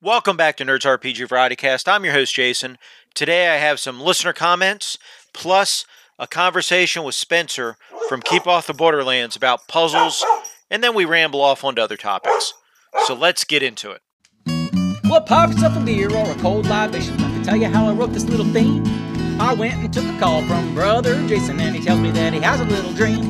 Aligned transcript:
Welcome 0.00 0.36
back 0.36 0.56
to 0.58 0.64
Nerds 0.64 0.86
RPG 0.86 1.28
Variety 1.28 1.56
Cast. 1.56 1.88
I'm 1.88 2.04
your 2.04 2.14
host, 2.14 2.32
Jason. 2.32 2.78
Today 3.14 3.48
I 3.48 3.56
have 3.56 3.80
some 3.80 4.00
listener 4.00 4.32
comments 4.32 4.96
plus 5.34 5.84
a 6.20 6.28
conversation 6.28 7.02
with 7.02 7.16
Spencer 7.16 7.76
from 8.08 8.22
Keep 8.22 8.46
Off 8.46 8.68
the 8.68 8.74
Borderlands 8.74 9.34
about 9.34 9.66
puzzles, 9.66 10.24
and 10.70 10.84
then 10.84 10.94
we 10.94 11.04
ramble 11.04 11.40
off 11.40 11.64
onto 11.64 11.82
other 11.82 11.96
topics. 11.96 12.54
So 13.06 13.14
let's 13.14 13.42
get 13.42 13.60
into 13.60 13.90
it. 13.90 14.00
Well, 15.02 15.22
pop 15.22 15.50
yourself 15.50 15.76
a 15.76 15.80
beer 15.80 16.14
or 16.14 16.30
a 16.30 16.34
cold 16.36 16.66
libation. 16.66 17.14
I 17.14 17.32
can 17.32 17.42
tell 17.42 17.56
you 17.56 17.66
how 17.66 17.88
I 17.88 17.92
wrote 17.92 18.12
this 18.12 18.24
little 18.24 18.46
theme. 18.46 18.84
I 19.40 19.52
went 19.52 19.74
and 19.74 19.92
took 19.92 20.04
a 20.04 20.18
call 20.20 20.44
from 20.44 20.76
brother 20.76 21.14
Jason, 21.26 21.58
and 21.58 21.74
he 21.74 21.82
tells 21.82 21.98
me 21.98 22.12
that 22.12 22.32
he 22.32 22.38
has 22.38 22.60
a 22.60 22.64
little 22.64 22.92
dream. 22.92 23.24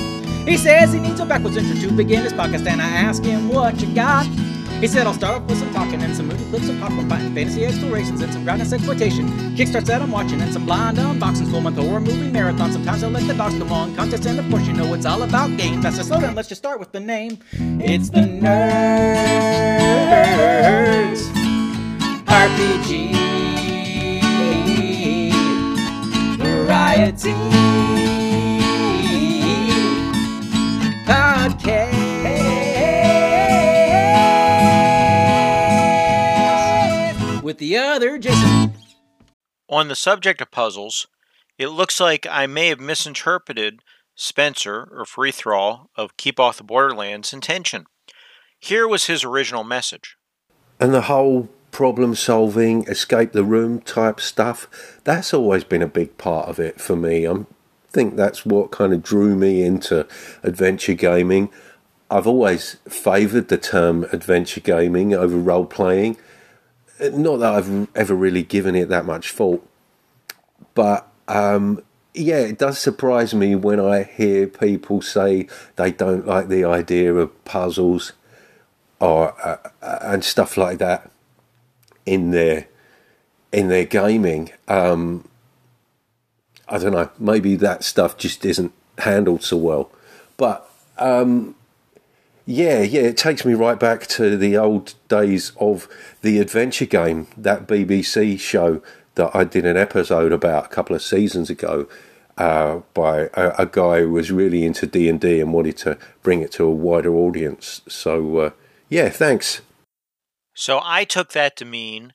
He 0.47 0.59
says 0.59 0.93
he 0.93 1.01
needs 1.01 1.19
a 1.19 1.25
backwards 1.25 1.57
intro 1.57 1.89
to 1.89 1.97
begin 1.97 2.25
his 2.25 2.35
podcast, 2.35 2.67
and 2.67 2.83
I 2.83 2.89
ask 2.89 3.25
him 3.25 3.49
what 3.49 3.81
you 3.81 3.95
got. 3.95 4.27
He 4.81 4.87
said 4.87 5.09
I'll 5.09 5.15
start 5.15 5.43
off 5.43 5.49
with 5.49 5.59
some 5.59 5.73
talking 5.75 6.01
and 6.03 6.15
some 6.15 6.29
movie 6.29 6.45
clips 6.51 6.69
of 6.69 6.79
popcorn 6.79 7.09
fighting, 7.09 7.35
fantasy 7.35 7.65
explorations, 7.67 8.21
and 8.21 8.33
some 8.33 8.45
grindhouse 8.45 8.73
exploitation. 8.73 9.27
Kickstarts 9.57 9.87
that 9.87 10.01
I'm 10.01 10.13
watching 10.13 10.41
and 10.41 10.53
some 10.53 10.67
blind 10.67 10.99
unboxings, 10.99 11.51
full 11.51 11.61
month 11.61 11.79
horror 11.79 11.99
movie 11.99 12.31
marathon. 12.31 12.71
Sometimes 12.71 13.03
I 13.03 13.09
let 13.09 13.27
the 13.27 13.35
dogs 13.35 13.59
come 13.59 13.73
on 13.73 13.97
contests, 13.97 14.27
and 14.27 14.39
of 14.39 14.49
course 14.49 14.65
you 14.69 14.73
know 14.73 14.95
it's 14.95 15.05
all 15.05 15.25
about 15.25 15.57
games. 15.57 15.83
That's 15.83 15.99
a 15.99 16.05
slow 16.05 16.21
down. 16.21 16.37
Let's 16.37 16.49
just 16.49 16.61
start 16.63 16.79
with 16.79 16.93
the 16.93 17.01
name. 17.01 17.41
It's 17.51 18.09
the 18.09 18.21
Nerds 18.21 18.39
RPG 22.27 23.15
Variety 26.39 27.35
Podcast 31.05 31.98
with 37.59 37.69
the 37.69 37.77
other 37.77 38.19
Jason. 38.19 38.73
On 39.69 39.89
the 39.89 39.97
subject 39.97 40.41
of 40.41 40.51
puzzles, 40.51 41.09
it 41.59 41.69
looks 41.69 42.01
like 42.01 42.25
I 42.31 42.47
may 42.47 42.69
have 42.69 42.79
misinterpreted 42.79 43.81
Spencer, 44.15 44.89
or 44.93 45.05
Free 45.05 45.33
Thrall, 45.33 45.91
of 45.97 46.17
Keep 46.17 46.39
Off 46.39 46.59
the 46.59 46.65
Borderlands' 46.65 47.33
intention. 47.33 47.87
Here 48.61 48.87
was 48.87 49.07
his 49.07 49.25
original 49.25 49.65
message. 49.65 50.17
and 50.81 50.95
the 50.95 51.03
whole 51.03 51.49
problem 51.73 52.15
solving, 52.15 52.85
escape 52.87 53.33
the 53.33 53.43
room 53.43 53.81
type 53.81 54.21
stuff, 54.21 55.01
that's 55.03 55.35
always 55.35 55.65
been 55.65 55.83
a 55.83 55.89
big 55.89 56.17
part 56.17 56.49
of 56.49 56.61
it 56.61 56.81
for 56.81 56.95
me. 56.95 57.27
I 57.27 57.45
think 57.91 58.15
that's 58.15 58.47
what 58.47 58.71
kind 58.71 58.93
of 58.93 59.03
drew 59.03 59.35
me 59.35 59.63
into 59.63 60.07
adventure 60.45 60.95
gaming. 60.95 61.51
I've 62.09 62.29
always 62.29 62.77
favoured 62.89 63.49
the 63.49 63.59
term 63.59 64.05
adventure 64.13 64.61
gaming 64.61 65.13
over 65.13 65.37
role 65.37 65.67
playing. 65.67 66.17
Not 67.01 67.37
that 67.39 67.55
I've 67.55 67.97
ever 67.97 68.15
really 68.15 68.43
given 68.43 68.75
it 68.75 68.89
that 68.89 69.05
much 69.05 69.33
thought, 69.33 69.67
but 70.75 71.07
um, 71.29 71.83
yeah, 72.15 72.39
it 72.39 72.59
does 72.59 72.79
surprise 72.79 73.35
me 73.35 73.55
when 73.55 73.79
I 73.79 74.03
hear 74.03 74.47
people 74.47 75.03
say 75.03 75.49
they 75.77 75.93
don't 75.93 76.27
like 76.27 76.49
the 76.49 76.65
idea 76.65 77.15
of 77.15 77.45
puzzles 77.45 78.13
or 79.01 79.35
uh, 79.47 79.71
and 79.83 80.25
stuff 80.25 80.57
like 80.57 80.79
that 80.79 81.11
in 82.05 82.31
their 82.31 82.67
in 83.53 83.69
their 83.69 83.85
gaming. 83.85 84.51
Um, 84.67 85.29
I 86.69 86.79
don't 86.79 86.93
know. 86.93 87.11
Maybe 87.19 87.57
that 87.57 87.85
stuff 87.85 88.17
just 88.17 88.45
isn't 88.45 88.73
handled 88.99 89.43
so 89.43 89.57
well. 89.57 89.91
But 90.37 90.69
um, 90.99 91.55
yeah, 92.49 92.81
yeah, 92.81 93.03
it 93.03 93.19
takes 93.19 93.45
me 93.45 93.53
right 93.53 93.79
back 93.79 94.07
to 94.07 94.35
the 94.35 94.57
old 94.57 94.95
days 95.09 95.53
of 95.61 95.87
the 96.23 96.39
adventure 96.39 96.87
game, 96.87 97.27
that 97.37 97.67
BBC 97.67 98.41
show 98.41 98.81
that 99.17 99.37
I 99.37 99.45
did 99.45 99.67
an 99.67 99.77
episode 99.77 100.33
about 100.33 100.65
a 100.65 100.69
couple 100.69 100.97
of 100.97 101.03
seasons 101.03 101.51
ago. 101.51 101.87
Uh, 102.39 102.83
by 102.95 103.29
a, 103.35 103.53
a 103.59 103.67
guy 103.67 103.99
who 103.99 104.13
was 104.13 104.31
really 104.31 104.65
into 104.65 104.87
D 104.87 105.09
and 105.09 105.21
D 105.21 105.41
and 105.41 105.53
wanted 105.53 105.77
to 105.79 105.99
bring 106.23 106.41
it 106.41 106.53
to 106.53 106.65
a 106.65 106.71
wider 106.71 107.13
audience. 107.13 107.83
So 107.89 108.39
uh, 108.39 108.51
yeah, 108.89 109.09
thanks. 109.09 109.61
So 110.55 110.81
I 110.83 111.03
took 111.03 111.33
that 111.33 111.57
to 111.57 111.65
mean 111.65 112.15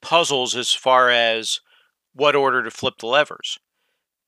puzzles 0.00 0.54
as 0.54 0.72
far 0.72 1.10
as 1.10 1.60
what 2.14 2.36
order 2.36 2.62
to 2.62 2.70
flip 2.70 2.98
the 3.00 3.08
levers. 3.08 3.58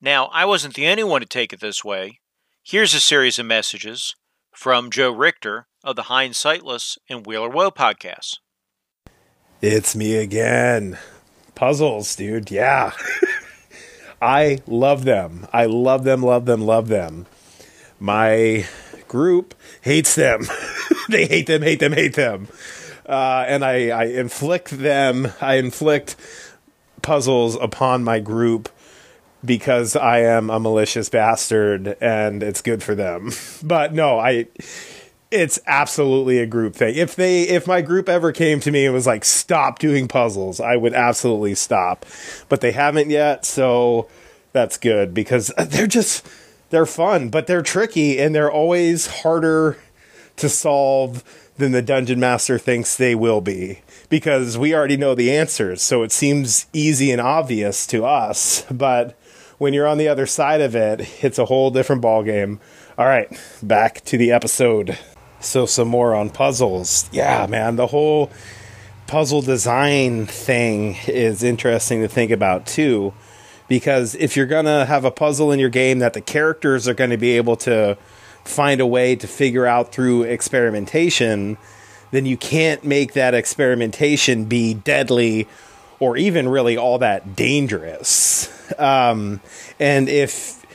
Now, 0.01 0.25
I 0.25 0.43
wasn't 0.43 0.75
the 0.75 0.87
only 0.87 1.05
one 1.05 1.21
to 1.21 1.27
take 1.27 1.53
it 1.53 1.61
this 1.61 1.83
way. 1.83 2.19
Here's 2.61 2.93
a 2.93 2.99
series 2.99 3.39
of 3.39 3.45
messages 3.45 4.13
from 4.57 4.89
Joe 4.89 5.11
Richter 5.11 5.67
of 5.83 5.95
the 5.95 6.03
Hindsightless 6.03 6.97
and 7.07 7.27
Wheeler 7.27 7.47
Woe 7.47 7.69
podcasts. 7.69 8.37
It's 9.61 9.95
me 9.95 10.15
again. 10.15 10.97
Puzzles, 11.53 12.15
dude. 12.15 12.49
Yeah. 12.49 12.93
I 14.21 14.57
love 14.65 15.03
them. 15.05 15.47
I 15.53 15.67
love 15.67 16.05
them, 16.05 16.23
love 16.23 16.45
them, 16.45 16.61
love 16.61 16.87
them. 16.87 17.27
My 17.99 18.65
group 19.07 19.53
hates 19.81 20.15
them. 20.15 20.47
they 21.09 21.27
hate 21.27 21.45
them, 21.45 21.61
hate 21.61 21.79
them, 21.79 21.93
hate 21.93 22.15
them. 22.15 22.47
Uh, 23.07 23.45
and 23.47 23.63
I, 23.63 23.89
I 23.89 24.03
inflict 24.05 24.71
them, 24.71 25.33
I 25.39 25.57
inflict 25.57 26.15
puzzles 27.03 27.55
upon 27.61 28.03
my 28.03 28.19
group 28.19 28.69
because 29.43 29.95
I 29.95 30.19
am 30.19 30.49
a 30.49 30.59
malicious 30.59 31.09
bastard 31.09 31.95
and 32.01 32.43
it's 32.43 32.61
good 32.61 32.83
for 32.83 32.95
them. 32.95 33.31
But 33.63 33.93
no, 33.93 34.19
I 34.19 34.47
it's 35.29 35.59
absolutely 35.67 36.39
a 36.39 36.45
group 36.45 36.75
thing. 36.75 36.95
If 36.95 37.15
they 37.15 37.43
if 37.43 37.67
my 37.67 37.81
group 37.81 38.07
ever 38.07 38.31
came 38.31 38.59
to 38.61 38.71
me 38.71 38.85
and 38.85 38.93
was 38.93 39.07
like 39.07 39.25
stop 39.25 39.79
doing 39.79 40.07
puzzles, 40.07 40.59
I 40.59 40.75
would 40.75 40.93
absolutely 40.93 41.55
stop. 41.55 42.05
But 42.49 42.61
they 42.61 42.71
haven't 42.71 43.09
yet, 43.09 43.45
so 43.45 44.07
that's 44.53 44.77
good 44.77 45.13
because 45.13 45.51
they're 45.57 45.87
just 45.87 46.25
they're 46.69 46.85
fun, 46.85 47.29
but 47.29 47.47
they're 47.47 47.61
tricky 47.61 48.19
and 48.19 48.33
they're 48.33 48.51
always 48.51 49.07
harder 49.07 49.77
to 50.37 50.49
solve 50.49 51.23
than 51.57 51.71
the 51.71 51.81
dungeon 51.81 52.19
master 52.19 52.59
thinks 52.59 52.95
they 52.95 53.15
will 53.15 53.41
be 53.41 53.81
because 54.09 54.57
we 54.57 54.75
already 54.75 54.97
know 54.97 55.15
the 55.15 55.35
answers, 55.35 55.81
so 55.81 56.03
it 56.03 56.11
seems 56.11 56.67
easy 56.71 57.11
and 57.11 57.19
obvious 57.19 57.87
to 57.87 58.05
us, 58.05 58.63
but 58.71 59.17
when 59.57 59.73
you're 59.73 59.87
on 59.87 59.97
the 59.97 60.07
other 60.07 60.25
side 60.25 60.61
of 60.61 60.75
it, 60.75 61.23
it's 61.23 61.39
a 61.39 61.45
whole 61.45 61.71
different 61.71 62.01
ballgame. 62.01 62.59
All 62.97 63.05
right, 63.05 63.29
back 63.61 64.03
to 64.05 64.17
the 64.17 64.31
episode. 64.31 64.97
So, 65.39 65.65
some 65.65 65.87
more 65.87 66.15
on 66.15 66.29
puzzles. 66.29 67.09
Yeah, 67.11 67.45
man, 67.47 67.75
the 67.75 67.87
whole 67.87 68.31
puzzle 69.05 69.41
design 69.41 70.25
thing 70.25 70.97
is 71.07 71.43
interesting 71.43 72.01
to 72.01 72.07
think 72.07 72.31
about 72.31 72.65
too. 72.65 73.13
Because 73.67 74.15
if 74.15 74.37
you're 74.37 74.45
going 74.45 74.65
to 74.65 74.85
have 74.85 75.05
a 75.05 75.11
puzzle 75.11 75.51
in 75.51 75.59
your 75.59 75.69
game 75.69 75.99
that 75.99 76.13
the 76.13 76.21
characters 76.21 76.87
are 76.87 76.93
going 76.93 77.09
to 77.09 77.17
be 77.17 77.31
able 77.31 77.57
to 77.57 77.97
find 78.45 78.79
a 78.79 78.87
way 78.87 79.15
to 79.15 79.27
figure 79.27 79.65
out 79.65 79.91
through 79.91 80.23
experimentation, 80.23 81.57
then 82.11 82.25
you 82.25 82.37
can't 82.37 82.85
make 82.85 83.13
that 83.13 83.33
experimentation 83.33 84.45
be 84.45 84.73
deadly 84.73 85.47
or 85.99 86.17
even 86.17 86.47
really 86.47 86.77
all 86.77 86.99
that 86.99 87.35
dangerous. 87.35 88.53
Um, 88.77 89.41
and 89.79 90.09
if 90.09 90.65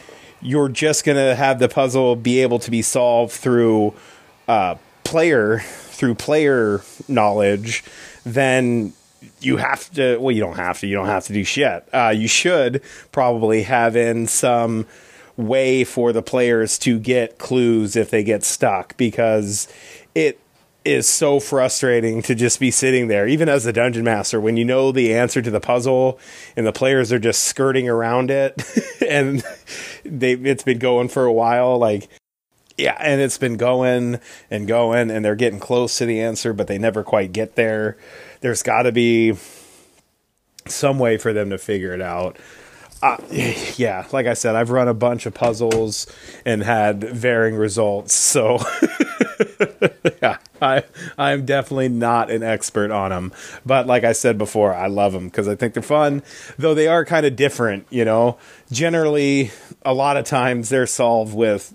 you're 0.41 0.69
just 0.69 1.05
going 1.05 1.17
to 1.17 1.35
have 1.35 1.59
the 1.59 1.69
puzzle 1.69 2.17
be 2.17 2.41
able 2.41 2.59
to 2.61 2.71
be 2.71 2.83
solved 2.83 3.33
through 3.33 3.95
uh, 4.49 4.77
player 5.05 5.61
through 5.61 6.15
player 6.17 6.81
knowledge, 7.07 7.85
then 8.25 8.93
you 9.41 9.57
have 9.59 9.89
to. 9.93 10.19
Well, 10.19 10.35
you 10.35 10.41
don't 10.41 10.57
have 10.57 10.81
to. 10.81 10.87
You 10.87 10.97
don't 10.97 11.07
have 11.07 11.27
to 11.27 11.33
do 11.33 11.45
shit. 11.45 11.89
Uh, 11.93 12.13
you 12.17 12.29
should 12.29 12.83
probably 13.13 13.63
have 13.63 13.95
in 13.95 14.27
some 14.27 14.87
way 15.37 15.85
for 15.85 16.13
the 16.13 16.23
players 16.23 16.79
to 16.79 16.99
get 16.99 17.39
clues 17.39 17.97
if 17.97 18.11
they 18.11 18.25
get 18.25 18.43
stuck 18.43 18.97
because 18.97 19.69
it 20.15 20.39
is 20.85 21.09
so 21.09 21.41
frustrating 21.41 22.23
to 22.23 22.35
just 22.35 22.59
be 22.59 22.71
sitting 22.71 23.09
there, 23.09 23.27
even 23.27 23.49
as 23.49 23.67
a 23.67 23.73
dungeon 23.73 24.05
master, 24.05 24.41
when 24.41 24.57
you 24.57 24.65
know 24.65 24.93
the 24.93 25.15
answer 25.15 25.41
to 25.43 25.51
the 25.51 25.61
puzzle 25.61 26.19
and 26.57 26.67
the 26.67 26.73
players 26.73 27.13
are 27.13 27.19
just 27.19 27.45
skirting 27.45 27.89
around 27.89 28.31
it 28.31 28.63
and 29.09 29.43
they 30.05 30.33
it's 30.33 30.65
been 30.65 30.79
going 30.79 31.09
for 31.09 31.25
a 31.25 31.33
while, 31.33 31.79
like 31.79 32.09
yeah, 32.79 32.97
and 32.99 33.21
it's 33.21 33.39
been 33.39 33.57
going 33.57 34.19
and 34.51 34.67
going 34.67 35.11
and 35.11 35.25
they're 35.25 35.37
getting 35.37 35.61
close 35.61 35.99
to 35.99 36.07
the 36.07 36.21
answer, 36.21 36.53
but 36.53 36.67
they 36.67 36.79
never 36.79 37.03
quite 37.03 37.33
get 37.33 37.55
there. 37.55 37.97
There's 38.41 38.63
gotta 38.63 38.93
be 38.93 39.37
some 40.67 40.99
way 40.99 41.19
for 41.19 41.33
them 41.33 41.51
to 41.51 41.59
figure 41.59 41.93
it 41.93 42.01
out. 42.01 42.39
Uh, 43.03 43.17
yeah, 43.77 44.07
like 44.13 44.27
I 44.27 44.35
said, 44.35 44.55
I've 44.55 44.71
run 44.71 44.87
a 44.87 44.95
bunch 44.95 45.27
of 45.27 45.35
puzzles 45.35 46.07
and 46.45 46.63
had 46.63 47.03
varying 47.03 47.57
results. 47.57 48.15
So, 48.15 48.59
yeah, 50.23 50.39
I 50.61 50.85
I'm 51.19 51.45
definitely 51.45 51.89
not 51.89 52.31
an 52.31 52.43
expert 52.43 52.91
on 52.91 53.11
them. 53.11 53.33
But 53.65 53.87
like 53.87 54.05
I 54.05 54.13
said 54.13 54.39
before, 54.39 54.75
I 54.75 54.87
love 54.87 55.13
them 55.13 55.27
because 55.27 55.49
I 55.49 55.55
think 55.55 55.75
they're 55.75 55.83
fun. 55.83 56.23
Though 56.59 56.75
they 56.75 56.89
are 56.89 57.05
kind 57.05 57.27
of 57.27 57.37
different, 57.37 57.87
you 57.91 58.05
know. 58.05 58.39
Generally, 58.71 59.51
a 59.85 59.95
lot 59.95 60.17
of 60.17 60.25
times 60.25 60.69
they're 60.69 60.87
solved 60.87 61.35
with 61.35 61.75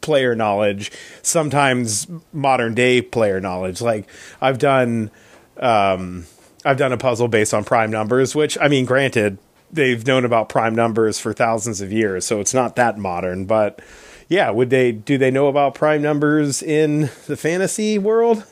player 0.00 0.34
knowledge. 0.34 0.92
Sometimes 1.22 2.06
modern 2.32 2.74
day 2.74 3.02
player 3.02 3.40
knowledge. 3.40 3.80
Like 3.80 4.08
I've 4.40 4.58
done. 4.58 5.10
Um, 5.56 6.26
I've 6.64 6.76
done 6.76 6.92
a 6.92 6.98
puzzle 6.98 7.28
based 7.28 7.54
on 7.54 7.64
prime 7.64 7.90
numbers, 7.90 8.34
which 8.34 8.58
I 8.60 8.68
mean, 8.68 8.84
granted, 8.84 9.38
they've 9.70 10.04
known 10.06 10.24
about 10.24 10.48
prime 10.48 10.74
numbers 10.74 11.18
for 11.18 11.32
thousands 11.32 11.80
of 11.80 11.92
years, 11.92 12.24
so 12.24 12.40
it's 12.40 12.54
not 12.54 12.76
that 12.76 12.98
modern. 12.98 13.44
But 13.44 13.80
yeah, 14.28 14.50
would 14.50 14.70
they 14.70 14.92
do 14.92 15.18
they 15.18 15.30
know 15.30 15.48
about 15.48 15.74
prime 15.74 16.02
numbers 16.02 16.62
in 16.62 17.10
the 17.26 17.36
fantasy 17.36 17.98
world? 17.98 18.44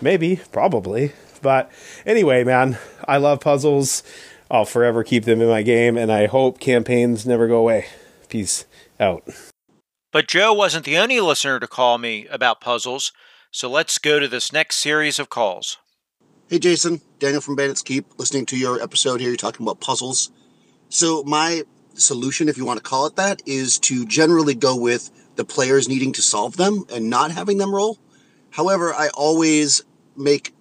Maybe, 0.00 0.40
probably. 0.52 1.12
But 1.42 1.70
anyway, 2.06 2.44
man, 2.44 2.78
I 3.06 3.18
love 3.18 3.40
puzzles. 3.40 4.02
I'll 4.50 4.64
forever 4.64 5.02
keep 5.02 5.24
them 5.24 5.40
in 5.40 5.48
my 5.48 5.62
game, 5.62 5.96
and 5.96 6.12
I 6.12 6.26
hope 6.26 6.60
campaigns 6.60 7.26
never 7.26 7.48
go 7.48 7.56
away. 7.56 7.86
Peace 8.28 8.64
out. 9.00 9.28
But 10.12 10.28
Joe 10.28 10.52
wasn't 10.52 10.84
the 10.84 10.96
only 10.96 11.20
listener 11.20 11.58
to 11.58 11.66
call 11.66 11.98
me 11.98 12.28
about 12.28 12.60
puzzles, 12.60 13.12
so 13.50 13.68
let's 13.68 13.98
go 13.98 14.20
to 14.20 14.28
this 14.28 14.52
next 14.52 14.76
series 14.76 15.18
of 15.18 15.28
calls. 15.28 15.78
Hey 16.48 16.60
Jason, 16.60 17.00
Daniel 17.18 17.40
from 17.40 17.56
Bandits 17.56 17.82
Keep, 17.82 18.18
listening 18.18 18.46
to 18.46 18.56
your 18.56 18.80
episode 18.80 19.20
here. 19.20 19.30
You're 19.30 19.36
talking 19.36 19.66
about 19.66 19.80
puzzles. 19.80 20.30
So, 20.90 21.24
my 21.24 21.62
solution, 21.94 22.48
if 22.48 22.56
you 22.56 22.64
want 22.64 22.78
to 22.78 22.88
call 22.88 23.06
it 23.06 23.16
that, 23.16 23.42
is 23.46 23.78
to 23.80 24.06
generally 24.06 24.54
go 24.54 24.76
with 24.76 25.10
the 25.36 25.44
players 25.44 25.88
needing 25.88 26.12
to 26.12 26.22
solve 26.22 26.56
them 26.56 26.84
and 26.92 27.10
not 27.10 27.30
having 27.30 27.58
them 27.58 27.74
roll. 27.74 27.98
However, 28.50 28.92
I 28.92 29.08
always 29.08 29.82
make 30.16 30.54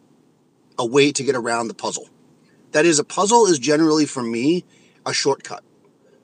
a 0.78 0.86
way 0.86 1.12
to 1.12 1.24
get 1.24 1.36
around 1.36 1.68
the 1.68 1.74
puzzle. 1.74 2.10
That 2.72 2.86
is, 2.86 2.98
a 2.98 3.04
puzzle 3.04 3.46
is 3.46 3.60
generally 3.60 4.06
for 4.06 4.24
me 4.24 4.66
a 5.06 5.14
shortcut. 5.14 5.64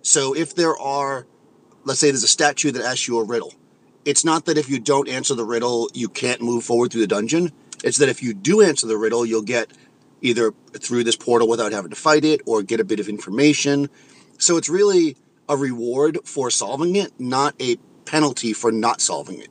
So, 0.02 0.36
if 0.36 0.56
there 0.56 0.76
are, 0.78 1.28
let's 1.84 2.00
say 2.00 2.10
there's 2.10 2.24
a 2.24 2.28
statue 2.28 2.72
that 2.72 2.84
asks 2.84 3.08
you 3.08 3.20
a 3.20 3.24
riddle, 3.24 3.54
it's 4.06 4.26
not 4.26 4.46
that 4.46 4.58
if 4.58 4.70
you 4.70 4.80
don't 4.80 5.08
answer 5.08 5.36
the 5.36 5.46
riddle, 5.46 5.90
you 5.94 6.10
can't 6.10 6.42
move 6.42 6.64
forward 6.64 6.92
through 6.92 7.02
the 7.02 7.08
dungeon. 7.08 7.52
It's 7.84 7.98
that 8.00 8.10
if 8.10 8.24
you 8.24 8.34
do 8.34 8.62
answer 8.62 8.88
the 8.88 8.98
riddle, 8.98 9.26
you'll 9.26 9.44
get 9.44 9.72
either 10.22 10.54
through 10.74 11.04
this 11.04 11.16
portal 11.16 11.48
without 11.48 11.72
having 11.72 11.92
to 11.92 11.96
fight 11.96 12.26
it 12.26 12.42
or 12.46 12.64
get 12.64 12.80
a 12.80 12.84
bit 12.84 13.00
of 13.00 13.08
information. 13.08 13.90
So 14.38 14.58
it's 14.58 14.70
really 14.70 15.18
a 15.48 15.56
reward 15.56 16.20
for 16.26 16.50
solving 16.50 16.96
it, 16.96 17.12
not 17.20 17.56
a 17.62 17.78
penalty 18.10 18.54
for 18.54 18.72
not 18.72 19.02
solving 19.02 19.40
it. 19.40 19.50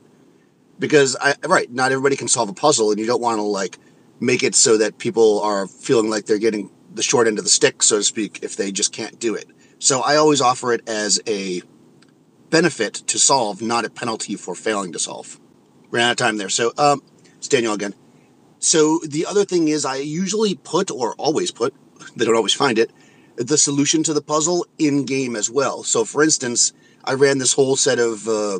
Because 0.77 1.15
I 1.19 1.35
right, 1.45 1.71
not 1.71 1.91
everybody 1.91 2.15
can 2.15 2.27
solve 2.27 2.49
a 2.49 2.53
puzzle 2.53 2.91
and 2.91 2.99
you 2.99 3.05
don't 3.05 3.21
want 3.21 3.37
to 3.37 3.43
like 3.43 3.77
make 4.19 4.43
it 4.43 4.55
so 4.55 4.77
that 4.77 4.97
people 4.97 5.41
are 5.41 5.67
feeling 5.67 6.09
like 6.09 6.25
they're 6.25 6.37
getting 6.37 6.69
the 6.93 7.03
short 7.03 7.27
end 7.27 7.37
of 7.37 7.45
the 7.45 7.49
stick, 7.49 7.81
so 7.83 7.97
to 7.97 8.03
speak, 8.03 8.39
if 8.41 8.55
they 8.55 8.71
just 8.71 8.91
can't 8.91 9.19
do 9.19 9.35
it. 9.35 9.45
So 9.79 10.01
I 10.01 10.17
always 10.17 10.41
offer 10.41 10.73
it 10.73 10.87
as 10.89 11.21
a 11.25 11.61
benefit 12.49 12.95
to 12.95 13.17
solve, 13.17 13.61
not 13.61 13.85
a 13.85 13.89
penalty 13.89 14.35
for 14.35 14.55
failing 14.55 14.91
to 14.93 14.99
solve. 14.99 15.39
Ran 15.91 16.05
out 16.05 16.11
of 16.11 16.17
time 16.17 16.37
there. 16.37 16.49
So 16.49 16.73
um, 16.77 17.01
it's 17.37 17.47
Daniel 17.47 17.73
again. 17.73 17.93
So 18.59 18.99
the 19.07 19.25
other 19.25 19.45
thing 19.45 19.69
is, 19.69 19.85
I 19.85 19.97
usually 19.97 20.55
put, 20.55 20.91
or 20.91 21.15
always 21.15 21.51
put, 21.51 21.73
they 22.15 22.25
don't 22.25 22.35
always 22.35 22.53
find 22.53 22.77
it, 22.77 22.91
the 23.37 23.57
solution 23.57 24.03
to 24.03 24.13
the 24.13 24.21
puzzle 24.21 24.65
in 24.77 25.05
game 25.05 25.35
as 25.37 25.49
well. 25.49 25.83
So, 25.83 26.03
for 26.03 26.21
instance, 26.21 26.73
I 27.03 27.13
ran 27.13 27.37
this 27.37 27.53
whole 27.53 27.75
set 27.75 27.99
of 27.99 28.27
uh, 28.27 28.59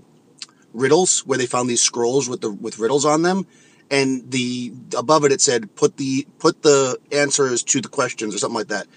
riddles 0.73 1.25
where 1.25 1.37
they 1.37 1.45
found 1.45 1.69
these 1.69 1.81
scrolls 1.81 2.29
with 2.29 2.41
the 2.41 2.51
with 2.51 2.79
riddles 2.79 3.05
on 3.05 3.21
them, 3.21 3.47
and 3.89 4.29
the 4.31 4.73
above 4.97 5.25
it 5.25 5.31
it 5.31 5.41
said 5.41 5.75
put 5.75 5.97
the 5.97 6.27
put 6.39 6.61
the 6.61 6.97
answers 7.11 7.63
to 7.63 7.81
the 7.81 7.89
questions 7.89 8.35
or 8.35 8.37
something 8.37 8.57
like 8.57 8.67
that. 8.67 8.87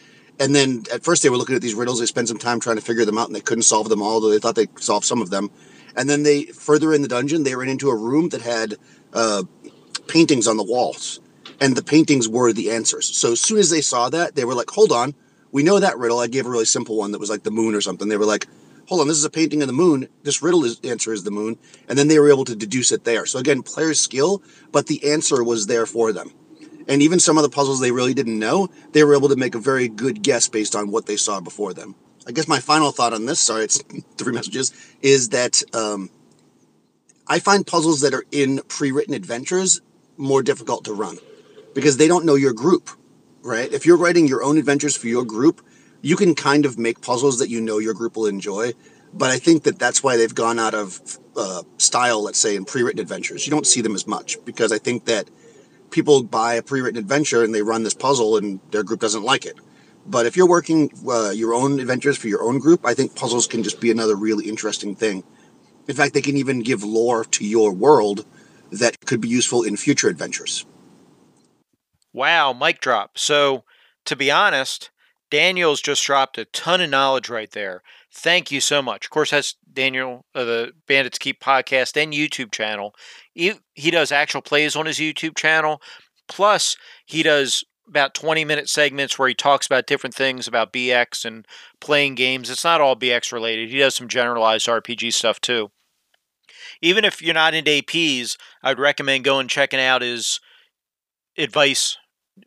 And 0.40 0.54
then 0.54 0.84
at 0.92 1.04
first 1.04 1.22
they 1.22 1.28
were 1.28 1.36
looking 1.36 1.56
at 1.56 1.62
these 1.62 1.74
riddles. 1.74 2.00
They 2.00 2.06
spent 2.06 2.28
some 2.28 2.38
time 2.38 2.60
trying 2.60 2.76
to 2.76 2.82
figure 2.82 3.04
them 3.04 3.18
out, 3.18 3.26
and 3.26 3.36
they 3.36 3.40
couldn't 3.40 3.62
solve 3.62 3.88
them 3.88 4.02
all. 4.02 4.20
Though 4.20 4.30
they 4.30 4.38
thought 4.38 4.54
they 4.54 4.68
solved 4.76 5.06
some 5.06 5.22
of 5.22 5.30
them. 5.30 5.50
And 5.94 6.08
then 6.08 6.22
they 6.22 6.44
further 6.44 6.94
in 6.94 7.02
the 7.02 7.08
dungeon, 7.08 7.42
they 7.42 7.54
ran 7.54 7.68
into 7.68 7.90
a 7.90 7.96
room 7.96 8.30
that 8.30 8.40
had 8.40 8.76
uh, 9.12 9.42
paintings 10.06 10.46
on 10.46 10.56
the 10.56 10.64
walls, 10.64 11.20
and 11.60 11.76
the 11.76 11.82
paintings 11.82 12.28
were 12.28 12.52
the 12.52 12.70
answers. 12.70 13.06
So 13.06 13.32
as 13.32 13.40
soon 13.40 13.58
as 13.58 13.68
they 13.68 13.82
saw 13.82 14.08
that, 14.08 14.34
they 14.34 14.44
were 14.46 14.54
like, 14.54 14.70
"Hold 14.70 14.90
on, 14.90 15.14
we 15.50 15.62
know 15.62 15.78
that 15.78 15.98
riddle." 15.98 16.18
I 16.18 16.28
gave 16.28 16.46
a 16.46 16.50
really 16.50 16.64
simple 16.64 16.96
one 16.96 17.12
that 17.12 17.18
was 17.18 17.28
like 17.28 17.42
the 17.42 17.50
moon 17.50 17.74
or 17.74 17.82
something. 17.82 18.08
They 18.08 18.16
were 18.16 18.24
like, 18.24 18.46
"Hold 18.92 19.00
on, 19.00 19.08
this 19.08 19.16
is 19.16 19.24
a 19.24 19.30
painting 19.30 19.62
of 19.62 19.68
the 19.68 19.72
moon. 19.72 20.06
This 20.22 20.42
riddle 20.42 20.66
is, 20.66 20.78
answer 20.84 21.14
is 21.14 21.24
the 21.24 21.30
moon," 21.30 21.56
and 21.88 21.98
then 21.98 22.08
they 22.08 22.18
were 22.18 22.28
able 22.28 22.44
to 22.44 22.54
deduce 22.54 22.92
it 22.92 23.04
there. 23.04 23.24
So 23.24 23.38
again, 23.38 23.62
players' 23.62 23.98
skill, 23.98 24.42
but 24.70 24.86
the 24.86 25.10
answer 25.10 25.42
was 25.42 25.66
there 25.66 25.86
for 25.86 26.12
them. 26.12 26.32
And 26.86 27.00
even 27.00 27.18
some 27.18 27.38
of 27.38 27.42
the 27.42 27.48
puzzles 27.48 27.80
they 27.80 27.90
really 27.90 28.12
didn't 28.12 28.38
know, 28.38 28.68
they 28.92 29.02
were 29.02 29.14
able 29.14 29.30
to 29.30 29.36
make 29.36 29.54
a 29.54 29.58
very 29.58 29.88
good 29.88 30.22
guess 30.22 30.46
based 30.46 30.76
on 30.76 30.90
what 30.90 31.06
they 31.06 31.16
saw 31.16 31.40
before 31.40 31.72
them. 31.72 31.94
I 32.26 32.32
guess 32.32 32.46
my 32.46 32.60
final 32.60 32.90
thought 32.90 33.14
on 33.14 33.24
this, 33.24 33.40
sorry, 33.40 33.64
it's 33.64 33.82
three 34.18 34.34
messages, 34.34 34.74
is 35.00 35.30
that 35.30 35.62
um, 35.72 36.10
I 37.26 37.38
find 37.38 37.66
puzzles 37.66 38.02
that 38.02 38.12
are 38.12 38.26
in 38.30 38.60
pre-written 38.68 39.14
adventures 39.14 39.80
more 40.18 40.42
difficult 40.42 40.84
to 40.84 40.92
run 40.92 41.16
because 41.74 41.96
they 41.96 42.08
don't 42.08 42.26
know 42.26 42.34
your 42.34 42.52
group, 42.52 42.90
right? 43.40 43.72
If 43.72 43.86
you're 43.86 43.96
writing 43.96 44.28
your 44.28 44.42
own 44.42 44.58
adventures 44.58 44.98
for 44.98 45.06
your 45.06 45.24
group, 45.24 45.62
you 46.02 46.16
can 46.16 46.34
kind 46.34 46.66
of 46.66 46.78
make 46.78 47.00
puzzles 47.00 47.38
that 47.38 47.48
you 47.48 47.60
know 47.60 47.78
your 47.78 47.94
group 47.94 48.16
will 48.16 48.26
enjoy. 48.26 48.72
But 49.14 49.30
I 49.30 49.38
think 49.38 49.64
that 49.64 49.78
that's 49.78 50.02
why 50.02 50.16
they've 50.16 50.34
gone 50.34 50.58
out 50.58 50.74
of 50.74 51.00
uh, 51.36 51.62
style, 51.78 52.22
let's 52.22 52.38
say, 52.38 52.56
in 52.56 52.64
pre-written 52.64 53.00
adventures. 53.00 53.46
You 53.46 53.50
don't 53.50 53.66
see 53.66 53.82
them 53.82 53.94
as 53.94 54.06
much 54.06 54.42
because 54.44 54.72
I 54.72 54.78
think 54.78 55.04
that 55.04 55.28
people 55.90 56.22
buy 56.22 56.54
a 56.54 56.62
pre-written 56.62 56.98
adventure 56.98 57.44
and 57.44 57.54
they 57.54 57.62
run 57.62 57.82
this 57.82 57.94
puzzle 57.94 58.36
and 58.36 58.58
their 58.70 58.82
group 58.82 59.00
doesn't 59.00 59.22
like 59.22 59.44
it. 59.44 59.58
But 60.06 60.26
if 60.26 60.36
you're 60.36 60.48
working 60.48 60.90
uh, 61.08 61.30
your 61.30 61.54
own 61.54 61.78
adventures 61.78 62.18
for 62.18 62.28
your 62.28 62.42
own 62.42 62.58
group, 62.58 62.84
I 62.84 62.94
think 62.94 63.14
puzzles 63.14 63.46
can 63.46 63.62
just 63.62 63.80
be 63.80 63.90
another 63.90 64.16
really 64.16 64.48
interesting 64.48 64.96
thing. 64.96 65.22
In 65.86 65.94
fact, 65.94 66.14
they 66.14 66.22
can 66.22 66.36
even 66.36 66.60
give 66.60 66.82
lore 66.82 67.24
to 67.24 67.46
your 67.46 67.72
world 67.72 68.24
that 68.72 68.98
could 69.04 69.20
be 69.20 69.28
useful 69.28 69.62
in 69.62 69.76
future 69.76 70.08
adventures. 70.08 70.64
Wow, 72.12 72.52
mic 72.52 72.80
drop. 72.80 73.18
So, 73.18 73.64
to 74.06 74.16
be 74.16 74.30
honest, 74.30 74.90
Daniel's 75.32 75.80
just 75.80 76.04
dropped 76.04 76.36
a 76.36 76.44
ton 76.44 76.82
of 76.82 76.90
knowledge 76.90 77.30
right 77.30 77.50
there. 77.52 77.82
Thank 78.12 78.52
you 78.52 78.60
so 78.60 78.82
much. 78.82 79.06
Of 79.06 79.10
course, 79.10 79.30
that's 79.30 79.56
Daniel 79.72 80.26
of 80.34 80.46
the 80.46 80.72
Bandits 80.86 81.16
Keep 81.16 81.40
podcast 81.40 82.00
and 82.00 82.12
YouTube 82.12 82.52
channel. 82.52 82.94
He, 83.32 83.54
he 83.72 83.90
does 83.90 84.12
actual 84.12 84.42
plays 84.42 84.76
on 84.76 84.84
his 84.84 84.98
YouTube 84.98 85.34
channel. 85.34 85.80
Plus, 86.28 86.76
he 87.06 87.22
does 87.22 87.64
about 87.88 88.12
20 88.12 88.44
minute 88.44 88.68
segments 88.68 89.18
where 89.18 89.28
he 89.28 89.34
talks 89.34 89.64
about 89.64 89.86
different 89.86 90.14
things 90.14 90.46
about 90.46 90.70
BX 90.70 91.24
and 91.24 91.46
playing 91.80 92.14
games. 92.14 92.50
It's 92.50 92.64
not 92.64 92.82
all 92.82 92.94
BX 92.94 93.32
related, 93.32 93.70
he 93.70 93.78
does 93.78 93.94
some 93.94 94.08
generalized 94.08 94.68
RPG 94.68 95.14
stuff 95.14 95.40
too 95.40 95.70
even 96.82 97.04
if 97.04 97.22
you're 97.22 97.32
not 97.32 97.54
into 97.54 97.70
APs, 97.70 98.36
I'd 98.62 98.78
recommend 98.78 99.24
going 99.24 99.48
checking 99.48 99.80
out 99.80 100.02
his 100.02 100.40
advice 101.38 101.96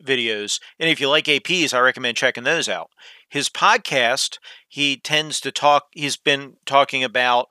videos. 0.02 0.60
And 0.78 0.90
if 0.90 1.00
you 1.00 1.08
like 1.08 1.24
APs, 1.26 1.74
I 1.74 1.80
recommend 1.80 2.16
checking 2.16 2.44
those 2.44 2.68
out. 2.68 2.90
His 3.28 3.48
podcast, 3.48 4.38
he 4.68 4.96
tends 4.96 5.40
to 5.40 5.52
talk. 5.52 5.86
He's 5.92 6.16
been 6.16 6.56
talking 6.64 7.02
about 7.02 7.48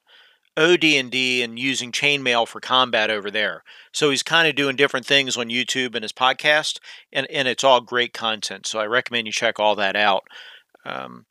OD&D 0.58 1.42
and 1.42 1.60
using 1.60 1.92
chainmail 1.92 2.48
for 2.48 2.62
combat 2.62 3.10
over 3.10 3.30
there. 3.30 3.64
So 3.92 4.10
he's 4.10 4.24
kind 4.24 4.48
of 4.48 4.56
doing 4.56 4.76
different 4.76 5.06
things 5.06 5.36
on 5.36 5.50
YouTube 5.50 5.96
and 5.96 6.04
his 6.04 6.14
podcast, 6.14 6.80
and, 7.12 7.28
and 7.30 7.48
it's 7.48 7.64
all 7.64 7.82
great 7.82 8.14
content. 8.14 8.66
So 8.66 8.80
I 8.80 8.86
recommend 8.86 9.28
you 9.28 9.34
check 9.34 9.60
all 9.60 9.76
that 9.76 9.96
out. 9.96 10.24
Um, 10.86 11.26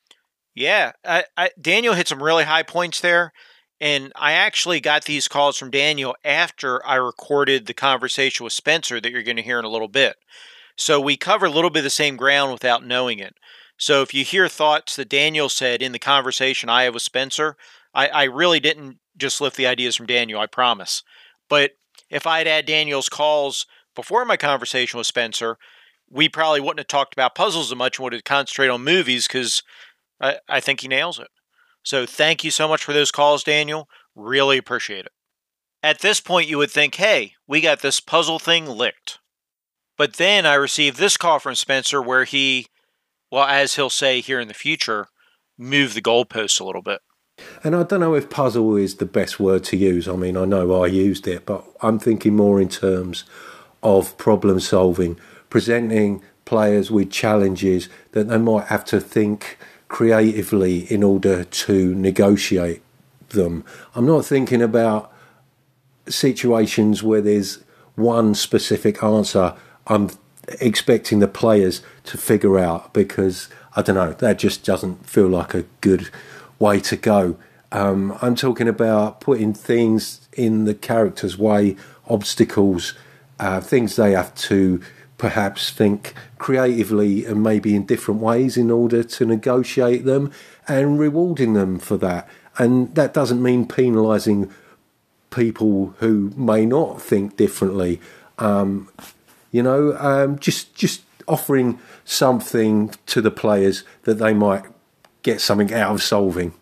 yeah, 0.55 0.93
I, 1.05 1.25
I, 1.37 1.51
Daniel 1.61 1.95
hit 1.95 2.09
some 2.09 2.23
really 2.23 2.45
high 2.45 2.63
points 2.63 3.01
there. 3.01 3.33
And 3.81 4.13
I 4.15 4.33
actually 4.33 4.81
got 4.81 5.05
these 5.05 5.29
calls 5.29 5.59
from 5.59 5.71
Daniel 5.71 6.17
after 6.25 6.85
I 6.87 6.95
recorded 6.95 7.67
the 7.67 7.75
conversation 7.75 8.45
with 8.45 8.53
Spencer 8.53 9.01
that 9.01 9.11
you're 9.11 9.23
going 9.23 9.37
to 9.37 9.43
hear 9.43 9.59
in 9.59 9.65
a 9.65 9.71
little 9.71 9.89
bit. 9.89 10.17
So 10.77 11.01
we 11.01 11.17
cover 11.17 11.47
a 11.47 11.51
little 11.51 11.71
bit 11.71 11.81
of 11.81 11.85
the 11.85 11.91
same 11.91 12.17
ground 12.17 12.53
without 12.53 12.85
knowing 12.85 13.19
it. 13.19 13.35
So 13.77 14.03
if 14.03 14.15
you 14.15 14.25
hear 14.25 14.49
thoughts 14.49 14.97
that 14.97 15.09
Daniel 15.09 15.49
said 15.49 15.83
in 15.83 15.93
the 15.93 15.99
conversation 15.99 16.69
I 16.69 16.85
have 16.85 16.95
with 16.95 17.03
Spencer, 17.03 17.57
I, 17.93 18.09
I 18.09 18.23
really 18.25 18.61
didn't 18.61 18.99
just 19.17 19.41
lift 19.41 19.57
the 19.57 19.67
ideas 19.67 19.97
from 19.97 20.07
Daniel, 20.07 20.41
I 20.41 20.47
promise. 20.47 21.03
But 21.49 21.73
if 22.11 22.27
I'd 22.27 22.47
had 22.47 22.67
Daniel's 22.67 23.09
calls 23.09 23.67
before 23.95 24.25
my 24.25 24.37
conversation 24.37 24.99
with 24.99 25.07
Spencer, 25.07 25.59
we 26.11 26.29
probably 26.29 26.61
wouldn't 26.61 26.81
have 26.81 26.87
talked 26.87 27.15
about 27.15 27.35
puzzles 27.35 27.73
as 27.73 27.77
much 27.77 27.99
and 27.99 28.05
would 28.05 28.13
have 28.13 28.25
concentrated 28.25 28.73
on 28.73 28.85
movies 28.85 29.27
because 29.27 29.63
I, 30.21 30.39
I 30.49 30.61
think 30.61 30.81
he 30.81 30.89
nails 30.89 31.19
it. 31.19 31.29
So 31.83 32.07
thank 32.07 32.45
you 32.45 32.51
so 32.51 32.67
much 32.67 32.85
for 32.85 32.93
those 32.93 33.11
calls, 33.11 33.45
Daniel. 33.45 33.89
Really 34.15 34.59
appreciate 34.59 35.07
it. 35.07 35.13
At 35.83 36.01
this 36.01 36.21
point, 36.21 36.49
you 36.49 36.59
would 36.59 36.71
think, 36.71 36.95
hey, 36.95 37.35
we 37.47 37.61
got 37.61 37.83
this 37.83 38.01
puzzle 38.01 38.39
thing 38.39 38.67
licked. 38.67 39.19
But 39.97 40.15
then 40.15 40.45
I 40.47 40.55
received 40.55 40.99
this 40.99 41.17
call 41.17 41.39
from 41.39 41.55
Spencer 41.55 42.03
where 42.03 42.25
he, 42.25 42.67
well, 43.31 43.45
as 43.45 43.77
he'll 43.77 43.91
say 43.91 44.21
here 44.21 44.41
in 44.41 44.49
the 44.49 44.55
future, 44.55 45.09
move 45.57 45.95
the 45.95 46.03
goalposts 46.03 46.61
a 46.61 46.65
little 46.65 46.83
bit. 46.83 47.01
And 47.63 47.75
I 47.75 47.83
don't 47.83 48.01
know 48.01 48.15
if 48.15 48.31
puzzle 48.31 48.77
is 48.77 48.97
the 48.97 49.07
best 49.07 49.41
word 49.41 49.65
to 49.65 49.77
use. 49.77 50.09
I 50.09 50.17
mean, 50.17 50.37
I 50.37 50.45
know 50.45 50.83
I 50.83 50.87
used 50.87 51.27
it, 51.27 51.47
but 51.47 51.65
I'm 51.81 51.99
thinking 51.99 52.37
more 52.37 52.61
in 52.61 52.69
terms 52.69 53.25
of 53.83 54.17
problem 54.17 54.61
solving, 54.61 55.19
presenting 55.51 56.23
players 56.45 56.91
with 56.91 57.11
challenges 57.11 57.89
that 58.13 58.29
they 58.29 58.39
might 58.39 58.67
have 58.67 58.85
to 58.87 59.01
think 59.01 59.59
creatively 59.89 60.93
in 60.93 61.03
order 61.03 61.45
to 61.45 61.95
negotiate 61.95 62.83
them. 63.31 63.65
I'm 63.95 64.07
not 64.07 64.25
thinking 64.25 64.63
about 64.63 65.13
situations 66.09 67.03
where 67.03 67.21
there's 67.21 67.63
one 67.95 68.35
specific 68.35 69.03
answer. 69.03 69.55
I'm 69.87 70.11
expecting 70.61 71.19
the 71.19 71.29
players 71.29 71.83
to 72.05 72.19
figure 72.19 72.59
out 72.59 72.93
because 72.93 73.49
I 73.77 73.83
don't 73.83 73.97
know 73.97 74.13
that 74.13 74.39
just 74.39 74.65
doesn't 74.65 75.09
feel 75.09 75.29
like 75.29 75.55
a 75.55 75.65
good 75.81 76.11
way 76.59 76.81
to 76.81 76.97
go. 76.97 77.37
Um, 77.73 78.17
I'm 78.23 78.37
talking 78.37 78.69
about 78.69 79.21
putting 79.21 79.53
things 79.53 80.29
in 80.33 80.65
the 80.65 80.75
character's 80.75 81.37
way, 81.37 81.77
obstacles, 82.07 82.95
uh, 83.41 83.61
things 83.61 83.97
they 83.97 84.13
have 84.13 84.35
to 84.35 84.81
perhaps 85.19 85.71
think 85.71 86.15
creatively 86.39 87.25
and 87.25 87.43
maybe 87.43 87.75
in 87.75 87.87
different 87.87 88.21
ways 88.21 88.57
in 88.57 88.71
order 88.71 89.03
to 89.03 89.25
negotiate 89.25 90.05
them 90.05 90.31
and 90.69 90.99
rewarding 90.99 91.55
them 91.55 91.79
for 91.79 91.97
that. 91.97 92.29
And 92.59 92.95
that 92.95 93.15
doesn't 93.15 93.43
mean 93.43 93.67
penalising 93.67 94.51
people 95.31 95.95
who 95.99 96.33
may 96.37 96.65
not 96.65 97.03
think 97.03 97.37
differently. 97.37 98.01
Um, 98.39 98.89
you 99.55 99.63
know, 99.63 99.97
um, 100.01 100.37
just 100.41 100.75
just 100.75 101.03
offering 101.29 101.79
something 102.05 102.93
to 103.07 103.21
the 103.21 103.31
players 103.31 103.85
that 104.03 104.15
they 104.15 104.35
might 104.35 104.65
get 105.23 105.41
something 105.41 105.73
out 105.73 105.95
of 105.95 106.03
solving. 106.03 106.55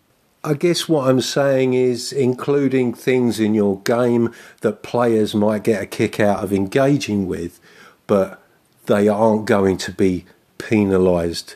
I 0.43 0.53
guess 0.53 0.87
what 0.87 1.09
I'm 1.09 1.19
saying 1.19 1.73
is 1.73 2.13
including 2.13 2.93
things 2.93 3.39
in 3.39 3.55
your 3.55 3.79
game 3.79 4.31
that 4.61 4.83
players 4.83 5.33
might 5.33 5.63
get 5.63 5.81
a 5.81 5.87
kick 5.87 6.19
out 6.19 6.43
of 6.43 6.53
engaging 6.53 7.25
with, 7.25 7.59
but 8.05 8.39
they 8.85 9.07
aren't 9.07 9.45
going 9.45 9.77
to 9.77 9.91
be 9.91 10.25
penalised 10.59 11.55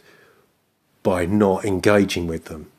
by 1.03 1.27
not 1.27 1.65
engaging 1.65 2.25
with 2.25 2.45
them. 2.45 2.71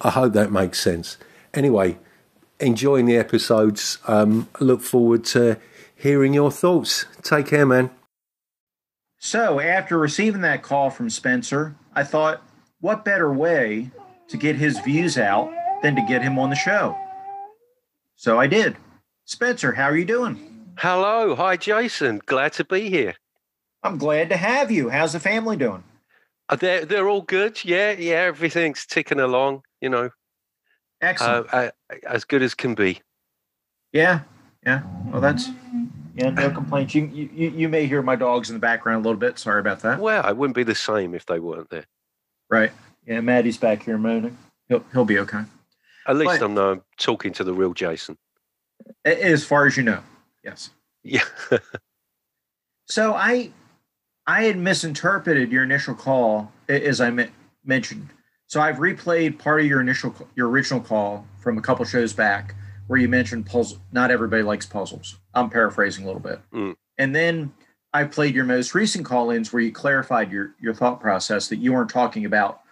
I 0.00 0.10
hope 0.10 0.32
that 0.32 0.50
makes 0.50 0.80
sense. 0.80 1.16
Anyway, 1.54 1.96
enjoying 2.58 3.06
the 3.06 3.16
episodes. 3.16 3.98
Um, 4.08 4.48
look 4.58 4.82
forward 4.82 5.24
to 5.26 5.58
hearing 6.00 6.34
your 6.34 6.50
thoughts. 6.50 7.06
Take 7.22 7.46
care, 7.46 7.66
man. 7.66 7.90
So, 9.18 9.60
after 9.60 9.98
receiving 9.98 10.40
that 10.42 10.62
call 10.62 10.90
from 10.90 11.10
Spencer, 11.10 11.76
I 11.94 12.04
thought, 12.04 12.42
what 12.80 13.04
better 13.04 13.30
way 13.32 13.90
to 14.28 14.36
get 14.38 14.56
his 14.56 14.78
views 14.80 15.18
out 15.18 15.52
than 15.82 15.94
to 15.96 16.02
get 16.08 16.22
him 16.22 16.38
on 16.38 16.48
the 16.50 16.56
show? 16.56 16.96
So 18.16 18.38
I 18.40 18.46
did. 18.46 18.76
Spencer, 19.26 19.72
how 19.72 19.84
are 19.84 19.96
you 19.96 20.04
doing? 20.06 20.66
Hello. 20.78 21.34
Hi, 21.34 21.56
Jason. 21.56 22.20
Glad 22.24 22.54
to 22.54 22.64
be 22.64 22.88
here. 22.88 23.14
I'm 23.82 23.98
glad 23.98 24.28
to 24.30 24.36
have 24.36 24.70
you. 24.70 24.88
How's 24.88 25.12
the 25.12 25.20
family 25.20 25.56
doing? 25.56 25.84
Uh, 26.48 26.56
they're, 26.56 26.84
they're 26.84 27.08
all 27.08 27.22
good. 27.22 27.62
Yeah, 27.64 27.92
yeah. 27.92 28.16
Everything's 28.16 28.86
ticking 28.86 29.20
along, 29.20 29.62
you 29.80 29.88
know, 29.88 30.10
Excellent. 31.02 31.46
uh, 31.52 31.70
uh, 31.90 31.96
as 32.06 32.24
good 32.24 32.42
as 32.42 32.54
can 32.54 32.74
be. 32.74 33.00
yeah, 33.92 34.20
yeah. 34.66 34.82
Well, 35.06 35.20
that's 35.20 35.48
yeah. 36.20 36.30
No 36.30 36.50
complaints. 36.50 36.94
You, 36.94 37.06
you 37.12 37.50
you 37.50 37.68
may 37.68 37.86
hear 37.86 38.02
my 38.02 38.16
dogs 38.16 38.50
in 38.50 38.54
the 38.56 38.60
background 38.60 39.04
a 39.04 39.08
little 39.08 39.18
bit. 39.20 39.38
Sorry 39.38 39.60
about 39.60 39.80
that. 39.80 39.98
Well, 40.00 40.26
it 40.28 40.36
wouldn't 40.36 40.54
be 40.56 40.62
the 40.64 40.74
same 40.74 41.14
if 41.14 41.26
they 41.26 41.40
weren't 41.40 41.70
there. 41.70 41.86
Right. 42.50 42.72
Yeah, 43.06 43.20
Maddie's 43.20 43.56
back 43.56 43.82
here 43.82 43.98
moaning. 43.98 44.36
He'll 44.68 44.84
he'll 44.92 45.04
be 45.04 45.18
okay. 45.20 45.42
At 46.06 46.16
least 46.16 46.40
But- 46.40 46.58
I 46.58 46.70
I'm 46.72 46.82
talking 46.98 47.32
to 47.34 47.44
the 47.44 47.52
real 47.54 47.72
Jason. 47.72 48.18
As 49.04 49.44
far 49.44 49.66
as 49.66 49.76
you 49.76 49.82
know, 49.82 50.02
yes. 50.44 50.70
Yeah. 51.02 51.24
So 52.86 53.14
I 53.14 53.52
I 54.26 54.42
had 54.44 54.58
misinterpreted 54.58 55.52
your 55.52 55.62
initial 55.62 55.94
call 55.94 56.50
as 56.68 57.00
I 57.00 57.10
me- 57.10 57.28
mentioned. 57.64 58.08
So 58.48 58.60
I've 58.60 58.76
replayed 58.78 59.38
part 59.38 59.60
of 59.60 59.66
your 59.66 59.80
initial 59.80 60.12
your 60.34 60.48
original 60.48 60.80
call 60.80 61.24
from 61.38 61.56
a 61.56 61.62
couple 61.62 61.84
shows 61.84 62.12
back 62.12 62.56
where 62.90 62.98
you 62.98 63.06
mentioned 63.06 63.46
puzzle 63.46 63.78
not 63.92 64.10
everybody 64.10 64.42
likes 64.42 64.66
puzzles. 64.66 65.20
I'm 65.32 65.48
paraphrasing 65.48 66.02
a 66.02 66.06
little 66.08 66.20
bit. 66.20 66.40
Mm. 66.52 66.74
And 66.98 67.14
then 67.14 67.54
I 67.92 68.02
played 68.02 68.34
your 68.34 68.44
most 68.44 68.74
recent 68.74 69.04
call-ins 69.04 69.52
where 69.52 69.62
you 69.62 69.70
clarified 69.70 70.32
your 70.32 70.56
your 70.60 70.74
thought 70.74 71.00
process 71.00 71.48
that 71.50 71.58
you 71.58 71.72
weren't 71.72 71.88
talking 71.88 72.24
about 72.24 72.62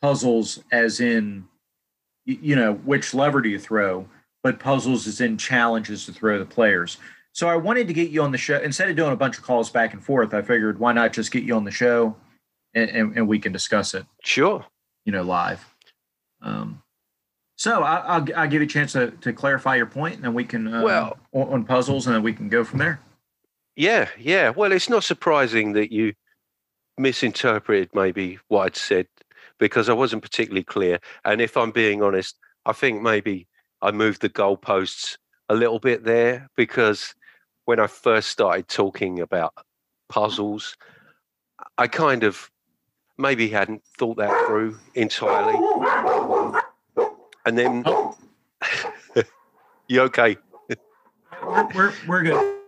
puzzles 0.00 0.62
as 0.70 1.00
in 1.00 1.48
you 2.24 2.54
know 2.54 2.74
which 2.74 3.14
lever 3.14 3.40
do 3.40 3.48
you 3.48 3.58
throw, 3.58 4.06
but 4.44 4.60
puzzles 4.60 5.08
as 5.08 5.20
in 5.20 5.36
challenges 5.36 6.06
to 6.06 6.12
throw 6.12 6.38
the 6.38 6.46
players. 6.46 6.98
So 7.32 7.48
I 7.48 7.56
wanted 7.56 7.88
to 7.88 7.92
get 7.92 8.10
you 8.10 8.22
on 8.22 8.30
the 8.30 8.38
show 8.38 8.60
instead 8.60 8.88
of 8.88 8.94
doing 8.94 9.12
a 9.12 9.16
bunch 9.16 9.38
of 9.38 9.42
calls 9.42 9.70
back 9.70 9.92
and 9.92 10.04
forth. 10.04 10.34
I 10.34 10.42
figured 10.42 10.78
why 10.78 10.92
not 10.92 11.12
just 11.12 11.32
get 11.32 11.42
you 11.42 11.56
on 11.56 11.64
the 11.64 11.72
show, 11.72 12.14
and, 12.74 12.88
and, 12.90 13.16
and 13.16 13.26
we 13.26 13.40
can 13.40 13.52
discuss 13.52 13.92
it, 13.94 14.06
sure. 14.22 14.64
you 15.04 15.10
know, 15.10 15.22
live. 15.22 15.64
Um, 16.42 16.80
so 17.58 17.82
I, 17.82 17.96
I'll 17.98 18.26
I'll 18.36 18.48
give 18.48 18.62
you 18.62 18.66
a 18.66 18.66
chance 18.66 18.92
to, 18.92 19.10
to 19.10 19.32
clarify 19.32 19.76
your 19.76 19.86
point, 19.86 20.14
and 20.14 20.24
then 20.24 20.32
we 20.32 20.44
can 20.44 20.66
uh, 20.72 20.82
Well- 20.82 21.18
on, 21.32 21.48
on 21.48 21.64
puzzles, 21.64 22.06
and 22.06 22.14
then 22.14 22.22
we 22.22 22.32
can 22.32 22.48
go 22.48 22.64
from 22.64 22.78
there. 22.78 23.00
Yeah, 23.76 24.08
yeah. 24.18 24.48
Well, 24.50 24.72
it's 24.72 24.88
not 24.88 25.04
surprising 25.04 25.72
that 25.74 25.92
you 25.92 26.14
misinterpreted 26.96 27.90
maybe 27.94 28.38
what 28.48 28.64
I'd 28.66 28.76
said 28.76 29.06
because 29.58 29.88
I 29.88 29.92
wasn't 29.92 30.22
particularly 30.22 30.64
clear. 30.64 30.98
And 31.24 31.40
if 31.40 31.56
I'm 31.56 31.70
being 31.70 32.02
honest, 32.02 32.36
I 32.66 32.72
think 32.72 33.02
maybe 33.02 33.46
I 33.82 33.92
moved 33.92 34.20
the 34.20 34.28
goalposts 34.28 35.16
a 35.48 35.54
little 35.54 35.78
bit 35.78 36.04
there 36.04 36.48
because 36.56 37.14
when 37.66 37.78
I 37.78 37.86
first 37.86 38.30
started 38.30 38.66
talking 38.68 39.20
about 39.20 39.52
puzzles, 40.08 40.76
I 41.76 41.86
kind 41.86 42.24
of 42.24 42.50
maybe 43.16 43.48
hadn't 43.48 43.82
thought 43.96 44.16
that 44.16 44.46
through 44.46 44.78
entirely. 44.94 45.54
And 47.48 47.56
then, 47.56 47.84
you 49.88 50.02
okay? 50.02 50.36
We're 51.42 51.68
we're, 51.74 51.92
we're 52.06 52.22
good. 52.22 52.58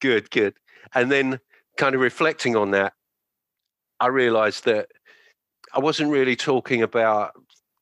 good 0.00 0.30
good 0.30 0.54
and 0.94 1.10
then 1.10 1.40
kind 1.78 1.94
of 1.94 2.00
reflecting 2.00 2.56
on 2.56 2.72
that 2.72 2.92
i 4.00 4.06
realized 4.06 4.64
that 4.66 4.88
i 5.74 5.78
wasn't 5.78 6.10
really 6.10 6.36
talking 6.36 6.82
about 6.82 7.32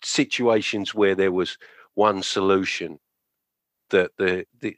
situations 0.05 0.95
where 0.95 1.17
there 1.17 1.33
was 1.33 1.59
one 1.95 2.23
solution 2.23 2.99
that 3.91 4.13
the 4.19 4.47
the 4.61 4.77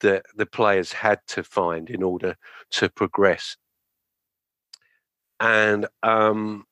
the, 0.00 0.22
the 0.36 0.46
players 0.46 0.92
had 0.92 1.18
to 1.26 1.42
find 1.42 1.90
in 1.90 2.02
order 2.02 2.36
to 2.70 2.88
progress 2.88 3.56
and 5.40 5.86
um 6.04 6.64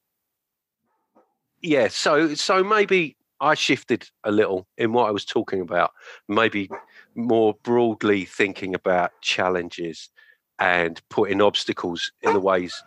yeah 1.60 1.88
so 1.88 2.34
so 2.34 2.62
maybe 2.62 3.17
i 3.40 3.54
shifted 3.54 4.08
a 4.24 4.30
little 4.30 4.66
in 4.76 4.92
what 4.92 5.08
i 5.08 5.10
was 5.10 5.24
talking 5.24 5.60
about 5.60 5.92
maybe 6.28 6.68
more 7.14 7.54
broadly 7.62 8.24
thinking 8.24 8.74
about 8.74 9.10
challenges 9.20 10.10
and 10.58 11.00
putting 11.08 11.40
obstacles 11.40 12.10
in 12.22 12.32
the 12.32 12.40
ways 12.40 12.82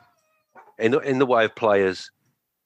in 0.79 0.93
in 1.03 1.19
the 1.19 1.25
way 1.25 1.45
of 1.45 1.55
players 1.55 2.11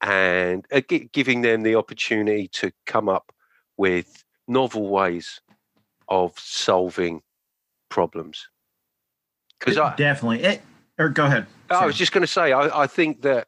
and 0.01 0.65
uh, 0.71 0.81
giving 1.11 1.41
them 1.41 1.63
the 1.63 1.75
opportunity 1.75 2.47
to 2.49 2.71
come 2.85 3.07
up 3.07 3.31
with 3.77 4.23
novel 4.47 4.89
ways 4.89 5.41
of 6.09 6.33
solving 6.37 7.21
problems 7.89 8.47
because 9.59 9.77
I, 9.77 9.95
definitely. 9.95 10.43
It, 10.43 10.61
or 10.97 11.09
go 11.09 11.25
ahead. 11.25 11.47
I 11.69 11.85
was 11.85 11.95
just 11.95 12.11
going 12.11 12.21
to 12.21 12.27
say, 12.27 12.51
I, 12.51 12.83
I 12.83 12.87
think 12.87 13.21
that 13.23 13.47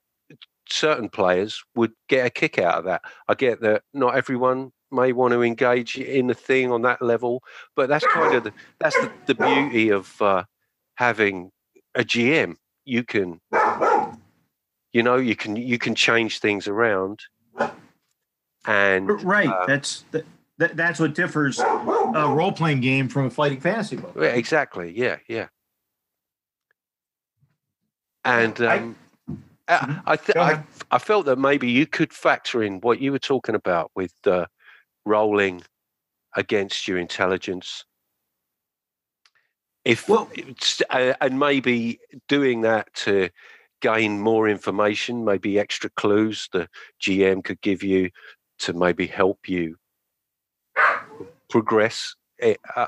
certain 0.69 1.09
players 1.09 1.63
would 1.75 1.91
get 2.07 2.25
a 2.25 2.29
kick 2.29 2.59
out 2.59 2.79
of 2.79 2.86
that. 2.86 3.01
I 3.27 3.33
get 3.33 3.62
that 3.62 3.83
not 3.93 4.15
everyone 4.15 4.71
may 4.91 5.12
want 5.12 5.33
to 5.33 5.43
engage 5.43 5.97
in 5.97 6.27
the 6.27 6.33
thing 6.33 6.71
on 6.71 6.81
that 6.83 7.01
level, 7.01 7.43
but 7.75 7.89
that's 7.89 8.05
kind 8.07 8.36
of 8.36 8.43
the, 8.45 8.53
that's 8.79 8.95
the, 8.95 9.12
the 9.27 9.36
beauty 9.36 9.89
of 9.89 10.21
uh, 10.21 10.43
having 10.95 11.51
a 11.95 12.03
GM. 12.03 12.55
You 12.86 13.03
can, 13.03 13.41
you 14.93 15.03
know, 15.03 15.17
you 15.17 15.36
can 15.36 15.57
you 15.57 15.77
can 15.77 15.93
change 15.93 16.39
things 16.39 16.67
around, 16.67 17.19
and 18.65 19.24
right. 19.24 19.50
uh, 19.50 19.65
that's 19.65 20.05
that, 20.12 20.25
that, 20.57 20.77
that's 20.77 21.00
what 21.00 21.13
differs 21.13 21.59
a 21.59 22.33
role 22.33 22.53
playing 22.53 22.79
game 22.79 23.09
from 23.09 23.25
a 23.25 23.29
fighting 23.29 23.59
fantasy 23.59 23.97
book. 23.97 24.15
Yeah, 24.15 24.27
exactly. 24.27 24.97
Yeah, 24.97 25.17
yeah. 25.27 25.47
And 28.24 28.59
um, 28.62 28.67
I, 28.67 29.07
Mhm. 29.69 30.03
I, 30.05 30.15
th- 30.15 30.38
I. 30.38 30.63
I 30.91 30.97
felt 31.00 31.25
that 31.25 31.38
maybe 31.38 31.69
you 31.69 31.86
could 31.86 32.13
factor 32.13 32.63
in 32.63 32.79
what 32.79 33.01
you 33.01 33.12
were 33.12 33.19
talking 33.19 33.55
about 33.55 33.91
with 33.95 34.13
uh, 34.25 34.45
rolling 35.05 35.62
against 36.36 36.88
your 36.88 36.97
intelligence. 36.97 37.83
If 39.83 40.07
Well- 40.07 40.29
uh, 40.89 41.13
and 41.19 41.39
maybe 41.39 42.00
doing 42.27 42.62
that 42.62 42.93
to 43.05 43.29
gain 43.81 44.19
more 44.19 44.47
information, 44.47 45.25
maybe 45.25 45.59
extra 45.59 45.89
clues 45.89 46.47
the 46.51 46.67
GM 47.01 47.43
could 47.43 47.62
give 47.62 47.83
you 47.83 48.09
to 48.59 48.74
maybe 48.74 49.07
help 49.07 49.47
you 49.50 49.75
progress. 51.50 52.15
It, 52.39 52.59
uh, 52.75 52.88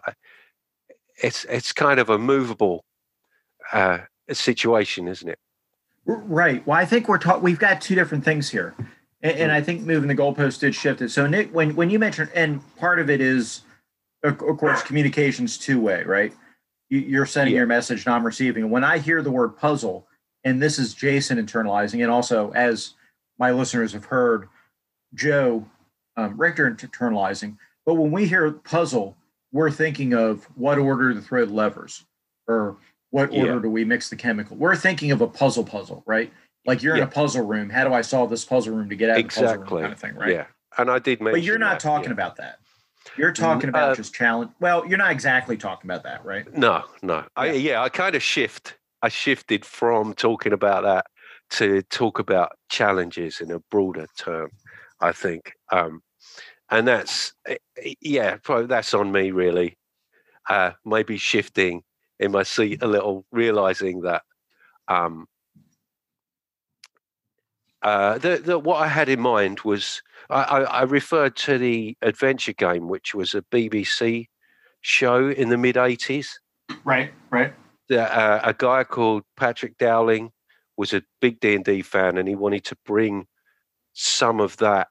it's 1.22 1.44
it's 1.46 1.74
kind 1.74 2.00
of 2.00 2.10
a 2.10 2.18
movable 2.18 2.86
uh, 3.74 4.00
situation, 4.32 5.08
isn't 5.08 5.30
it? 5.30 5.40
Right. 6.12 6.66
Well, 6.66 6.76
I 6.78 6.86
think 6.86 7.08
we're 7.08 7.20
talking. 7.20 7.44
We've 7.44 7.60
got 7.60 7.82
two 7.82 7.94
different 7.94 8.24
things 8.24 8.50
here, 8.50 8.74
and, 9.22 9.38
and 9.38 9.52
I 9.52 9.62
think 9.62 9.82
moving 9.82 10.08
the 10.08 10.16
goalpost 10.16 10.60
did 10.60 10.74
shift 10.74 11.02
it. 11.02 11.10
So, 11.10 11.28
Nick, 11.28 11.54
when 11.54 11.76
when 11.76 11.92
you 11.92 12.00
mentioned, 12.00 12.32
and 12.34 12.62
part 12.78 13.00
of 13.00 13.12
it 13.12 13.22
is, 13.22 13.62
of, 14.24 14.40
course, 14.40 14.82
communications 14.82 15.58
two 15.60 15.80
way, 15.80 16.04
right? 16.04 16.34
You- 16.90 17.00
You're 17.02 17.26
sending 17.28 17.54
Yeah. 17.54 17.60
your 17.60 17.68
message, 17.68 18.08
and 18.08 18.16
I'm 18.16 18.26
receiving. 18.26 18.72
When 18.72 18.84
I 18.84 18.98
hear 18.98 19.22
the 19.22 19.30
word 19.30 19.50
puzzle, 19.50 20.08
and 20.44 20.60
this 20.60 20.80
is 20.80 20.96
Jason 20.96 21.38
internalizing, 21.38 22.02
and 22.02 22.10
also 22.10 22.52
as 22.54 22.96
my 23.38 23.52
listeners 23.52 23.94
have 23.94 24.06
heard, 24.06 24.50
Joe 25.14 25.66
um, 26.18 26.38
Richter 26.38 26.70
internalizing. 26.72 27.58
But 27.86 27.94
when 27.96 28.10
we 28.10 28.26
hear 28.26 28.52
puzzle, 28.52 29.16
we're 29.52 29.70
thinking 29.72 30.14
of 30.16 30.46
what 30.56 30.80
order 30.80 31.14
to 31.14 31.22
throw 31.22 31.46
the 31.46 31.54
levers, 31.54 32.04
or 32.48 32.78
what 33.12 33.32
Yeah. 33.34 33.42
order 33.42 33.60
do 33.60 33.70
we 33.70 33.86
mix 33.86 34.10
the 34.10 34.16
chemical. 34.16 34.56
We're 34.58 34.76
thinking 34.76 35.12
of 35.12 35.22
a 35.22 35.28
puzzle, 35.28 35.64
puzzle, 35.64 36.04
right? 36.06 36.32
Like 36.66 36.84
you're 36.84 36.96
in 36.96 37.04
a 37.04 37.08
puzzle 37.08 37.46
room. 37.46 37.70
How 37.70 37.84
do 37.88 37.94
I 37.94 38.02
solve 38.02 38.30
this 38.30 38.46
puzzle 38.46 38.76
room 38.76 38.90
to 38.90 38.96
get 38.96 39.10
out 39.10 39.18
of 39.18 39.24
the 39.24 39.30
puzzle 39.30 39.44
Exactly. 39.46 39.74
room 39.76 39.82
kind 39.84 39.94
of 39.94 40.00
thing, 40.00 40.16
right? 40.16 40.32
Yeah, 40.32 40.46
and 40.78 40.92
I 40.92 41.00
did 41.00 41.20
mention. 41.22 41.40
But 41.40 41.44
you're 41.44 41.58
not 41.58 41.72
that, 41.72 41.80
talking 41.80 42.10
yeah. 42.10 42.14
about 42.14 42.36
that. 42.38 42.60
You're 43.18 43.32
talking 43.32 43.70
about 43.70 43.92
uh, 43.92 43.96
just 43.96 44.14
challenge. 44.14 44.52
Well, 44.60 44.86
you're 44.88 44.98
not 44.98 45.12
exactly 45.12 45.58
talking 45.58 45.90
about 45.90 46.04
that, 46.04 46.24
right? 46.24 46.52
No, 46.56 46.84
no. 47.02 47.26
I, 47.36 47.48
Yeah. 47.48 47.54
yeah, 47.54 47.82
I 47.82 47.90
kind 47.90 48.16
of 48.16 48.22
shift. 48.22 48.78
I 49.02 49.10
shifted 49.10 49.66
from 49.66 50.14
talking 50.14 50.54
about 50.54 50.84
that 50.84 51.06
to 51.52 51.82
talk 51.84 52.20
about 52.20 52.52
challenges 52.70 53.42
in 53.42 53.52
a 53.52 53.60
broader 53.72 54.06
term. 54.18 54.52
I 55.02 55.14
think, 55.14 55.54
um, 55.72 56.04
and 56.70 56.88
that's 56.88 57.34
eh, 57.48 57.56
eh, 57.84 57.94
yeah, 58.02 58.36
probably 58.44 58.68
that's 58.68 58.94
on 58.94 59.12
me 59.12 59.32
really. 59.32 59.78
Uh, 60.50 60.72
maybe 60.86 61.18
shifting 61.18 61.84
in 62.20 62.32
my 62.32 62.44
seat 62.44 62.82
a 62.82 62.88
little, 62.88 63.26
realizing 63.32 64.02
that 64.02 64.24
um, 64.88 65.28
uh, 67.82 68.18
the, 68.18 68.38
the, 68.38 68.60
what 68.60 68.82
I 68.82 68.88
had 68.88 69.10
in 69.10 69.22
mind 69.22 69.62
was 69.62 70.02
I, 70.30 70.44
I, 70.44 70.62
I 70.62 70.82
referred 70.84 71.36
to 71.38 71.58
the 71.58 71.98
adventure 72.02 72.54
game, 72.54 72.88
which 72.88 73.16
was 73.16 73.34
a 73.34 73.42
BBC 73.44 74.28
show 74.82 75.30
in 75.30 75.50
the 75.50 75.58
mid 75.58 75.76
80s. 75.76 76.28
Right, 76.84 77.12
right. 77.30 77.54
The, 77.88 78.02
uh, 78.02 78.42
a 78.44 78.54
guy 78.54 78.84
called 78.84 79.24
Patrick 79.38 79.78
Dowling 79.78 80.32
was 80.78 80.94
a 80.94 81.04
big 81.20 81.40
D&D 81.40 81.82
fan 81.82 82.18
and 82.18 82.28
he 82.28 82.36
wanted 82.36 82.64
to 82.66 82.78
bring 82.86 83.28
some 83.94 84.40
of 84.40 84.56
that 84.58 84.88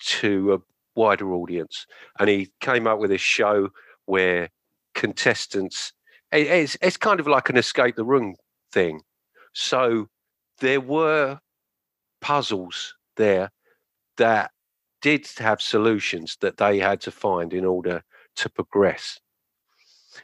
to 0.00 0.54
a 0.54 0.58
wider 0.98 1.32
audience. 1.32 1.86
And 2.18 2.28
he 2.28 2.50
came 2.60 2.86
up 2.86 2.98
with 2.98 3.12
a 3.12 3.18
show 3.18 3.68
where 4.06 4.48
contestants, 4.94 5.92
it- 6.32 6.46
it's, 6.48 6.76
it's 6.82 6.96
kind 6.96 7.20
of 7.20 7.26
like 7.26 7.48
an 7.50 7.56
escape 7.56 7.96
the 7.96 8.04
room 8.04 8.36
thing. 8.72 9.02
So 9.52 10.08
there 10.60 10.80
were 10.80 11.40
puzzles 12.20 12.94
there 13.16 13.50
that 14.18 14.52
did 15.02 15.28
have 15.38 15.62
solutions 15.62 16.36
that 16.40 16.58
they 16.58 16.78
had 16.80 17.00
to 17.02 17.10
find 17.12 17.52
in 17.52 17.64
order 17.64 18.04
to 18.36 18.48
progress. 18.50 19.20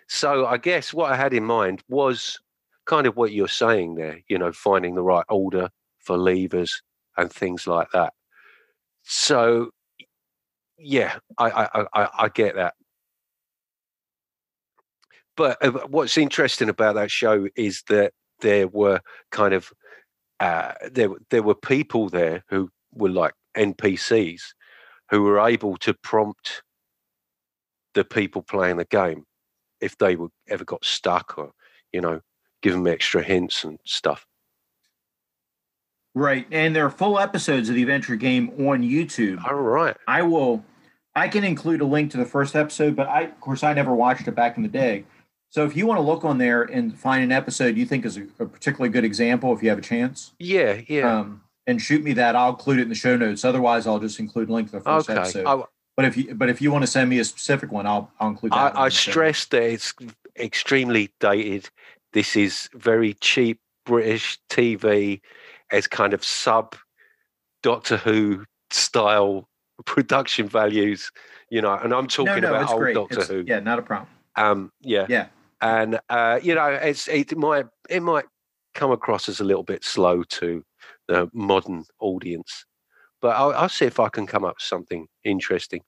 So 0.09 0.47
I 0.47 0.57
guess 0.57 0.93
what 0.93 1.13
I 1.13 1.17
had 1.17 1.33
in 1.33 1.45
mind 1.45 1.83
was 1.89 2.39
kind 2.87 3.07
of 3.07 3.17
what 3.17 3.33
you're 3.33 3.49
saying 3.49 3.95
there, 3.95 4.21
you 4.29 4.39
know, 4.39 4.53
finding 4.53 4.95
the 4.95 5.03
right 5.03 5.25
order 5.29 5.71
for 6.01 6.17
levers 6.17 6.83
and 7.17 7.33
things 7.33 7.67
like 7.67 7.91
that. 7.93 8.13
So 9.05 9.71
yeah, 10.79 11.19
I 11.39 11.51
I, 11.75 11.85
I, 11.95 12.09
I 12.21 12.29
get 12.29 12.55
that. 12.57 12.75
But 15.39 15.65
uh, 15.65 15.87
what's 15.87 16.19
interesting 16.19 16.69
about 16.69 16.97
that 16.97 17.13
show 17.13 17.47
is 17.55 17.85
that 17.89 18.13
there 18.41 18.67
were 18.67 19.01
kind 19.31 19.55
of 19.55 19.73
uh, 20.41 20.73
there 20.91 21.11
there 21.31 21.45
were 21.45 21.55
people 21.55 22.09
there 22.09 22.43
who 22.49 22.71
were 22.93 23.09
like 23.09 23.35
NPCs 23.57 24.43
who 25.11 25.23
were 25.23 25.39
able 25.39 25.77
to 25.79 25.95
prompt 25.95 26.63
the 27.95 28.05
people 28.05 28.43
playing 28.43 28.79
the 28.79 28.85
game 28.85 29.25
if 29.81 29.97
they 29.99 30.17
were 30.17 30.29
ever 30.49 30.65
got 30.65 30.85
stuck 30.85 31.39
or 31.39 31.53
you 31.93 32.01
know 32.01 32.21
give 32.61 32.73
them 32.73 32.89
extra 32.89 33.23
hints 33.23 33.63
and 33.63 33.79
stuff. 33.87 34.27
Right. 36.17 36.49
And 36.51 36.75
there 36.75 36.85
are 36.85 36.91
full 36.91 37.17
episodes 37.17 37.69
of 37.69 37.77
the 37.77 37.83
adventure 37.83 38.17
game 38.17 38.49
on 38.59 38.83
YouTube. 38.83 39.45
All 39.45 39.55
right. 39.55 39.97
I 40.09 40.23
will 40.23 40.65
I 41.15 41.29
can 41.29 41.45
include 41.45 41.81
a 41.81 41.85
link 41.85 42.11
to 42.11 42.17
the 42.17 42.25
first 42.25 42.57
episode, 42.57 42.97
but 42.97 43.07
I 43.07 43.23
of 43.23 43.41
course 43.41 43.63
I 43.63 43.73
never 43.73 43.95
watched 43.95 44.27
it 44.27 44.35
back 44.35 44.57
in 44.57 44.65
the 44.65 44.69
day. 44.69 45.05
So 45.51 45.65
if 45.65 45.77
you 45.77 45.87
want 45.87 45.99
to 45.99 46.03
look 46.03 46.25
on 46.25 46.39
there 46.39 46.63
and 46.63 46.97
find 46.99 47.25
an 47.25 47.33
episode 47.33 47.77
you 47.77 47.87
think 47.87 48.05
is 48.05 48.17
a, 48.19 48.23
a 48.39 48.47
particularly 48.47 48.91
good 48.91 49.05
example, 49.05 49.55
if 49.55 49.63
you 49.63 49.71
have 49.71 49.79
a 49.79 49.83
chance, 49.83 50.33
Yeah, 50.39 50.81
yeah. 50.87 51.21
um, 51.21 51.43
and 51.67 51.81
shoot 51.81 52.03
me 52.03 52.13
that, 52.15 52.37
I'll 52.37 52.51
include 52.51 52.81
it 52.81 52.83
in 52.83 52.89
the 52.89 52.95
show 52.95 53.17
notes. 53.17 53.45
Otherwise, 53.45 53.87
I'll 53.87 53.99
just 53.99 54.19
include 54.19 54.51
link 54.51 54.69
to 54.71 54.79
the 54.79 54.81
first 54.81 55.09
okay. 55.09 55.19
episode. 55.19 55.47
I, 55.47 55.63
but 55.97 56.05
if 56.05 56.17
you 56.17 56.35
but 56.35 56.49
if 56.49 56.63
you 56.63 56.71
want 56.71 56.83
to 56.83 56.87
send 56.87 57.11
me 57.11 57.19
a 57.19 57.25
specific 57.25 57.73
one, 57.73 57.87
I'll 57.87 58.11
I'll 58.21 58.29
include 58.29 58.53
that. 58.53 58.77
I, 58.77 58.85
I 58.85 58.89
stress 58.89 59.47
that 59.47 59.63
it's 59.63 59.93
extremely 60.39 61.11
dated. 61.19 61.69
This 62.13 62.37
is 62.37 62.69
very 62.75 63.15
cheap 63.15 63.59
British 63.85 64.39
TV 64.49 65.21
as 65.73 65.87
kind 65.87 66.15
of 66.15 66.25
sub 66.25 66.77
Doctor 67.63 67.97
Who 67.97 68.45
style 68.71 69.49
production 69.85 70.49
values, 70.49 71.11
you 71.51 71.61
know. 71.61 71.75
And 71.75 71.93
I'm 71.93 72.07
talking 72.07 72.43
no, 72.43 72.55
about 72.55 72.71
old 72.71 72.81
great. 72.81 72.95
Doctor 72.95 73.15
It's- 73.15 73.29
Who. 73.29 73.45
Yeah, 73.47 73.61
not 73.61 73.79
a 73.79 73.83
problem. 73.83 74.09
Um, 74.37 74.73
yeah, 74.83 75.07
Yeah. 75.09 75.27
And 75.61 76.01
uh, 76.09 76.41
you 76.43 76.55
know, 76.55 76.67
it's 76.69 77.09
it 77.09 77.37
might 77.37 77.67
it 77.89 78.03
might 78.03 78.25
come 78.75 78.91
across 78.91 79.29
as 79.29 79.41
a 79.41 79.45
little 79.45 79.63
bit 79.63 79.85
slow 79.85 80.23
to 80.23 80.63
the 81.09 81.29
modern 81.33 81.85
audience, 82.01 82.65
but 83.21 83.37
I'll, 83.37 83.53
I'll 83.53 83.69
see 83.69 83.87
if 83.87 83.99
I 83.99 84.09
can 84.09 84.27
come 84.27 84.45
up 84.45 84.57
with 84.57 84.63
something 84.63 85.07
interesting. 85.25 85.83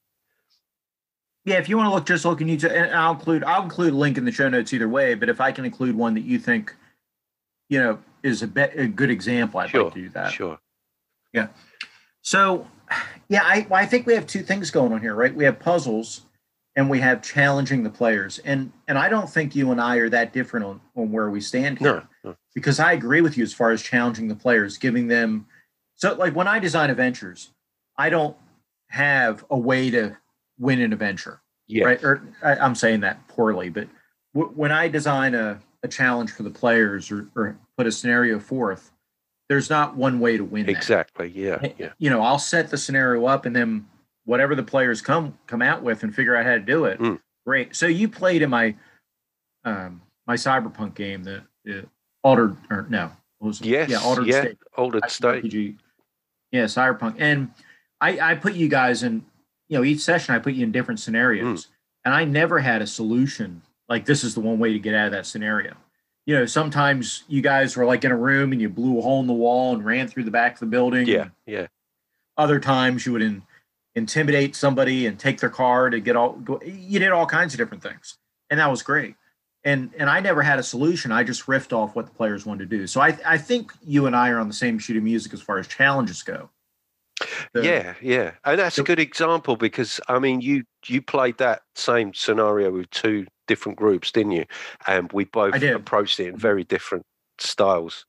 Yeah, 1.45 1.57
if 1.59 1.69
you 1.69 1.77
want 1.77 1.89
to 1.89 1.95
look, 1.95 2.07
just 2.07 2.25
look 2.25 2.41
in 2.41 2.49
YouTube, 2.49 2.73
and 2.73 2.95
I'll 2.95 3.13
include 3.13 3.45
I'll 3.45 3.63
include 3.63 3.93
a 3.93 3.97
link 3.97 4.19
in 4.19 4.25
the 4.25 4.33
show 4.33 4.49
notes 4.49 4.73
either 4.73 4.89
way. 4.89 5.15
But 5.15 5.29
if 5.29 5.41
I 5.41 5.53
can 5.53 5.65
include 5.65 5.95
one 5.95 6.15
that 6.15 6.25
you 6.25 6.39
think, 6.39 6.75
you 7.69 7.79
know, 7.79 7.99
is 8.23 8.43
a, 8.43 8.47
be- 8.47 8.61
a 8.61 8.87
good 8.87 9.11
example, 9.11 9.61
I'd 9.61 9.71
Sure, 9.71 9.85
like 9.85 9.95
to 9.95 10.01
do 10.03 10.09
that. 10.11 10.33
Sure. 10.33 10.59
Yeah. 11.33 11.49
So, 12.23 12.67
yeah, 13.29 13.43
I 13.45 13.67
I 13.71 13.87
think 13.87 14.07
we 14.07 14.15
have 14.15 14.27
two 14.27 14.43
things 14.43 14.71
going 14.71 14.93
on 14.93 15.01
here, 15.01 15.15
right? 15.15 15.35
We 15.35 15.45
have 15.45 15.59
puzzles, 15.59 16.23
and 16.77 16.89
we 16.89 17.01
have 17.01 17.23
challenging 17.23 17.83
the 17.83 17.91
players, 17.91 18.39
and 18.41 18.73
and 18.89 18.97
I 18.99 19.09
don't 19.09 19.29
think 19.29 19.55
you 19.55 19.71
and 19.73 19.81
I 19.81 19.97
are 19.97 20.09
that 20.11 20.33
different 20.33 20.67
on 20.67 20.81
on 20.97 21.13
where 21.13 21.31
we 21.31 21.41
stand 21.41 21.79
here, 21.79 22.07
No, 22.25 22.31
no. 22.31 22.37
because 22.55 22.79
I 22.81 22.93
agree 22.93 23.21
with 23.21 23.37
you 23.37 23.43
as 23.45 23.53
far 23.53 23.71
as 23.71 23.83
challenging 23.83 24.29
the 24.29 24.35
players, 24.37 24.79
giving 24.79 25.09
them. 25.09 25.47
So, 25.97 26.15
like 26.15 26.35
when 26.35 26.49
I 26.49 26.59
design 26.59 26.91
adventures, 26.91 27.51
I 27.97 28.09
don't 28.11 28.37
have 28.89 29.45
a 29.51 29.59
way 29.59 29.91
to 29.91 30.17
win 30.59 30.81
an 30.81 30.93
adventure. 30.93 31.41
Yeah. 31.67 31.85
right? 31.85 32.03
Or 32.03 32.23
I, 32.43 32.57
I'm 32.57 32.75
saying 32.75 33.01
that 33.01 33.27
poorly, 33.29 33.69
but 33.69 33.87
w- 34.35 34.53
when 34.57 34.73
I 34.73 34.89
design 34.89 35.37
a, 35.37 35.61
a 35.85 35.89
challenge 35.89 36.33
for 36.33 36.43
the 36.43 36.51
players 36.51 37.13
or, 37.13 37.29
or 37.37 37.57
put 37.79 37.87
a 37.87 37.93
scenario 37.93 38.41
forth, 38.41 38.91
there's 39.49 39.71
not 39.71 39.97
one 39.97 40.19
way 40.19 40.37
to 40.37 40.43
win. 40.45 40.67
that. 40.67 40.73
Exactly. 40.73 41.29
Yeah. 41.33 41.59
Eh, 41.63 41.73
yeah. 41.79 41.93
You 41.99 42.11
know, 42.11 42.23
I'll 42.23 42.41
set 42.41 42.71
the 42.71 42.77
scenario 42.77 43.25
up, 43.27 43.47
and 43.47 43.55
then 43.55 43.87
whatever 44.31 44.55
the 44.55 44.62
players 44.62 45.03
come 45.03 45.37
come 45.49 45.61
out 45.61 45.83
with 45.83 46.05
and 46.05 46.14
figure 46.14 46.37
out 46.37 46.47
how 46.47 46.53
to 46.53 46.61
do 46.61 46.85
it. 46.85 47.01
Mm. 47.01 47.19
Great. 47.45 47.75
So 47.75 47.87
you 47.87 48.09
played 48.09 48.43
in 48.43 48.51
my 48.51 48.77
um 49.64 50.01
my 50.25 50.37
cyberpunk 50.37 50.95
game, 50.95 51.25
the, 51.25 51.43
the 51.64 51.85
altered 52.23 52.57
or 52.71 52.87
no, 52.88 53.11
was 53.40 53.61
it? 53.61 53.66
Yes. 53.66 53.90
yeah, 53.90 53.99
altered 53.99 54.29
yeah. 54.29 54.43
state. 54.43 54.59
Altered 54.77 55.11
state. 55.11 55.45
RPG. 55.45 55.77
Yeah, 56.53 56.64
cyberpunk. 56.64 57.16
And 57.19 57.51
I, 58.01 58.21
I 58.21 58.35
put 58.37 58.55
you 58.55 58.69
guys 58.69 59.03
in, 59.03 59.25
you 59.69 59.79
know, 59.79 59.85
each 59.85 60.01
session 60.01 60.35
I 60.35 60.38
put 60.38 60.55
you 60.55 60.64
in 60.64 60.71
different 60.71 61.01
scenarios. 61.01 61.66
And 62.05 62.14
I 62.14 62.25
never 62.25 62.61
had 62.61 62.83
a 62.83 62.87
solution 62.87 63.62
like 63.88 64.05
this 64.07 64.23
is 64.23 64.35
the 64.35 64.40
one 64.40 64.59
way 64.61 64.73
to 64.73 64.79
get 64.79 64.95
out 64.95 65.07
of 65.07 65.12
that 65.12 65.27
scenario. 65.27 65.75
You 66.25 66.37
know, 66.37 66.47
sometimes 66.47 67.25
you 67.27 67.43
guys 67.43 67.77
were 67.77 67.85
like 67.85 68.05
in 68.05 68.12
a 68.12 68.16
room 68.16 68.53
and 68.53 68.61
you 68.61 68.69
blew 68.69 68.99
a 68.99 69.03
hole 69.03 69.21
in 69.21 69.27
the 69.27 69.33
wall 69.33 69.75
and 69.75 69.85
ran 69.85 70.07
through 70.07 70.25
the 70.25 70.31
back 70.31 70.55
of 70.55 70.61
the 70.61 70.66
building. 70.66 71.07
Yeah. 71.07 71.29
Yeah. 71.47 71.66
Other 72.37 72.61
times 72.61 73.05
you 73.05 73.12
would 73.12 73.23
in, 73.23 73.43
intimidate 74.01 74.57
somebody 74.57 75.07
and 75.07 75.19
take 75.19 75.39
their 75.41 75.51
car 75.51 75.91
to 75.91 76.01
get 76.01 76.17
all 76.17 76.33
go, 76.33 76.61
you 76.65 76.99
did 76.99 77.13
all 77.13 77.27
kinds 77.27 77.55
of 77.55 77.59
different 77.59 77.83
things. 77.83 78.17
And 78.51 78.59
that 78.59 78.71
was 78.71 78.83
great. 78.83 79.15
And 79.63 79.91
and 79.99 80.09
I 80.09 80.21
never 80.21 80.43
had 80.43 80.59
a 80.59 80.63
solution. 80.63 81.13
I 81.13 81.23
just 81.23 81.47
riffed 81.47 81.73
off 81.73 81.95
what 81.95 82.07
the 82.07 82.13
players 82.13 82.47
wanted 82.47 82.71
to 82.71 82.77
do. 82.79 82.87
So 82.87 83.01
I 83.01 83.17
I 83.27 83.39
think 83.39 83.73
you 83.85 84.07
and 84.07 84.17
I 84.17 84.31
are 84.31 84.41
on 84.41 84.49
the 84.49 84.55
same 84.55 84.79
sheet 84.79 84.97
of 84.97 85.03
music 85.03 85.33
as 85.35 85.43
far 85.43 85.59
as 85.59 85.69
challenges 85.69 86.23
go. 86.23 86.51
Yeah, 87.55 87.95
yeah, 88.01 88.33
and 88.45 88.59
that's 88.59 88.79
a 88.79 88.83
good 88.83 88.99
example 88.99 89.57
because 89.57 90.01
I 90.09 90.19
mean, 90.19 90.41
you 90.41 90.65
you 90.87 91.03
played 91.03 91.37
that 91.39 91.61
same 91.75 92.15
scenario 92.15 92.71
with 92.71 92.89
two 92.91 93.27
different 93.47 93.77
groups, 93.77 94.11
didn't 94.11 94.33
you? 94.33 94.47
And 94.87 95.13
we 95.13 95.25
both 95.25 95.63
approached 95.63 96.19
it 96.21 96.29
in 96.29 96.37
very 96.39 96.65
different 96.65 97.05
styles. 97.39 98.07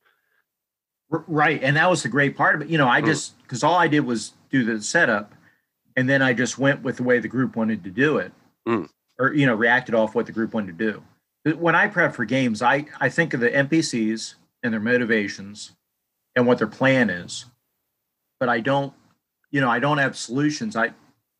R- 1.11 1.25
Right. 1.27 1.61
And 1.61 1.75
that 1.75 1.89
was 1.89 2.03
the 2.03 2.09
great 2.09 2.37
part 2.37 2.55
of 2.55 2.61
it. 2.61 2.69
You 2.69 2.77
know, 2.77 2.87
I 2.87 3.01
Mm. 3.01 3.07
just, 3.07 3.41
because 3.41 3.63
all 3.63 3.75
I 3.75 3.87
did 3.89 4.01
was 4.05 4.31
do 4.49 4.63
the 4.63 4.81
setup 4.81 5.33
and 5.95 6.09
then 6.09 6.21
I 6.21 6.33
just 6.33 6.57
went 6.57 6.81
with 6.83 6.97
the 6.97 7.03
way 7.03 7.19
the 7.19 7.27
group 7.27 7.55
wanted 7.55 7.83
to 7.83 7.89
do 7.89 8.17
it 8.17 8.31
Mm. 8.67 8.87
or, 9.17 9.33
you 9.33 9.45
know, 9.47 9.55
reacted 9.55 9.95
off 9.95 10.13
what 10.13 10.27
the 10.27 10.31
group 10.31 10.53
wanted 10.53 10.77
to 10.77 10.91
do. 11.43 11.55
When 11.57 11.73
I 11.73 11.87
prep 11.87 12.13
for 12.13 12.25
games, 12.25 12.61
I, 12.61 12.85
I 12.99 13.09
think 13.09 13.33
of 13.33 13.39
the 13.39 13.49
NPCs 13.49 14.35
and 14.61 14.71
their 14.71 14.79
motivations 14.79 15.71
and 16.35 16.45
what 16.45 16.59
their 16.59 16.67
plan 16.67 17.09
is. 17.09 17.45
But 18.39 18.49
I 18.49 18.59
don't, 18.59 18.93
you 19.49 19.59
know, 19.59 19.69
I 19.69 19.79
don't 19.79 19.97
have 19.97 20.15
solutions. 20.15 20.75
I, 20.75 20.91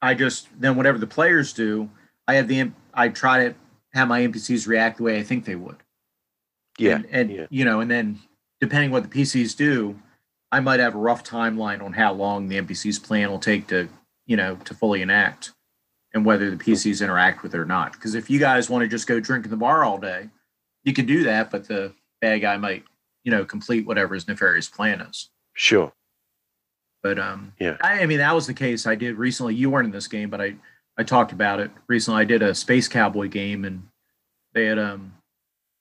I 0.02 0.16
just, 0.16 0.48
then 0.60 0.76
whatever 0.76 0.98
the 0.98 1.06
players 1.08 1.54
do, 1.54 1.90
I 2.28 2.34
have 2.36 2.48
the, 2.48 2.72
I 2.94 3.10
try 3.10 3.46
to 3.50 3.56
have 3.94 4.08
my 4.08 4.22
NPCs 4.22 4.68
react 4.68 4.98
the 4.98 5.04
way 5.04 5.20
I 5.20 5.24
think 5.24 5.46
they 5.46 5.56
would. 5.56 5.78
Yeah. 6.80 6.96
and, 6.96 7.06
and 7.12 7.32
yeah. 7.32 7.46
you 7.52 7.66
know, 7.66 7.82
and 7.82 7.92
then 7.92 8.20
depending 8.60 8.90
what 8.90 9.04
the 9.04 9.10
PCs 9.22 9.56
do, 9.56 10.00
I 10.52 10.60
might 10.60 10.80
have 10.80 10.96
a 10.96 10.98
rough 10.98 11.24
timeline 11.24 11.84
on 11.84 11.94
how 11.94 12.14
long 12.14 12.48
the 12.48 12.60
NPC's 12.60 12.98
plan 12.98 13.30
will 13.30 13.40
take 13.40 13.68
to, 13.68 13.88
you 14.32 14.38
know, 14.38 14.56
to 14.63 14.74
fully 14.74 15.02
enact, 15.02 15.52
and 16.13 16.24
whether 16.26 16.50
the 16.50 16.56
PCs 16.56 17.04
interact 17.04 17.44
with 17.44 17.54
it 17.54 17.58
or 17.58 17.65
not. 17.65 17.91
Because 17.91 18.15
if 18.15 18.30
you 18.30 18.39
guys 18.39 18.70
want 18.70 18.82
to 18.82 18.88
just 18.88 19.06
go 19.06 19.20
drink 19.20 19.44
in 19.44 19.52
the 19.52 19.58
bar 19.58 19.84
all 19.84 19.98
day, 19.98 20.30
you 20.86 20.94
can 20.94 21.06
do 21.06 21.26
that, 21.26 21.52
but 21.52 21.67
the 21.67 21.94
bad 22.22 22.38
guy 22.39 22.56
might, 22.56 22.86
you 23.26 23.32
know, 23.32 23.44
complete 23.44 23.86
whatever 23.86 24.13
his 24.13 24.30
nefarious 24.30 24.70
plan 24.70 25.02
is. 25.02 25.30
Sure. 25.54 25.91
But 27.04 27.20
um, 27.20 27.52
Yeah. 27.60 27.76
I, 27.82 28.04
I 28.04 28.06
mean 28.06 28.20
that 28.20 28.34
was 28.34 28.48
the 28.48 28.54
case 28.54 28.88
I 28.88 28.96
did 28.96 29.17
recently. 29.17 29.54
You 29.54 29.70
weren't 29.70 29.88
in 29.88 29.91
this 29.91 30.08
game, 30.08 30.30
but 30.30 30.39
I 30.39 30.56
I 30.98 31.04
talked 31.04 31.34
about 31.34 31.60
it 31.60 31.72
recently. 31.89 32.22
I 32.22 32.26
did 32.26 32.41
a 32.41 32.56
space 32.56 32.88
cowboy 32.88 33.28
game, 33.28 33.65
and 33.65 33.84
they 34.54 34.63
had 34.63 34.80
um, 34.80 35.12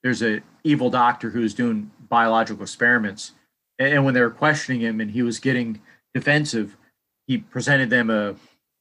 there's 0.03 0.21
a 0.21 0.41
evil 0.65 0.89
doctor 0.89 1.29
who's 1.29 1.53
doing 1.53 1.89
biological 2.09 2.63
experiments, 2.63 3.31
and, 3.79 3.93
and 3.93 4.03
when 4.03 4.13
they 4.13 4.21
were 4.21 4.29
questioning 4.29 4.81
him, 4.81 4.99
and 4.99 5.11
he 5.11 5.23
was 5.23 5.39
getting 5.39 5.79
defensive, 6.13 6.75
he 7.31 7.37
presented 7.37 7.89
them 7.89 8.09
a 8.09 8.35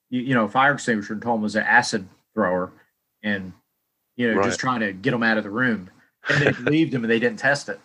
you, 0.09 0.35
know 0.35 0.49
fire 0.49 0.73
extinguisher 0.73 1.13
and 1.13 1.23
told 1.23 1.37
them 1.39 1.43
it 1.43 1.45
was 1.45 1.55
an 1.55 1.63
acid 1.63 2.09
thrower, 2.35 2.73
and 3.23 3.53
you 4.17 4.29
know 4.29 4.39
Right. 4.39 4.45
just 4.47 4.59
trying 4.59 4.81
to 4.81 4.93
get 4.93 5.13
them 5.13 5.23
out 5.23 5.39
of 5.39 5.45
the 5.45 5.51
room, 5.51 5.89
and 6.29 6.43
they 6.43 6.51
believed 6.65 6.93
him, 6.93 7.05
and 7.05 7.11
they 7.11 7.21
didn't 7.21 7.39
test 7.39 7.69
it. 7.69 7.79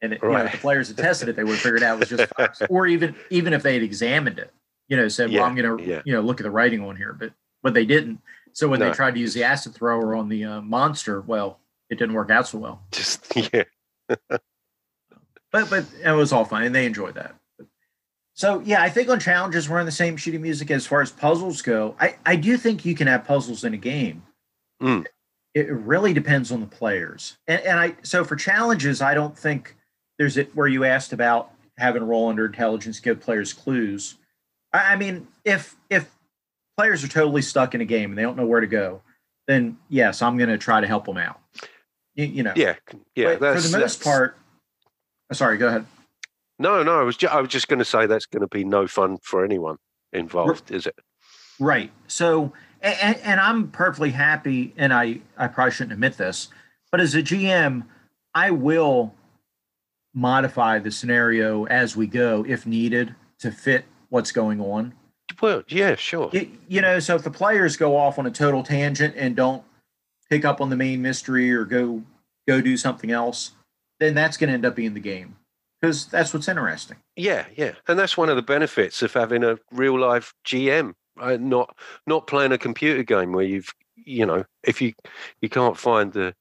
And 0.00 0.12
it, 0.12 0.20
you 0.22 0.30
know, 0.30 0.36
if 0.44 0.52
the 0.52 0.58
players 0.58 0.86
had 0.86 0.98
tested 0.98 1.28
it, 1.30 1.34
they 1.34 1.42
would 1.42 1.54
have 1.54 1.60
figured 1.62 1.82
out 1.82 1.96
it 1.96 2.00
was 2.00 2.08
just 2.10 2.32
fire. 2.36 2.52
or 2.70 2.86
even 2.86 3.16
even 3.30 3.52
if 3.52 3.64
they 3.64 3.74
had 3.74 3.82
examined 3.82 4.38
it, 4.38 4.52
you 4.88 4.96
know, 4.96 5.08
said, 5.08 5.32
"Well, 5.32 5.42
I'm 5.42 5.56
going 5.56 5.78
to 5.78 5.84
yeah. 5.84 6.02
you 6.04 6.12
know 6.12 6.20
look 6.20 6.38
at 6.38 6.44
the 6.44 6.50
writing 6.52 6.80
on 6.84 6.94
here," 6.94 7.12
but 7.12 7.32
but 7.64 7.74
they 7.74 7.84
didn't. 7.84 8.20
So 8.52 8.68
when 8.68 8.78
No. 8.78 8.88
they 8.88 8.94
tried 8.94 9.14
to 9.14 9.20
use 9.20 9.34
the 9.34 9.42
acid 9.42 9.74
thrower 9.74 10.14
on 10.14 10.28
the 10.28 10.44
uh, 10.44 10.60
monster, 10.60 11.22
well, 11.22 11.58
it 11.90 11.98
didn't 11.98 12.14
work 12.14 12.30
out 12.30 12.46
so 12.46 12.58
well. 12.58 12.82
Just 12.92 13.32
yeah. 13.52 13.64
But 15.50 15.70
but 15.70 15.84
it 16.04 16.12
was 16.12 16.32
all 16.32 16.44
fine, 16.44 16.66
and 16.66 16.74
they 16.74 16.86
enjoyed 16.86 17.14
that. 17.16 17.34
So 18.34 18.60
yeah, 18.60 18.82
I 18.82 18.90
think 18.90 19.08
on 19.08 19.20
challenges 19.20 19.68
we're 19.68 19.80
in 19.80 19.86
the 19.86 19.92
same 19.92 20.16
shooting 20.16 20.42
music 20.42 20.70
as 20.70 20.86
far 20.86 21.00
as 21.00 21.10
puzzles 21.10 21.62
go. 21.62 21.94
I 22.00 22.16
I 22.26 22.36
do 22.36 22.56
think 22.56 22.84
you 22.84 22.94
can 22.94 23.06
have 23.06 23.24
puzzles 23.24 23.64
in 23.64 23.74
a 23.74 23.78
game. 23.78 24.22
Mm. 24.82 25.06
It 25.54 25.70
really 25.70 26.12
depends 26.12 26.50
on 26.50 26.60
the 26.60 26.66
players, 26.66 27.36
and 27.46 27.62
and 27.62 27.78
I 27.78 27.96
so 28.02 28.24
for 28.24 28.34
challenges, 28.34 29.00
I 29.00 29.14
don't 29.14 29.38
think 29.38 29.76
there's 30.18 30.36
it 30.36 30.54
where 30.54 30.66
you 30.66 30.84
asked 30.84 31.12
about 31.12 31.52
having 31.78 32.02
a 32.02 32.04
roll 32.04 32.28
under 32.28 32.46
intelligence 32.46 32.98
give 33.00 33.20
players 33.20 33.52
clues. 33.52 34.16
I, 34.72 34.94
I 34.94 34.96
mean, 34.96 35.28
if 35.44 35.76
if 35.88 36.12
players 36.76 37.04
are 37.04 37.08
totally 37.08 37.42
stuck 37.42 37.74
in 37.74 37.80
a 37.80 37.84
game 37.84 38.10
and 38.10 38.18
they 38.18 38.22
don't 38.22 38.36
know 38.36 38.46
where 38.46 38.60
to 38.60 38.66
go, 38.66 39.00
then 39.46 39.78
yes, 39.88 40.22
I'm 40.22 40.36
going 40.36 40.50
to 40.50 40.58
try 40.58 40.80
to 40.80 40.86
help 40.86 41.06
them 41.06 41.18
out. 41.18 41.40
You, 42.14 42.26
you 42.26 42.42
know, 42.42 42.52
Yeah. 42.56 42.74
Yeah. 43.14 43.36
For 43.36 43.60
the 43.60 43.78
most 43.78 44.02
part. 44.02 44.36
oh, 45.30 45.34
Sorry, 45.34 45.56
go 45.56 45.68
ahead. 45.68 45.86
No, 46.58 46.82
no. 46.82 46.98
I 46.98 47.02
was 47.02 47.16
ju- 47.16 47.28
I 47.28 47.40
was 47.40 47.50
just 47.50 47.68
going 47.68 47.78
to 47.78 47.84
say 47.84 48.06
that's 48.06 48.26
going 48.26 48.42
to 48.42 48.48
be 48.48 48.64
no 48.64 48.86
fun 48.86 49.18
for 49.22 49.44
anyone 49.44 49.76
involved, 50.12 50.70
is 50.70 50.86
it? 50.86 50.98
Right. 51.58 51.90
So, 52.06 52.52
and, 52.80 53.16
and 53.18 53.40
I'm 53.40 53.68
perfectly 53.68 54.10
happy, 54.10 54.72
and 54.76 54.92
I, 54.92 55.20
I 55.36 55.48
probably 55.48 55.72
shouldn't 55.72 55.92
admit 55.92 56.16
this, 56.16 56.48
but 56.90 57.00
as 57.00 57.14
a 57.14 57.22
GM, 57.22 57.84
I 58.34 58.50
will 58.50 59.14
modify 60.14 60.78
the 60.78 60.90
scenario 60.90 61.66
as 61.66 61.96
we 61.96 62.06
go 62.06 62.44
if 62.48 62.66
needed 62.66 63.14
to 63.40 63.50
fit 63.50 63.84
what's 64.10 64.30
going 64.30 64.60
on. 64.60 64.94
Well, 65.42 65.64
yeah, 65.68 65.96
sure. 65.96 66.30
You, 66.32 66.50
you 66.68 66.80
know, 66.80 67.00
so 67.00 67.16
if 67.16 67.22
the 67.24 67.30
players 67.30 67.76
go 67.76 67.96
off 67.96 68.18
on 68.18 68.26
a 68.26 68.30
total 68.30 68.62
tangent 68.62 69.14
and 69.16 69.34
don't 69.34 69.64
pick 70.30 70.44
up 70.44 70.60
on 70.60 70.70
the 70.70 70.76
main 70.76 71.02
mystery 71.02 71.52
or 71.52 71.64
go 71.64 72.02
go 72.46 72.60
do 72.60 72.76
something 72.76 73.10
else, 73.10 73.52
then 73.98 74.14
that's 74.14 74.36
going 74.36 74.48
to 74.48 74.54
end 74.54 74.64
up 74.64 74.76
being 74.76 74.94
the 74.94 75.00
game 75.00 75.36
because 75.84 76.06
that's 76.06 76.32
what's 76.32 76.48
interesting. 76.48 76.96
Yeah, 77.14 77.44
yeah, 77.54 77.72
and 77.88 77.98
that's 77.98 78.16
one 78.16 78.30
of 78.30 78.36
the 78.36 78.42
benefits 78.42 79.02
of 79.02 79.12
having 79.12 79.44
a 79.44 79.58
real 79.70 79.98
life 79.98 80.32
GM, 80.46 80.94
not 81.16 81.76
not 82.06 82.26
playing 82.26 82.52
a 82.52 82.58
computer 82.58 83.02
game 83.02 83.32
where 83.32 83.44
you've 83.44 83.70
you 83.96 84.24
know 84.24 84.44
if 84.62 84.80
you 84.80 84.94
you 85.42 85.50
can't 85.50 85.76
find 85.76 86.12
the 86.12 86.34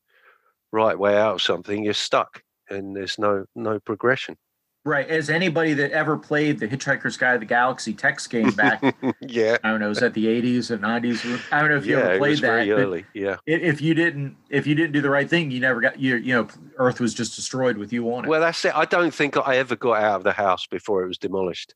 right 0.71 0.97
way 0.97 1.17
out 1.17 1.35
of 1.35 1.41
something, 1.41 1.83
you're 1.83 1.93
stuck 1.93 2.41
and 2.69 2.95
there's 2.95 3.19
no 3.19 3.45
no 3.53 3.79
progression. 3.81 4.37
Right. 4.85 5.07
As 5.07 5.29
anybody 5.29 5.73
that 5.75 5.91
ever 5.91 6.17
played 6.17 6.59
the 6.59 6.67
Hitchhiker's 6.67 7.15
Guide 7.15 7.33
to 7.33 7.39
the 7.39 7.45
Galaxy 7.45 7.93
text 7.93 8.29
game 8.29 8.51
back 8.51 8.83
yeah, 9.21 9.55
I 9.63 9.69
don't 9.69 9.79
know, 9.79 9.87
was 9.87 9.99
that 9.99 10.13
the 10.13 10.25
80s 10.25 10.71
or 10.71 10.77
90s? 10.77 11.41
I 11.53 11.61
don't 11.61 11.69
know 11.69 11.77
if 11.77 11.85
you 11.85 11.95
yeah, 11.97 12.03
ever 12.03 12.13
it 12.15 12.17
played 12.17 12.29
was 12.31 12.41
that. 12.41 12.67
early. 12.69 13.05
Yeah. 13.13 13.37
If 13.45 13.79
you 13.81 13.93
didn't, 13.93 14.35
if 14.49 14.67
you 14.67 14.75
didn't 14.75 14.91
do 14.91 14.99
the 15.01 15.09
right 15.09 15.29
thing, 15.29 15.51
you 15.51 15.61
never 15.61 15.79
got 15.79 15.99
you. 15.99 16.17
You 16.17 16.33
know, 16.35 16.47
Earth 16.77 16.99
was 16.99 17.13
just 17.13 17.35
destroyed 17.37 17.77
with 17.77 17.93
you 17.93 18.13
on 18.13 18.25
it. 18.25 18.27
Well, 18.27 18.41
that's 18.41 18.65
it. 18.65 18.75
I 18.75 18.83
don't 18.83 19.13
think 19.13 19.37
I 19.37 19.55
ever 19.55 19.77
got 19.77 20.03
out 20.03 20.15
of 20.17 20.23
the 20.23 20.33
house 20.33 20.67
before 20.67 21.03
it 21.03 21.07
was 21.07 21.17
demolished. 21.17 21.73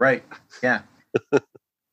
right? 0.00 0.24
Yeah. 0.60 0.80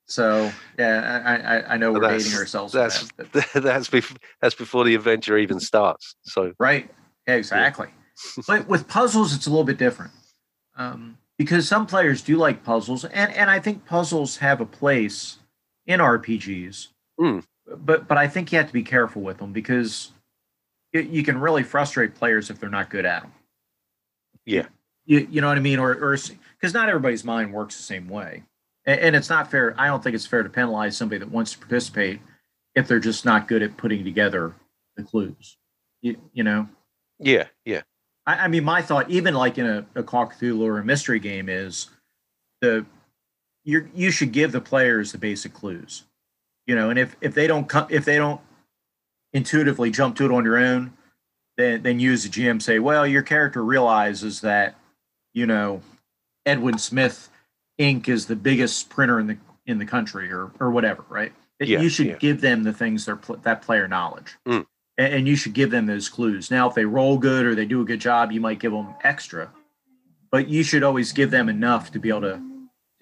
so 0.07 0.51
yeah, 0.79 1.21
I 1.25 1.35
I, 1.57 1.73
I 1.75 1.77
know 1.77 1.91
we're 1.91 1.99
That's- 2.01 2.23
dating 2.23 2.39
ourselves. 2.39 2.73
That's 2.73 3.07
that, 3.17 3.49
that's 3.53 3.87
before 3.89 4.17
that's 4.41 4.55
before 4.55 4.83
the 4.83 4.95
adventure 4.95 5.37
even 5.37 5.59
starts. 5.59 6.15
So 6.23 6.53
right. 6.59 6.89
Yeah, 7.27 7.35
exactly. 7.35 7.89
but 8.47 8.67
with 8.67 8.87
puzzles, 8.87 9.35
it's 9.35 9.45
a 9.45 9.49
little 9.49 9.63
bit 9.63 9.77
different. 9.77 10.11
Um, 10.75 11.17
because 11.37 11.67
some 11.67 11.85
players 11.85 12.21
do 12.21 12.37
like 12.37 12.63
puzzles, 12.63 13.05
and 13.05 13.33
and 13.33 13.49
I 13.49 13.59
think 13.59 13.85
puzzles 13.85 14.37
have 14.37 14.61
a 14.61 14.65
place 14.65 15.37
in 15.85 15.99
RPGs. 15.99 16.87
Mm. 17.19 17.43
But 17.77 18.07
but 18.07 18.17
I 18.17 18.27
think 18.27 18.51
you 18.51 18.57
have 18.57 18.67
to 18.67 18.73
be 18.73 18.83
careful 18.83 19.21
with 19.21 19.37
them 19.37 19.51
because 19.51 20.11
you, 20.93 21.01
you 21.01 21.23
can 21.23 21.39
really 21.39 21.63
frustrate 21.63 22.15
players 22.15 22.49
if 22.49 22.59
they're 22.59 22.69
not 22.69 22.89
good 22.89 23.05
at 23.05 23.23
them. 23.23 23.33
Yeah. 24.45 24.67
You, 25.05 25.27
you 25.29 25.41
know 25.41 25.47
what 25.47 25.57
I 25.57 25.61
mean, 25.61 25.79
or 25.79 25.91
or 25.91 26.17
because 26.59 26.73
not 26.73 26.89
everybody's 26.89 27.23
mind 27.23 27.53
works 27.53 27.77
the 27.77 27.83
same 27.83 28.07
way, 28.07 28.43
and, 28.85 28.99
and 28.99 29.15
it's 29.15 29.29
not 29.29 29.51
fair. 29.51 29.75
I 29.77 29.87
don't 29.87 30.03
think 30.03 30.15
it's 30.15 30.25
fair 30.25 30.41
to 30.41 30.49
penalize 30.49 30.97
somebody 30.97 31.19
that 31.19 31.29
wants 31.29 31.51
to 31.51 31.59
participate 31.59 32.21
if 32.73 32.87
they're 32.87 32.99
just 32.99 33.23
not 33.23 33.47
good 33.47 33.61
at 33.61 33.77
putting 33.77 34.03
together 34.03 34.55
the 34.97 35.03
clues. 35.03 35.57
You, 36.01 36.17
you 36.33 36.43
know. 36.43 36.67
yeah, 37.19 37.47
yeah, 37.65 37.81
I, 38.25 38.35
I 38.35 38.47
mean, 38.47 38.63
my 38.63 38.81
thought, 38.81 39.09
even 39.09 39.33
like 39.33 39.57
in 39.57 39.65
a, 39.65 39.85
a 39.95 40.03
Call 40.03 40.27
Cthulhu 40.27 40.61
or 40.61 40.79
a 40.79 40.85
mystery 40.85 41.19
game, 41.19 41.49
is 41.49 41.89
the 42.61 42.85
you 43.63 43.89
you 43.93 44.11
should 44.11 44.31
give 44.31 44.51
the 44.51 44.61
players 44.61 45.11
the 45.11 45.17
basic 45.17 45.53
clues, 45.53 46.03
you 46.67 46.75
know, 46.75 46.89
and 46.89 46.99
if 46.99 47.15
if 47.21 47.33
they 47.33 47.47
don't 47.47 47.67
come 47.67 47.87
if 47.89 48.05
they 48.05 48.17
don't 48.17 48.41
intuitively 49.33 49.91
jump 49.91 50.15
to 50.15 50.25
it 50.25 50.31
on 50.31 50.45
your 50.45 50.57
own, 50.57 50.93
then 51.57 51.83
then 51.83 51.99
you 51.99 52.13
as 52.13 52.25
a 52.25 52.29
GM 52.29 52.61
say, 52.61 52.79
well, 52.79 53.05
your 53.05 53.23
character 53.23 53.63
realizes 53.63 54.41
that 54.41 54.75
you 55.33 55.45
know 55.45 55.81
Edwin 56.45 56.77
Smith 56.77 57.29
Inc. 57.79 58.07
is 58.07 58.27
the 58.27 58.35
biggest 58.35 58.89
printer 58.89 59.19
in 59.19 59.27
the 59.27 59.37
in 59.65 59.79
the 59.79 59.85
country 59.85 60.31
or 60.31 60.51
or 60.59 60.71
whatever, 60.71 61.03
right? 61.09 61.33
Yeah, 61.59 61.79
you 61.79 61.89
should 61.89 62.07
yeah. 62.07 62.15
give 62.17 62.41
them 62.41 62.63
the 62.63 62.73
things 62.73 63.05
they're 63.05 63.15
pl- 63.15 63.37
that 63.37 63.61
player 63.61 63.87
knowledge 63.87 64.35
Mm. 64.45 64.65
And, 64.97 65.13
and 65.13 65.27
you 65.27 65.35
should 65.35 65.53
give 65.53 65.71
them 65.71 65.85
those 65.85 66.09
clues. 66.09 66.51
Now, 66.51 66.69
if 66.69 66.75
they 66.75 66.85
roll 66.85 67.17
good 67.17 67.45
or 67.45 67.55
they 67.55 67.65
do 67.65 67.81
a 67.81 67.85
good 67.85 67.99
job, 68.01 68.31
you 68.31 68.41
might 68.41 68.59
give 68.59 68.71
them 68.71 68.93
extra, 69.03 69.51
but 70.31 70.47
you 70.47 70.63
should 70.63 70.83
always 70.83 71.11
give 71.11 71.31
them 71.31 71.49
enough 71.49 71.91
to 71.91 71.99
be 71.99 72.09
able 72.09 72.21
to 72.21 72.41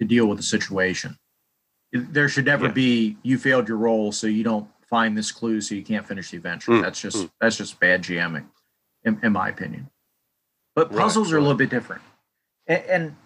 to 0.00 0.04
deal 0.04 0.26
with 0.26 0.38
the 0.38 0.42
situation. 0.44 1.16
There 1.92 2.28
should 2.28 2.46
never 2.46 2.66
Yeah. 2.66 2.72
be 2.72 3.16
you 3.22 3.38
failed 3.38 3.68
your 3.68 3.76
roll, 3.78 4.10
so 4.10 4.26
you 4.26 4.42
don't 4.42 4.68
find 4.90 5.16
this 5.16 5.30
clue, 5.30 5.60
so 5.60 5.74
you 5.76 5.84
can't 5.84 6.06
finish 6.06 6.30
the 6.30 6.36
adventure. 6.36 6.72
Mm, 6.72 6.82
That's 6.82 7.00
just 7.00 7.16
mm. 7.16 7.30
that's 7.40 7.56
just 7.56 7.78
bad 7.78 8.02
GMing, 8.02 8.46
in, 9.04 9.20
in 9.22 9.32
my 9.32 9.48
opinion. 9.48 9.88
But 10.74 10.90
Right, 10.90 10.98
puzzles 11.02 11.32
are 11.32 11.38
a 11.38 11.40
little 11.40 11.56
bit 11.56 11.70
different, 11.70 12.02
and, 12.66 12.82
and 12.84 13.16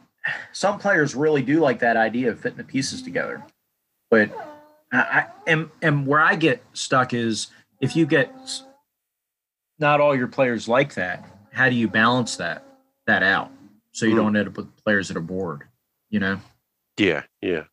some 0.53 0.79
players 0.79 1.15
really 1.15 1.41
do 1.41 1.61
like 1.61 1.79
that 1.79 1.97
idea 1.97 2.31
of 2.31 2.41
fitting 2.41 2.59
the 2.59 2.65
pieces 2.65 3.01
together. 3.03 3.43
But 4.11 4.31
I, 4.93 4.99
I 4.99 5.27
and 5.47 5.71
and 5.81 6.07
where 6.07 6.21
I 6.21 6.35
get 6.35 6.63
stuck 6.75 7.15
is 7.15 7.49
if 7.81 7.95
you 7.97 8.07
get 8.07 8.33
not 9.79 10.01
all 10.01 10.17
your 10.17 10.29
players 10.29 10.69
like 10.69 10.95
that, 10.95 11.25
how 11.53 11.69
do 11.69 11.75
you 11.75 11.89
balance 11.89 12.37
that 12.37 12.65
that 13.07 13.23
out 13.23 13.51
so 13.93 14.07
you 14.07 14.13
Hmm. 14.13 14.19
don't 14.19 14.37
end 14.37 14.49
up 14.49 14.57
with 14.57 14.77
players 14.77 15.09
that 15.09 15.17
are 15.17 15.21
bored? 15.23 15.65
You 16.11 16.21
know, 16.21 16.41
yeah, 16.97 17.25
yeah. 17.43 17.65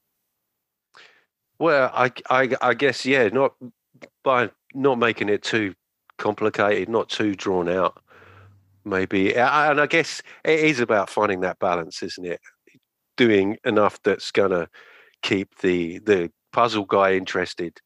Well, 1.57 1.89
I, 1.93 2.11
I, 2.29 2.49
I 2.61 2.73
guess 2.73 3.05
yeah, 3.05 3.29
not 3.29 3.53
by 4.23 4.51
not 4.73 4.99
making 4.99 5.29
it 5.29 5.41
too 5.41 5.73
complicated, 6.17 6.89
not 6.89 7.09
too 7.09 7.33
drawn 7.35 7.69
out. 7.69 8.01
Maybe, 8.83 9.35
and 9.35 9.81
I 9.81 9.87
guess 9.87 10.21
it 10.43 10.59
is 10.59 10.79
about 10.79 11.09
finding 11.09 11.39
that 11.41 11.57
balance, 11.59 12.03
isn't 12.03 12.25
it? 12.25 12.39
Doing 13.17 13.57
enough 13.65 13.99
that's 14.03 14.31
gonna 14.31 14.69
keep 15.23 15.57
the 15.59 15.99
the 15.99 16.31
puzzle 16.51 16.85
guy 16.85 17.13
interested, 17.13 17.79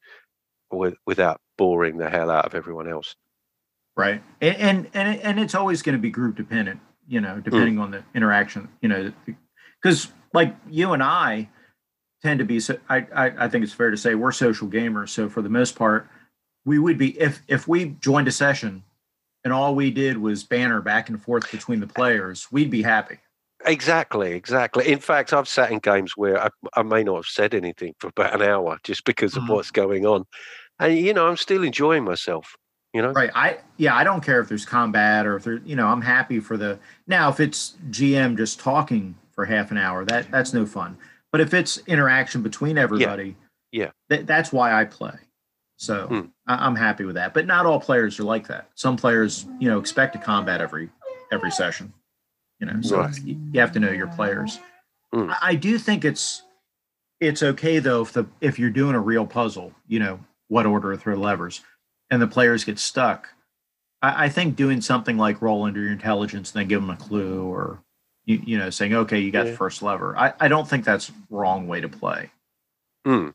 with, 0.72 0.96
without 1.06 1.42
boring 1.58 1.98
the 1.98 2.10
hell 2.10 2.30
out 2.30 2.46
of 2.46 2.56
everyone 2.56 2.88
else. 2.90 3.16
right? 3.98 4.22
And 4.42 4.90
and 4.94 5.20
and, 5.22 5.40
it's 5.40 5.56
always 5.56 5.82
going 5.82 5.94
to 5.94 6.02
be 6.02 6.10
group 6.10 6.36
dependent. 6.36 6.80
You 7.08 7.22
know, 7.22 7.40
depending 7.40 7.80
on 7.80 7.92
the 7.92 8.04
interaction. 8.14 8.70
You 8.82 8.90
know, 8.90 9.14
because 9.82 10.12
like 10.34 10.56
you 10.70 10.94
and 10.94 11.04
I 11.04 11.50
tend 12.22 12.40
to 12.40 12.46
be. 12.46 12.60
So 12.60 12.78
I, 12.88 13.08
I 13.14 13.46
I 13.46 13.50
think 13.50 13.64
it's 13.64 13.74
fair 13.74 13.92
to 13.92 13.98
say 13.98 14.16
we're 14.16 14.32
social 14.32 14.68
gamers. 14.68 15.10
So 15.10 15.28
for 15.28 15.42
the 15.42 15.50
most 15.50 15.76
part, 15.76 16.08
we 16.66 16.80
would 16.80 16.98
be 16.98 17.20
if 17.20 17.42
if 17.48 17.68
we 17.68 17.96
joined 18.00 18.28
a 18.28 18.32
session 18.32 18.84
and 19.44 19.52
all 19.54 19.74
we 19.74 19.90
did 19.90 20.18
was 20.18 20.44
banner 20.44 20.82
back 20.82 21.10
and 21.10 21.22
forth 21.22 21.52
between 21.52 21.80
the 21.80 21.88
players, 21.88 22.48
we'd 22.52 22.70
be 22.70 22.82
happy. 22.84 23.18
Exactly, 23.66 24.34
exactly. 24.34 24.88
In 24.90 25.00
fact, 25.00 25.34
I've 25.34 25.48
sat 25.48 25.72
in 25.72 25.80
games 25.80 26.16
where 26.16 26.42
I, 26.42 26.50
I 26.76 26.84
may 26.84 27.04
not 27.04 27.16
have 27.16 27.26
said 27.26 27.54
anything 27.54 27.94
for 28.00 28.08
about 28.08 28.36
an 28.36 28.42
hour 28.48 28.78
just 28.84 29.04
because 29.04 29.36
of 29.36 29.44
Mhm. 29.44 29.50
what's 29.50 29.72
going 29.72 30.06
on, 30.06 30.26
and 30.80 30.98
you 30.98 31.14
know, 31.14 31.28
I'm 31.28 31.38
still 31.38 31.64
enjoying 31.64 32.04
myself. 32.04 32.56
You 32.94 33.04
know, 33.04 33.12
Right. 33.12 33.30
I 33.36 33.58
yeah, 33.78 33.96
I 33.96 34.04
don't 34.04 34.22
care 34.24 34.40
if 34.40 34.50
there's 34.50 34.66
combat 34.66 35.26
or 35.28 35.36
if 35.36 35.44
there 35.44 35.58
you 35.66 35.76
know, 35.76 35.88
I'm 35.88 36.02
happy 36.02 36.40
for 36.40 36.58
the 36.58 36.80
now 37.08 37.30
if 37.30 37.40
it's 37.40 37.76
GM 37.92 38.36
just 38.38 38.60
talking 38.60 39.16
for 39.32 39.46
half 39.46 39.70
an 39.72 39.78
hour, 39.78 40.06
that 40.06 40.32
that's 40.32 40.54
no 40.54 40.66
fun. 40.66 40.98
But 41.32 41.42
if 41.42 41.54
it's 41.54 41.78
interaction 41.86 42.42
between 42.42 42.78
everybody, 42.78 43.36
Yeah. 43.72 43.92
That, 44.10 44.26
that's 44.26 44.52
why 44.52 44.74
I 44.74 44.86
play. 44.86 45.14
So 45.78 46.08
Hmm. 46.08 46.22
I, 46.48 46.66
I'm 46.66 46.76
happy 46.76 47.06
with 47.06 47.16
that. 47.16 47.34
But 47.36 47.46
not 47.46 47.66
all 47.68 47.80
players 47.80 48.20
are 48.20 48.24
like 48.24 48.48
that. 48.48 48.70
Some 48.74 48.98
players, 48.98 49.46
you 49.60 49.70
know, 49.70 49.78
expect 49.80 50.16
a 50.16 50.20
combat 50.20 50.60
every 50.62 50.90
every 51.32 51.52
session. 51.52 51.94
You 52.60 52.66
know, 52.68 52.82
so 52.82 52.98
Right. 53.00 53.16
you 53.24 53.38
you 53.54 53.60
have 53.60 53.72
to 53.74 53.80
know 53.80 53.92
your 53.92 54.08
players. 54.08 54.60
Hmm. 55.14 55.30
I, 55.30 55.38
I 55.42 55.56
do 55.56 55.78
think 55.78 56.04
it's 56.04 56.42
it's 57.20 57.44
okay 57.44 57.78
though 57.78 58.02
if 58.02 58.14
the 58.14 58.26
if 58.42 58.58
you're 58.58 58.72
doing 58.72 58.96
a 58.96 59.00
real 59.00 59.28
puzzle, 59.28 59.74
you 59.88 60.00
know, 60.00 60.20
what 60.50 60.66
order 60.66 60.92
to 60.92 60.98
throw 60.98 61.16
levers, 61.16 61.62
and 62.12 62.22
the 62.22 62.28
players 62.28 62.66
get 62.66 62.78
stuck. 62.78 63.30
I, 64.02 64.26
I 64.26 64.30
think 64.30 64.56
doing 64.56 64.82
something 64.82 65.18
like 65.18 65.42
roll 65.42 65.64
under 65.64 65.82
your 65.82 65.92
intelligence 65.92 66.52
and 66.52 66.60
then 66.60 66.68
give 66.68 66.82
them 66.82 66.90
a 66.90 66.98
clue, 66.98 67.44
or 67.44 67.82
you, 68.26 68.42
you 68.46 68.58
know, 68.58 68.70
saying, 68.70 68.94
okay, 68.94 69.20
you 69.20 69.32
got 69.32 69.46
Yeah. 69.46 69.52
the 69.52 69.58
first 69.58 69.82
lever. 69.82 70.18
I, 70.18 70.34
I 70.40 70.48
don't 70.48 70.68
think 70.68 70.84
that's 70.86 71.12
wrong 71.30 71.68
way 71.68 71.80
to 71.82 71.90
play. 71.90 72.30
Hmm. 73.06 73.30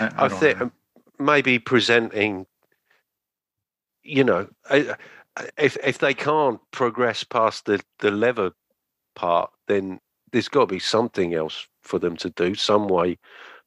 I, 0.00 0.10
I, 0.16 0.28
don't 0.28 0.40
think 0.40 0.60
know. 0.60 0.72
maybe 1.18 1.58
presenting, 1.58 2.46
you 4.02 4.24
know, 4.24 4.48
I- 4.70 4.96
I- 5.36 5.50
if 5.58 5.76
if 5.84 5.98
they 5.98 6.14
can't 6.14 6.60
progress 6.70 7.24
past 7.24 7.66
the 7.66 7.80
the 7.98 8.12
lever 8.12 8.52
part, 9.16 9.50
then 9.66 9.98
there's 10.30 10.48
got 10.48 10.60
to 10.60 10.66
be 10.74 10.78
something 10.78 11.34
else 11.34 11.66
for 11.82 11.98
them 11.98 12.16
to 12.18 12.30
do, 12.30 12.54
some 12.54 12.86
way 12.88 13.18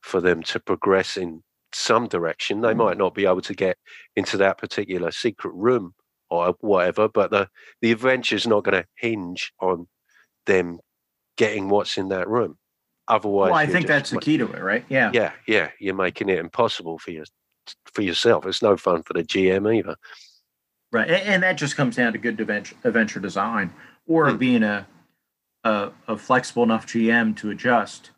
for 0.02 0.22
them 0.22 0.44
to 0.44 0.60
progress 0.62 1.18
in 1.18 1.44
some 1.78 2.08
direction. 2.08 2.62
They 2.62 2.74
might 2.74 2.98
not 2.98 3.14
be 3.14 3.26
able 3.26 3.42
to 3.42 3.54
get 3.54 3.78
into 4.16 4.38
that 4.38 4.58
particular 4.58 5.12
secret 5.12 5.54
room 5.54 5.94
or 6.30 6.56
whatever, 6.60 7.08
but 7.08 7.32
the 7.32 7.48
the 7.82 7.92
adventure's 7.92 8.48
not 8.48 8.64
going 8.64 8.82
to 8.82 8.88
hinge 8.96 9.54
on 9.62 9.88
them 10.46 10.80
getting 11.38 11.70
what's 11.70 11.98
in 11.98 12.10
that 12.10 12.28
room. 12.28 12.58
Otherwise, 13.08 13.52
well, 13.52 13.60
I 13.60 13.68
think 13.68 13.88
that's 13.88 14.10
the 14.10 14.20
key 14.20 14.38
to 14.38 14.52
it, 14.52 14.62
right? 14.62 14.84
Yeah. 14.90 15.12
yeah, 15.14 15.32
yeah, 15.48 15.70
you're 15.80 15.96
making 15.96 16.30
it 16.30 16.40
impossible 16.40 16.98
for 16.98 17.12
you 17.12 17.24
for 17.94 18.02
yourself. 18.02 18.46
It's 18.46 18.62
no 18.62 18.76
fun 18.76 19.04
for 19.04 19.14
the 19.14 19.24
GM 19.24 19.74
either. 19.78 19.96
Right, 20.92 21.10
and, 21.10 21.22
and 21.24 21.44
that 21.44 21.58
just 21.58 21.76
comes 21.76 21.96
down 21.96 22.14
to 22.14 22.18
good 22.18 22.40
adventure, 22.40 22.76
adventure 22.84 23.20
design, 23.20 23.74
or 24.08 24.32
Hmm. 24.32 24.38
being 24.38 24.64
a, 24.64 24.88
a 25.64 25.92
a 26.08 26.18
flexible 26.18 26.64
enough 26.64 26.88
GM 26.88 27.36
to 27.38 27.50
adjust 27.52 28.12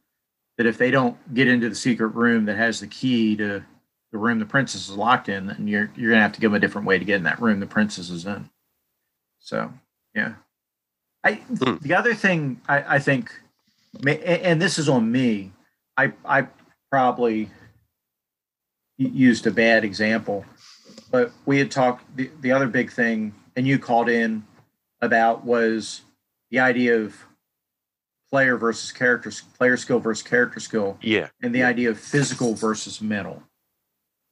that 0.59 0.67
if 0.67 0.77
they 0.77 0.91
don't 0.91 1.17
get 1.33 1.47
into 1.47 1.69
the 1.69 1.75
secret 1.75 2.09
room 2.09 2.45
that 2.45 2.57
has 2.57 2.81
the 2.81 2.87
key 2.87 3.35
to 3.37 3.63
the 4.11 4.17
room 4.19 4.39
the 4.39 4.45
princess 4.45 4.89
is 4.89 4.95
locked 4.97 5.29
in, 5.29 5.47
then 5.47 5.67
you're 5.67 5.89
you're 5.95 6.11
gonna 6.11 6.21
have 6.21 6.33
to 6.33 6.41
give 6.41 6.51
them 6.51 6.57
a 6.57 6.59
different 6.59 6.85
way 6.87 6.99
to 6.99 7.05
get 7.05 7.15
in 7.15 7.23
that 7.23 7.41
room 7.41 7.59
the 7.61 7.65
princess 7.65 8.11
is 8.11 8.25
in. 8.25 8.49
So 9.39 9.73
yeah, 10.13 10.33
I 11.23 11.33
Hmm. 11.35 11.77
the 11.81 11.95
other 11.95 12.13
thing 12.13 12.61
I, 12.67 12.95
I 12.95 12.99
think, 12.99 13.31
and 14.05 14.61
this 14.61 14.77
is 14.77 14.89
on 14.89 15.11
me, 15.11 15.53
I 15.97 16.13
I 16.25 16.47
probably 16.91 17.49
used 18.97 19.47
a 19.47 19.51
bad 19.51 19.85
example 19.85 20.45
but 21.11 21.31
we 21.45 21.57
had 21.57 21.71
talked 21.71 22.03
the, 22.15 22.29
the 22.41 22.51
other 22.51 22.67
big 22.67 22.91
thing 22.91 23.33
and 23.55 23.67
you 23.67 23.79
called 23.79 24.09
in 24.09 24.43
about 25.01 25.45
was 25.45 26.01
the 26.51 26.59
idea 26.59 26.99
of 26.99 27.15
player 28.31 28.57
versus 28.57 28.91
character 28.91 29.31
player 29.57 29.77
skill 29.77 29.99
versus 29.99 30.25
character 30.25 30.59
skill 30.59 30.97
Yeah, 31.01 31.29
and 31.41 31.53
the 31.53 31.63
idea 31.63 31.89
of 31.89 31.99
physical 31.99 32.53
versus 32.53 33.01
mental. 33.01 33.43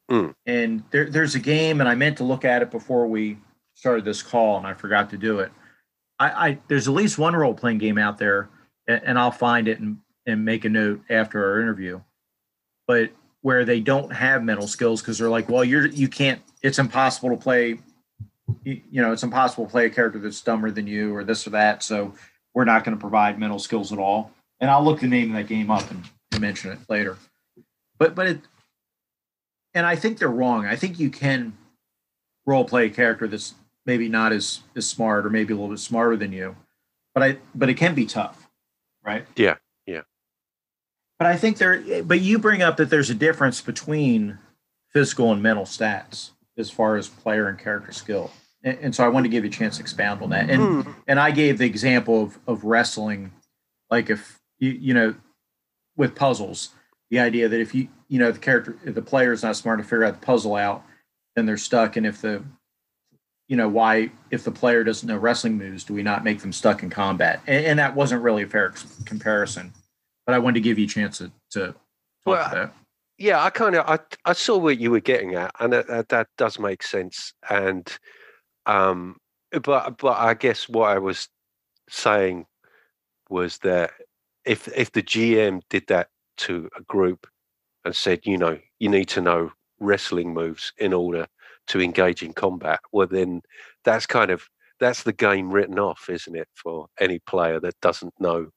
Mm. 0.10 0.34
and 0.46 0.84
there, 0.92 1.10
there's 1.10 1.36
a 1.36 1.40
game 1.40 1.82
and 1.82 1.90
i 1.90 1.94
meant 1.94 2.16
to 2.16 2.24
look 2.24 2.46
at 2.46 2.62
it 2.62 2.72
before 2.72 3.08
we 3.08 3.38
started 3.76 4.06
this 4.06 4.24
call 4.24 4.58
and 4.58 4.66
i 4.66 4.74
forgot 4.74 5.10
to 5.10 5.18
do 5.18 5.40
it. 5.40 5.52
I, 6.18 6.48
I 6.48 6.58
there's 6.70 6.88
at 6.88 6.94
least 6.94 7.18
one 7.18 7.36
role-playing 7.36 7.80
game 7.80 7.98
out 7.98 8.18
there 8.18 8.48
and, 8.88 9.02
and 9.04 9.20
i'll 9.20 9.32
find 9.32 9.68
it 9.68 9.80
and, 9.80 9.98
and 10.26 10.46
make 10.46 10.64
a 10.64 10.70
note 10.70 11.02
after 11.10 11.44
our 11.44 11.62
interview. 11.62 12.00
But 12.88 13.12
where 13.42 13.66
they 13.66 13.82
don't 13.82 14.12
have 14.14 14.44
mental 14.44 14.68
skills 14.68 15.02
because 15.02 15.18
they're 15.18 15.30
like 15.30 15.50
well 15.50 15.66
you're 15.66 15.88
you 15.88 16.08
can't 16.08 16.42
it's 16.62 16.80
impossible 16.80 17.30
to 17.30 17.38
play 17.38 17.78
you, 18.64 18.82
you 18.90 19.02
know 19.02 19.12
it's 19.12 19.24
impossible 19.24 19.66
to 19.66 19.72
play 19.72 19.88
a 19.88 19.90
character 19.90 20.20
that's 20.20 20.42
dumber 20.42 20.72
than 20.72 20.88
you 20.88 21.14
or 21.14 21.26
this 21.26 21.46
or 21.46 21.50
that. 21.50 21.84
So 21.84 22.14
we're 22.58 22.66
not 22.66 22.84
going 22.84 22.98
to 22.98 23.00
provide 23.00 23.38
mental 23.38 23.60
skills 23.60 23.94
at 23.94 24.00
all. 24.00 24.32
And 24.60 24.72
i'll 24.72 24.84
look 24.84 25.00
the 25.00 25.08
name 25.08 25.30
of 25.30 25.38
that 25.38 25.48
game 25.48 25.70
up 25.70 25.92
and, 25.92 26.04
and 26.32 26.42
mention 26.42 26.72
it 26.72 26.80
later. 26.90 27.16
But 28.00 28.16
but 28.16 28.26
it 28.26 28.40
and 29.76 29.86
i 29.86 29.96
think 29.96 30.18
they're 30.18 30.28
wrong. 30.28 30.66
I 30.66 30.76
think 30.76 31.00
you 31.00 31.12
can 31.12 31.54
role 32.48 32.66
play 32.66 32.88
a 32.88 32.90
character 32.90 33.28
that's 33.28 33.54
maybe 33.86 34.10
not 34.10 34.34
as 34.34 34.62
as 34.76 34.88
smart 34.88 35.24
or 35.24 35.30
maybe 35.30 35.54
a 35.54 35.56
little 35.56 35.70
bit 35.70 35.78
smarter 35.78 36.18
than 36.18 36.32
you 36.32 36.56
but 37.14 37.22
i 37.22 37.38
but 37.54 37.70
it 37.70 37.76
can 37.76 37.94
be 37.94 38.08
tough 38.08 38.48
right? 39.04 39.26
Yeah, 39.36 39.58
yeah. 39.86 40.02
but 41.20 41.28
i 41.28 41.38
think 41.38 41.60
there 41.60 42.04
but 42.04 42.22
you 42.22 42.40
bring 42.40 42.64
up 42.64 42.78
that 42.78 42.90
there's 42.90 43.12
a 43.12 43.16
difference 43.16 43.62
between 43.62 44.40
physical 44.92 45.32
and 45.32 45.44
mental 45.44 45.66
stats 45.66 46.32
as 46.58 46.72
far 46.72 46.96
as 46.96 47.08
player 47.08 47.48
and 47.48 47.60
character 47.60 47.92
skill 47.92 48.32
and, 48.68 48.78
and 48.82 48.96
so 48.96 49.04
i 49.04 49.08
wanted 49.08 49.24
to 49.30 49.30
give 49.36 49.44
you 49.44 49.50
a 49.50 49.54
chance 49.54 49.78
to 49.78 49.82
expound 49.82 50.22
on 50.22 50.30
that 50.30 50.50
and 50.50 50.84
Hmm. 50.84 50.92
and 51.08 51.20
I 51.20 51.32
gave 51.32 51.58
the 51.58 51.66
example 51.66 52.24
of 52.24 52.40
of 52.48 52.64
wrestling, 52.64 53.32
like 53.90 54.10
if 54.10 54.40
you 54.60 54.72
you 54.72 54.94
know, 54.94 55.16
with 55.96 56.16
puzzles, 56.16 56.70
the 57.12 57.20
idea 57.20 57.48
that 57.50 57.60
if 57.60 57.74
you 57.76 57.88
you 58.08 58.20
know 58.20 58.32
the 58.32 58.40
character 58.40 58.78
the 58.84 59.02
player 59.02 59.32
is 59.32 59.44
not 59.44 59.56
smart 59.56 59.80
to 59.80 59.84
figure 59.84 60.04
out 60.06 60.20
the 60.20 60.26
puzzle 60.26 60.56
out, 60.56 60.84
then 61.36 61.46
they're 61.46 61.58
stuck. 61.58 61.96
And 61.98 62.06
if 62.06 62.22
the 62.22 62.44
you 63.48 63.56
know 63.56 63.70
why 63.70 64.12
if 64.32 64.44
the 64.44 64.52
player 64.52 64.84
doesn't 64.84 65.08
know 65.08 65.18
wrestling 65.18 65.58
moves, 65.58 65.84
do 65.84 65.94
we 65.94 66.04
not 66.04 66.24
make 66.24 66.40
them 66.42 66.52
stuck 66.52 66.84
in 66.84 66.90
combat? 66.90 67.42
And, 67.48 67.66
and 67.66 67.80
that 67.80 67.96
wasn't 67.96 68.22
really 68.24 68.44
a 68.44 68.48
fair 68.48 68.74
comparison, 69.06 69.74
but 70.26 70.36
I 70.36 70.40
wanted 70.40 70.56
to 70.56 70.62
give 70.62 70.78
you 70.80 70.86
a 70.86 70.90
chance 70.90 71.20
to 71.20 71.32
to 71.52 71.68
talk 71.68 71.76
Well, 72.26 72.50
to 72.50 72.56
that. 72.56 72.74
yeah. 73.18 73.42
I 73.44 73.50
kind 73.50 73.76
of 73.76 73.86
I 73.88 74.00
I 74.26 74.34
saw 74.34 74.58
what 74.58 74.80
you 74.80 74.92
were 74.92 75.00
getting 75.12 75.36
at, 75.36 75.52
and 75.60 75.72
that, 75.74 76.10
that 76.10 76.28
does 76.38 76.60
make 76.60 76.84
sense. 76.84 77.34
And 77.50 77.88
um, 78.68 79.18
but 79.64 79.98
but 79.98 80.18
I 80.18 80.34
guess 80.36 80.70
what 80.70 80.92
I 80.92 81.00
was 81.00 81.30
saying 81.90 82.46
was 83.30 83.58
that 83.60 83.92
if 84.46 84.68
if 84.70 84.92
the 84.92 85.04
GM 85.04 85.62
did 85.70 85.86
that 85.88 86.10
to 86.40 86.70
a 86.78 86.82
group 86.84 87.28
and 87.86 87.96
said, 87.96 88.22
you 88.26 88.38
know, 88.38 88.60
you 88.80 88.90
need 88.90 89.10
to 89.10 89.22
know 89.22 89.52
wrestling 89.80 90.34
moves 90.34 90.74
in 90.80 90.94
order 90.94 91.28
to 91.68 91.82
engage 91.82 92.24
in 92.24 92.34
combat, 92.34 92.80
well 92.92 93.08
then 93.08 93.42
that's 93.86 94.06
kind 94.06 94.32
of 94.32 94.44
that's 94.80 95.04
the 95.04 95.14
game 95.14 95.52
written 95.52 95.80
off, 95.80 96.10
isn't 96.10 96.36
it, 96.36 96.48
for 96.56 96.88
any 97.00 97.20
player 97.20 97.60
that 97.60 97.80
doesn't 97.82 98.14
know 98.20 98.48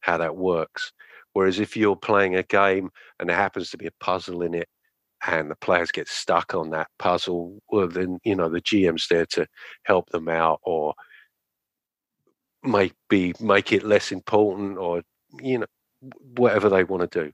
how 0.00 0.18
that 0.18 0.36
works. 0.36 0.92
Whereas 1.34 1.60
if 1.60 1.76
you're 1.76 1.96
playing 1.96 2.36
a 2.36 2.42
game 2.44 2.90
and 3.20 3.28
there 3.28 3.36
happens 3.36 3.70
to 3.70 3.78
be 3.78 3.86
a 3.86 3.92
puzzle 4.00 4.42
in 4.42 4.54
it 4.54 4.68
and 5.26 5.50
the 5.50 5.56
players 5.56 5.90
get 5.90 6.08
stuck 6.08 6.54
on 6.54 6.70
that 6.70 6.88
puzzle, 6.98 7.60
well 7.70 7.88
then, 7.88 8.18
you 8.24 8.36
know, 8.36 8.48
the 8.48 8.60
GM's 8.60 9.06
there 9.08 9.26
to 9.26 9.46
help 9.84 10.10
them 10.10 10.28
out 10.28 10.60
or 10.62 10.94
maybe 12.62 13.34
make 13.40 13.72
it 13.72 13.84
less 13.84 14.12
important 14.12 14.78
or, 14.78 15.02
you 15.40 15.58
know, 15.58 15.66
whatever 16.36 16.68
they 16.68 16.84
want 16.84 17.10
to 17.10 17.24
do. 17.24 17.32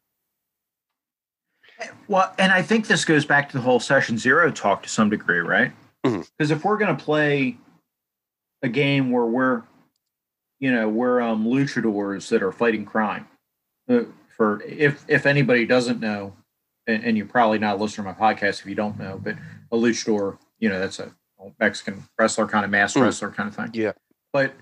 Well, 2.08 2.32
and 2.38 2.52
I 2.52 2.62
think 2.62 2.86
this 2.86 3.04
goes 3.04 3.24
back 3.24 3.48
to 3.50 3.56
the 3.56 3.62
whole 3.62 3.80
session 3.80 4.16
zero 4.16 4.50
talk 4.50 4.82
to 4.84 4.88
some 4.88 5.10
degree, 5.10 5.38
right? 5.38 5.72
Because 6.02 6.50
if 6.50 6.64
we're 6.64 6.76
going 6.76 6.94
to 6.94 7.02
play 7.02 7.56
a 8.62 8.68
game 8.68 9.10
where 9.10 9.26
we're, 9.26 9.62
you 10.60 10.70
know, 10.70 10.88
we're 10.88 11.20
um, 11.20 11.46
luchadors 11.46 12.28
that 12.28 12.42
are 12.42 12.52
fighting 12.52 12.84
crime, 12.84 13.26
uh, 13.88 14.00
for 14.36 14.62
if 14.62 15.04
if 15.08 15.26
anybody 15.26 15.66
doesn't 15.66 16.00
know, 16.00 16.34
and, 16.86 17.04
and 17.04 17.16
you're 17.16 17.26
probably 17.26 17.58
not 17.58 17.80
listening 17.80 18.06
to 18.06 18.18
my 18.18 18.32
podcast 18.32 18.60
if 18.60 18.66
you 18.66 18.74
don't 18.74 18.98
know, 18.98 19.20
but 19.22 19.36
a 19.72 19.76
luchador, 19.76 20.38
you 20.58 20.68
know, 20.68 20.78
that's 20.78 20.98
a 20.98 21.10
Mexican 21.60 22.04
wrestler 22.18 22.46
kind 22.46 22.64
of 22.64 22.70
masked 22.70 22.96
Mm. 22.98 23.02
wrestler 23.02 23.30
kind 23.30 23.48
of 23.48 23.54
thing. 23.56 23.70
Yeah. 23.74 23.92
But 24.32 24.54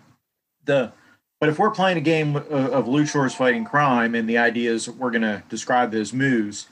the 0.64 0.92
but 1.40 1.48
if 1.48 1.58
we're 1.58 1.70
playing 1.70 1.98
a 1.98 2.02
game 2.02 2.37
of, 2.37 2.46
of 2.52 2.85
luchadors 2.87 3.35
fighting 3.35 3.64
crime, 3.64 4.14
and 4.14 4.28
the 4.28 4.38
idea 4.38 4.70
is 4.70 4.88
we're 4.88 5.11
going 5.11 5.22
to 5.22 5.42
describe 5.48 5.90
those 5.90 6.12
moves, 6.12 6.68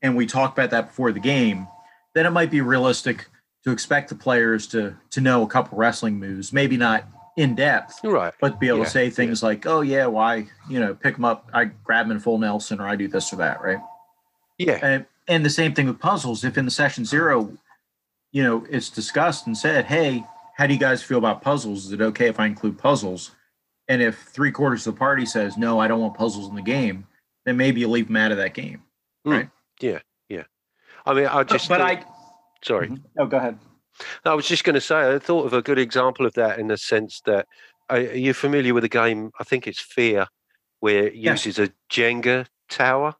and 0.00 0.16
we 0.16 0.26
talk 0.26 0.52
about 0.52 0.70
that 0.70 0.86
before 0.88 1.10
the 1.10 1.18
game, 1.18 1.66
then 2.14 2.24
it 2.26 2.30
might 2.30 2.50
be 2.50 2.60
realistic 2.60 3.26
to 3.64 3.72
expect 3.72 4.08
the 4.10 4.14
players 4.14 4.66
to 4.68 4.94
to 5.10 5.20
know 5.20 5.42
a 5.42 5.46
couple 5.48 5.76
wrestling 5.76 6.18
moves, 6.20 6.52
maybe 6.52 6.76
not 6.76 7.04
in 7.36 7.54
depth, 7.54 7.98
Right. 8.04 8.32
but 8.40 8.60
be 8.60 8.68
able 8.68 8.78
Yeah, 8.78 8.84
to 8.84 8.90
say 8.90 9.10
things 9.10 9.42
like, 9.42 9.66
"Oh 9.66 9.80
yeah, 9.80 10.06
why 10.06 10.46
you 10.68 10.78
know 10.78 10.94
pick 10.94 11.14
them 11.16 11.24
up, 11.24 11.48
I 11.54 11.64
grab 11.64 12.06
them 12.06 12.12
in 12.16 12.20
full 12.20 12.38
Nelson, 12.38 12.80
or 12.80 12.86
I 12.86 12.94
do 12.96 13.08
this 13.08 13.32
or 13.32 13.36
that," 13.36 13.60
right? 13.62 13.78
Yeah. 14.58 14.78
And 14.82 15.06
and 15.28 15.44
the 15.44 15.50
same 15.50 15.74
thing 15.74 15.86
with 15.86 16.00
puzzles. 16.00 16.44
If 16.44 16.58
in 16.58 16.64
the 16.64 16.70
session 16.70 17.04
zero 17.04 17.56
you 18.32 18.42
know, 18.42 18.66
it's 18.68 18.90
discussed 18.90 19.46
and 19.46 19.56
said, 19.56 19.84
hey, 19.84 20.24
how 20.56 20.66
do 20.66 20.74
you 20.74 20.80
guys 20.80 21.02
feel 21.02 21.18
about 21.18 21.42
puzzles? 21.42 21.86
Is 21.86 21.92
it 21.92 22.00
okay 22.00 22.26
if 22.28 22.40
I 22.40 22.46
include 22.46 22.78
puzzles? 22.78 23.30
And 23.88 24.00
if 24.00 24.18
three 24.18 24.50
quarters 24.50 24.86
of 24.86 24.94
the 24.94 24.98
party 24.98 25.26
says, 25.26 25.56
no, 25.56 25.78
I 25.78 25.86
don't 25.86 26.00
want 26.00 26.14
puzzles 26.14 26.48
in 26.48 26.54
the 26.54 26.62
game, 26.62 27.06
then 27.44 27.56
maybe 27.56 27.80
you 27.80 27.88
leave 27.88 28.06
them 28.06 28.16
out 28.16 28.32
of 28.32 28.38
that 28.38 28.54
game. 28.54 28.82
Right. 29.24 29.50
Yeah, 29.80 30.00
yeah. 30.28 30.44
I 31.04 31.14
mean, 31.14 31.26
I 31.26 31.42
just 31.44 31.68
but 31.68 31.86
think- 31.86 32.06
I, 32.06 32.10
sorry. 32.64 32.90
oh, 33.18 33.26
go 33.26 33.36
ahead. 33.36 33.58
I 34.24 34.34
was 34.34 34.48
just 34.48 34.64
going 34.64 34.74
to 34.74 34.80
say, 34.80 35.14
I 35.14 35.18
thought 35.18 35.44
of 35.44 35.52
a 35.52 35.60
good 35.60 35.78
example 35.78 36.24
of 36.24 36.32
that 36.34 36.58
in 36.58 36.68
the 36.68 36.78
sense 36.78 37.20
that 37.26 37.46
uh, 37.90 37.94
are 37.94 38.00
you 38.00 38.32
familiar 38.32 38.72
with 38.72 38.84
a 38.84 38.88
game? 38.88 39.30
I 39.38 39.44
think 39.44 39.66
it's 39.66 39.80
Fear, 39.80 40.26
where 40.80 41.08
it 41.08 41.14
uses 41.14 41.58
a 41.58 41.70
Jenga 41.90 42.46
tower. 42.70 43.14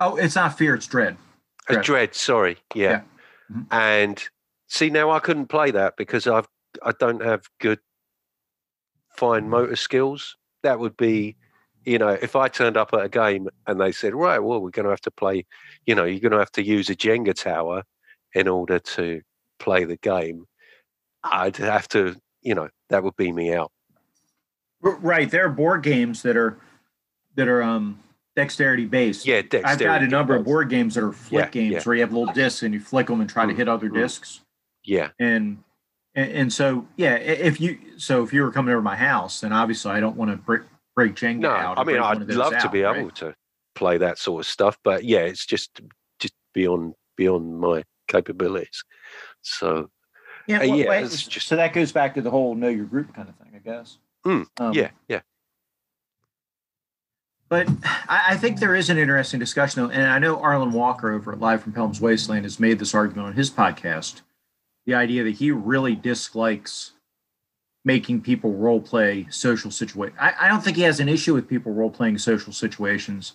Oh, 0.00 0.16
it's 0.16 0.34
not 0.36 0.56
fear, 0.58 0.74
it's 0.74 0.86
dread. 0.86 1.16
A 1.68 1.82
Dread, 1.82 2.14
sorry, 2.14 2.58
yeah. 2.74 3.02
Yeah. 3.50 3.56
Mhm. 3.56 3.66
And 3.72 4.28
see, 4.68 4.88
now 4.90 5.10
I 5.10 5.18
couldn't 5.18 5.46
play 5.48 5.70
that 5.72 5.96
because 5.96 6.26
I've 6.26 6.46
I 6.82 6.92
don't 6.98 7.22
have 7.22 7.48
good 7.60 7.80
fine 9.16 9.48
motor 9.48 9.76
skills. 9.76 10.36
That 10.62 10.78
would 10.78 10.96
be, 10.96 11.36
you 11.84 11.98
know, 11.98 12.08
if 12.08 12.36
I 12.36 12.48
turned 12.48 12.76
up 12.76 12.92
at 12.92 13.04
a 13.04 13.08
game 13.08 13.48
and 13.66 13.80
they 13.80 13.92
said, 13.92 14.14
right, 14.14 14.38
well, 14.38 14.60
we're 14.60 14.70
going 14.70 14.84
to 14.84 14.90
have 14.90 15.00
to 15.02 15.10
play, 15.10 15.46
you 15.86 15.94
know, 15.94 16.04
you're 16.04 16.20
going 16.20 16.32
to 16.32 16.38
have 16.38 16.52
to 16.52 16.62
use 16.64 16.90
a 16.90 16.94
Jenga 16.94 17.34
tower 17.34 17.82
in 18.34 18.46
order 18.46 18.78
to 18.78 19.22
play 19.58 19.84
the 19.84 19.96
game. 19.96 20.46
I'd 21.24 21.56
have 21.56 21.88
to, 21.88 22.16
you 22.42 22.54
know, 22.54 22.68
that 22.90 23.02
would 23.02 23.16
be 23.16 23.32
me 23.32 23.54
out. 23.54 23.72
Right. 24.80 25.30
There 25.30 25.46
are 25.46 25.50
board 25.50 25.82
games 25.82 26.22
that 26.22 26.36
are 26.36 26.58
that 27.34 27.48
are 27.48 27.62
um 27.62 27.98
dexterity 28.36 28.84
based. 28.84 29.26
Yeah, 29.26 29.40
dexterity. 29.42 29.72
I've 29.72 29.78
got 29.80 30.02
a 30.02 30.06
number 30.06 30.36
of 30.36 30.44
board 30.44 30.68
games 30.68 30.94
that 30.94 31.02
are 31.02 31.12
flick 31.12 31.46
Yeah, 31.46 31.50
games 31.62 31.72
yeah. 31.72 31.82
where 31.82 31.96
you 31.96 32.02
have 32.02 32.12
little 32.12 32.32
discs 32.32 32.62
and 32.62 32.72
you 32.74 32.80
flick 32.80 33.06
them 33.08 33.20
and 33.20 33.28
try 33.28 33.46
to 33.46 33.52
Mm, 33.52 33.56
hit 33.56 33.68
other 33.68 33.88
mm. 33.88 33.94
discs. 33.94 34.40
Yeah, 34.84 35.08
And, 35.18 35.64
and 36.14 36.30
and 36.30 36.52
so 36.52 36.86
yeah, 36.96 37.16
if 37.16 37.60
you 37.60 37.78
so 37.96 38.22
if 38.22 38.32
you 38.32 38.42
were 38.42 38.52
coming 38.52 38.72
over 38.72 38.82
my 38.82 38.94
house, 38.94 39.40
then 39.40 39.52
obviously 39.52 39.90
I 39.90 39.98
don't 40.00 40.16
want 40.16 40.30
to 40.30 40.36
break 40.36 40.62
break 40.94 41.14
Jenga 41.16 41.40
no, 41.40 41.50
out. 41.50 41.78
I 41.78 41.84
mean, 41.84 41.98
I'd 41.98 42.22
love 42.32 42.56
to 42.58 42.68
be 42.68 42.82
right? 42.82 42.96
able 42.98 43.10
to 43.12 43.34
play 43.74 43.98
that 43.98 44.18
sort 44.18 44.44
of 44.44 44.46
stuff, 44.46 44.78
but 44.84 45.02
yeah, 45.04 45.20
it's 45.20 45.44
just 45.44 45.80
just 46.20 46.34
beyond 46.54 46.94
beyond 47.16 47.58
my 47.58 47.82
capabilities. 48.06 48.84
So 49.42 49.90
Yeah, 50.46 50.58
Uh, 50.58 50.68
well, 50.68 50.76
yeah, 50.78 51.00
just- 51.00 51.32
so 51.42 51.56
that 51.56 51.72
goes 51.72 51.90
back 51.90 52.14
to 52.14 52.22
the 52.22 52.30
whole 52.30 52.54
know 52.54 52.68
your 52.68 52.84
group 52.84 53.12
kind 53.12 53.28
of 53.28 53.34
thing, 53.36 53.52
I 53.56 53.58
guess. 53.58 53.98
Mm, 54.24 54.46
Um, 54.60 54.72
yeah, 54.72 54.90
yeah, 55.08 55.20
But 57.48 57.68
I, 58.08 58.24
I 58.30 58.36
think 58.36 58.58
there 58.58 58.74
is 58.74 58.90
an 58.90 58.98
interesting 58.98 59.38
discussion, 59.40 59.82
though, 59.82 59.90
and 59.90 60.06
I 60.06 60.18
know 60.18 60.40
Arlen 60.40 60.72
Walker 60.72 61.12
over 61.12 61.32
at 61.32 61.40
Live 61.40 61.62
from 61.62 61.72
Pelham's 61.72 62.00
Wasteland 62.00 62.44
has 62.44 62.58
made 62.58 62.78
this 62.78 62.94
argument 62.94 63.28
on 63.28 63.34
his 63.34 63.50
podcast. 63.50 64.22
The 64.84 64.94
idea 64.94 65.24
that 65.24 65.36
he 65.36 65.50
really 65.50 65.94
dislikes 65.94 66.92
making 67.84 68.20
people 68.20 68.52
role 68.52 68.80
play 68.80 69.26
social 69.30 69.70
situations. 69.70 70.18
I, 70.20 70.34
I 70.40 70.48
don't 70.48 70.62
think 70.62 70.76
he 70.76 70.82
has 70.82 70.98
an 70.98 71.08
issue 71.08 71.34
with 71.34 71.48
people 71.48 71.72
role 71.72 71.90
playing 71.90 72.18
social 72.18 72.52
situations, 72.52 73.34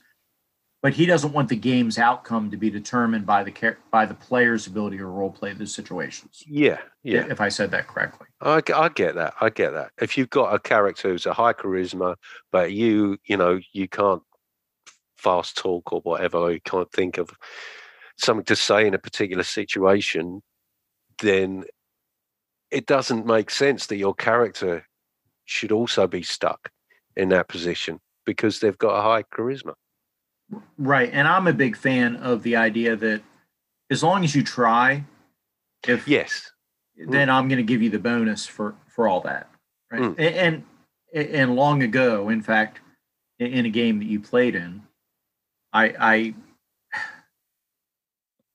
but 0.81 0.93
he 0.93 1.05
doesn't 1.05 1.31
want 1.31 1.49
the 1.49 1.55
game's 1.55 1.99
outcome 1.99 2.49
to 2.49 2.57
be 2.57 2.69
determined 2.69 3.25
by 3.25 3.43
the 3.43 3.75
by 3.91 4.05
the 4.05 4.15
player's 4.15 4.67
ability 4.67 4.97
to 4.97 5.05
role 5.05 5.29
play 5.29 5.53
the 5.53 5.67
situations. 5.67 6.43
yeah, 6.47 6.79
yeah. 7.03 7.25
If 7.29 7.39
I 7.39 7.49
said 7.49 7.71
that 7.71 7.87
correctly. 7.87 8.27
I 8.41 8.61
get 8.61 9.15
that. 9.15 9.33
I 9.39 9.49
get 9.49 9.71
that. 9.71 9.91
If 10.01 10.17
you've 10.17 10.29
got 10.31 10.53
a 10.53 10.59
character 10.59 11.09
who's 11.09 11.27
a 11.27 11.33
high 11.33 11.53
charisma, 11.53 12.15
but 12.51 12.71
you, 12.71 13.17
you 13.25 13.37
know, 13.37 13.59
you 13.73 13.87
can't 13.87 14.23
fast 15.17 15.57
talk 15.57 15.93
or 15.93 16.01
whatever, 16.01 16.37
or 16.37 16.51
you 16.51 16.61
can't 16.61 16.91
think 16.91 17.19
of 17.19 17.29
something 18.17 18.45
to 18.45 18.55
say 18.55 18.87
in 18.87 18.95
a 18.95 18.99
particular 18.99 19.43
situation, 19.43 20.41
then 21.21 21.65
it 22.71 22.87
doesn't 22.87 23.25
make 23.27 23.51
sense 23.51 23.85
that 23.87 23.97
your 23.97 24.15
character 24.15 24.87
should 25.45 25.71
also 25.71 26.07
be 26.07 26.23
stuck 26.23 26.71
in 27.15 27.29
that 27.29 27.47
position 27.47 27.99
because 28.25 28.59
they've 28.59 28.77
got 28.77 28.97
a 28.97 29.01
high 29.01 29.23
charisma. 29.23 29.73
Right. 30.77 31.09
And 31.13 31.27
I'm 31.27 31.47
a 31.47 31.53
big 31.53 31.75
fan 31.77 32.15
of 32.17 32.43
the 32.43 32.55
idea 32.55 32.95
that 32.95 33.21
as 33.89 34.03
long 34.03 34.23
as 34.23 34.35
you 34.35 34.43
try, 34.43 35.03
if 35.87 36.07
Yes. 36.07 36.51
then 36.97 37.29
I'm 37.29 37.47
going 37.47 37.57
to 37.57 37.63
give 37.63 37.81
you 37.81 37.89
the 37.89 37.99
bonus 37.99 38.45
for 38.45 38.75
for 38.87 39.07
all 39.07 39.21
that. 39.21 39.49
Right. 39.91 40.01
Mm. 40.01 40.15
And, 40.19 40.63
and 41.13 41.55
long 41.55 41.83
ago, 41.83 42.29
in 42.29 42.41
fact, 42.41 42.79
in- 43.39 43.65
a 43.65 43.69
game 43.69 43.99
that 43.99 44.05
you 44.05 44.19
played 44.19 44.55
in, 44.55 44.83
I 45.73 45.93
I 45.99 46.33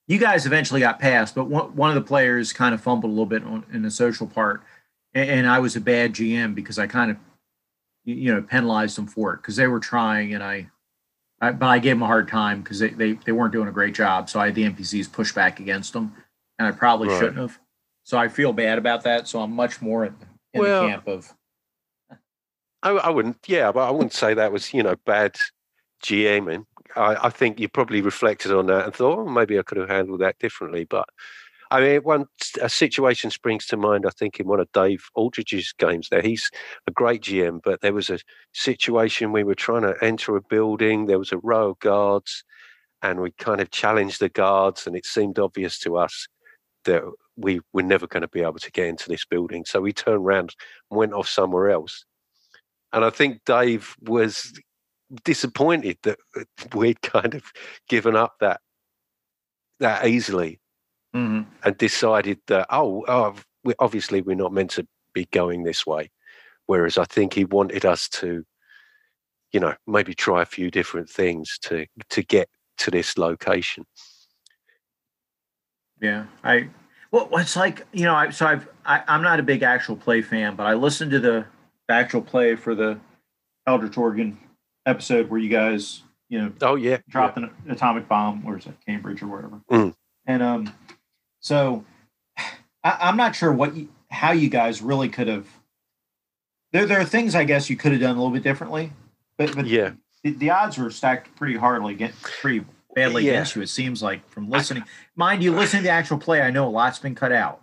you 0.06 0.18
guys 0.18 0.46
eventually 0.46 0.80
got 0.80 0.98
past, 1.00 1.34
but 1.34 1.46
one 1.48 1.74
one 1.74 1.88
of 1.90 1.96
the 1.96 2.06
players 2.06 2.52
kind 2.52 2.74
of 2.74 2.80
fumbled 2.80 3.10
a 3.10 3.12
little 3.12 3.26
bit 3.26 3.42
on, 3.44 3.64
in 3.72 3.82
the 3.82 3.90
social 3.90 4.26
part, 4.26 4.62
and, 5.14 5.28
and 5.28 5.46
I 5.48 5.58
was 5.58 5.76
a 5.76 5.80
bad 5.80 6.12
GM 6.14 6.54
because 6.54 6.78
I 6.78 6.86
kind 6.86 7.10
of 7.10 7.16
you- 8.04 8.14
you 8.14 8.34
know 8.34 8.42
penalized 8.42 8.96
them 8.96 9.06
for 9.06 9.34
it 9.34 9.38
because 9.38 9.56
they 9.56 9.66
were 9.66 9.80
trying 9.80 10.32
and 10.34 10.42
I 10.42 10.68
I, 11.40 11.52
but 11.52 11.66
I 11.66 11.78
gave 11.78 11.96
them 11.96 12.02
a 12.02 12.06
hard 12.06 12.28
time 12.28 12.62
because 12.62 12.78
they, 12.78 12.88
they, 12.90 13.12
they 13.12 13.32
weren't 13.32 13.52
doing 13.52 13.68
a 13.68 13.72
great 13.72 13.94
job. 13.94 14.30
So 14.30 14.40
I 14.40 14.46
had 14.46 14.54
the 14.54 14.64
NPCs 14.64 15.12
push 15.12 15.32
back 15.32 15.60
against 15.60 15.92
them, 15.92 16.14
and 16.58 16.66
I 16.66 16.70
probably 16.72 17.08
Right. 17.08 17.18
shouldn't 17.18 17.36
have. 17.38 17.58
So 18.04 18.16
I 18.16 18.28
feel 18.28 18.52
bad 18.52 18.78
about 18.78 19.02
that. 19.02 19.28
So 19.28 19.40
I'm 19.40 19.52
much 19.52 19.82
more 19.82 20.06
in, 20.06 20.14
in 20.54 20.60
Well- 20.60 20.82
the 20.82 20.88
camp 20.88 21.08
of 21.08 21.32
I, 22.82 22.90
I 22.90 23.10
wouldn't, 23.10 23.38
yeah, 23.48 23.72
but 23.72 23.88
I 23.88 23.90
wouldn't 23.90 24.12
say 24.12 24.34
that 24.34 24.52
was, 24.52 24.72
you 24.72 24.82
know, 24.82 24.94
bad 25.06 25.34
GMing. 26.04 26.66
I, 26.94 27.26
I 27.26 27.30
think 27.30 27.58
you 27.58 27.68
probably 27.68 28.00
reflected 28.00 28.52
on 28.52 28.66
that 28.66 28.84
and 28.84 28.94
thought, 28.94 29.18
oh, 29.18 29.28
maybe 29.28 29.58
I 29.58 29.62
could 29.62 29.78
have 29.78 29.88
handled 29.88 30.20
that 30.20 30.38
differently. 30.38 30.84
But 30.84 31.08
I 31.70 31.80
mean, 31.80 32.00
one 32.02 32.26
a 32.60 32.68
situation 32.68 33.30
springs 33.30 33.66
to 33.66 33.76
mind. 33.76 34.06
I 34.06 34.10
think 34.10 34.38
in 34.38 34.46
one 34.46 34.60
of 34.60 34.70
Dave 34.72 35.04
Aldridge's 35.14 35.72
games, 35.78 36.08
there 36.08 36.22
he's 36.22 36.50
a 36.86 36.92
great 36.92 37.22
GM, 37.22 37.60
but 37.64 37.80
there 37.80 37.92
was 37.92 38.10
a 38.10 38.20
situation 38.52 39.32
we 39.32 39.44
were 39.44 39.54
trying 39.54 39.82
to 39.82 39.94
enter 40.02 40.36
a 40.36 40.42
building. 40.42 41.06
There 41.06 41.18
was 41.18 41.32
a 41.32 41.38
row 41.38 41.70
of 41.70 41.78
guards, 41.80 42.44
and 43.02 43.20
we 43.20 43.32
kind 43.32 43.60
of 43.60 43.70
challenged 43.70 44.20
the 44.20 44.28
guards, 44.28 44.86
and 44.86 44.96
it 44.96 45.06
seemed 45.06 45.38
obvious 45.38 45.78
to 45.80 45.96
us 45.96 46.28
that 46.84 47.02
we 47.36 47.60
were 47.72 47.82
never 47.82 48.06
going 48.06 48.22
to 48.22 48.28
be 48.28 48.42
able 48.42 48.58
to 48.58 48.70
get 48.70 48.86
into 48.86 49.08
this 49.08 49.24
building. 49.24 49.64
So 49.66 49.80
we 49.80 49.92
turned 49.92 50.24
around 50.24 50.54
and 50.90 50.98
went 50.98 51.12
off 51.12 51.28
somewhere 51.28 51.70
else. 51.70 52.04
And 52.92 53.04
I 53.04 53.10
think 53.10 53.44
Dave 53.44 53.94
was 54.00 54.58
disappointed 55.24 55.98
that 56.04 56.18
we'd 56.74 57.02
kind 57.02 57.34
of 57.34 57.44
given 57.88 58.16
up 58.16 58.34
that 58.40 58.60
that 59.78 60.06
easily 60.06 60.58
Mhm. 61.16 61.46
and 61.64 61.78
decided 61.78 62.40
that 62.48 62.66
oh, 62.68 63.04
oh 63.08 63.34
we, 63.64 63.72
obviously 63.78 64.20
we're 64.20 64.36
not 64.36 64.52
meant 64.52 64.70
to 64.72 64.86
be 65.14 65.24
going 65.32 65.62
this 65.62 65.86
way. 65.86 66.10
Whereas 66.66 66.98
I 66.98 67.04
think 67.04 67.32
he 67.32 67.44
wanted 67.44 67.86
us 67.86 68.08
to, 68.20 68.44
you 69.52 69.60
know, 69.60 69.74
maybe 69.86 70.12
try 70.14 70.42
a 70.42 70.46
few 70.46 70.70
different 70.70 71.08
things 71.08 71.58
to 71.62 71.86
to 72.10 72.22
get 72.22 72.48
to 72.78 72.90
this 72.90 73.16
location. 73.16 73.84
yeah. 76.02 76.26
I 76.44 76.68
well, 77.10 77.28
it's 77.32 77.56
like 77.56 77.86
you 77.92 78.04
know. 78.04 78.14
I 78.14 78.30
so 78.30 78.46
I've 78.46 78.68
I, 78.84 79.02
I'm 79.08 79.22
not 79.22 79.40
a 79.40 79.42
big 79.42 79.62
actual 79.62 79.96
play 79.96 80.20
fan, 80.20 80.54
but 80.54 80.66
I 80.66 80.74
listened 80.74 81.12
to 81.12 81.20
the, 81.20 81.46
the 81.88 81.94
actual 81.94 82.20
play 82.20 82.56
for 82.56 82.74
the 82.74 82.98
Eldritch 83.66 83.96
Oregon 83.96 84.36
episode 84.84 85.30
where 85.30 85.40
you 85.40 85.48
guys 85.48 86.02
you 86.28 86.40
know 86.40 86.52
Oh 86.60 86.74
yeah, 86.74 86.98
dropped 87.08 87.38
an 87.38 87.50
atomic 87.70 88.06
bomb. 88.06 88.44
Where 88.44 88.58
is 88.58 88.66
it? 88.66 88.74
Cambridge 88.84 89.22
or 89.22 89.28
whatever. 89.28 89.60
Mm. 89.70 89.94
And 90.26 90.42
um, 90.42 90.74
so 91.46 91.84
I, 92.36 92.96
I'm 93.00 93.16
not 93.16 93.36
sure 93.36 93.52
what 93.52 93.76
you, 93.76 93.88
how 94.10 94.32
you 94.32 94.48
guys 94.48 94.82
really 94.82 95.08
could 95.08 95.28
have. 95.28 95.46
There, 96.72 96.86
there 96.86 97.00
are 97.00 97.04
things 97.04 97.36
I 97.36 97.44
guess 97.44 97.70
you 97.70 97.76
could 97.76 97.92
have 97.92 98.00
done 98.00 98.16
a 98.16 98.18
little 98.18 98.32
bit 98.34 98.42
differently, 98.42 98.92
but 99.38 99.54
but 99.54 99.66
Yeah. 99.66 99.92
the, 100.24 100.32
the 100.32 100.50
odds 100.50 100.76
were 100.76 100.90
stacked 100.90 101.34
pretty 101.36 101.56
hardly, 101.56 101.94
against, 101.94 102.20
pretty 102.20 102.64
badly 102.96 103.24
Yeah. 103.26 103.32
against 103.34 103.54
you. 103.54 103.62
It 103.62 103.68
seems 103.68 104.02
like 104.02 104.28
from 104.28 104.50
listening. 104.50 104.82
Mind 105.14 105.40
you, 105.44 105.52
listening 105.52 105.82
to 105.82 105.86
the 105.88 105.92
actual 105.92 106.18
play, 106.18 106.42
I 106.42 106.50
know 106.50 106.66
a 106.66 106.68
lot's 106.70 106.98
been 106.98 107.14
cut 107.14 107.30
out, 107.30 107.62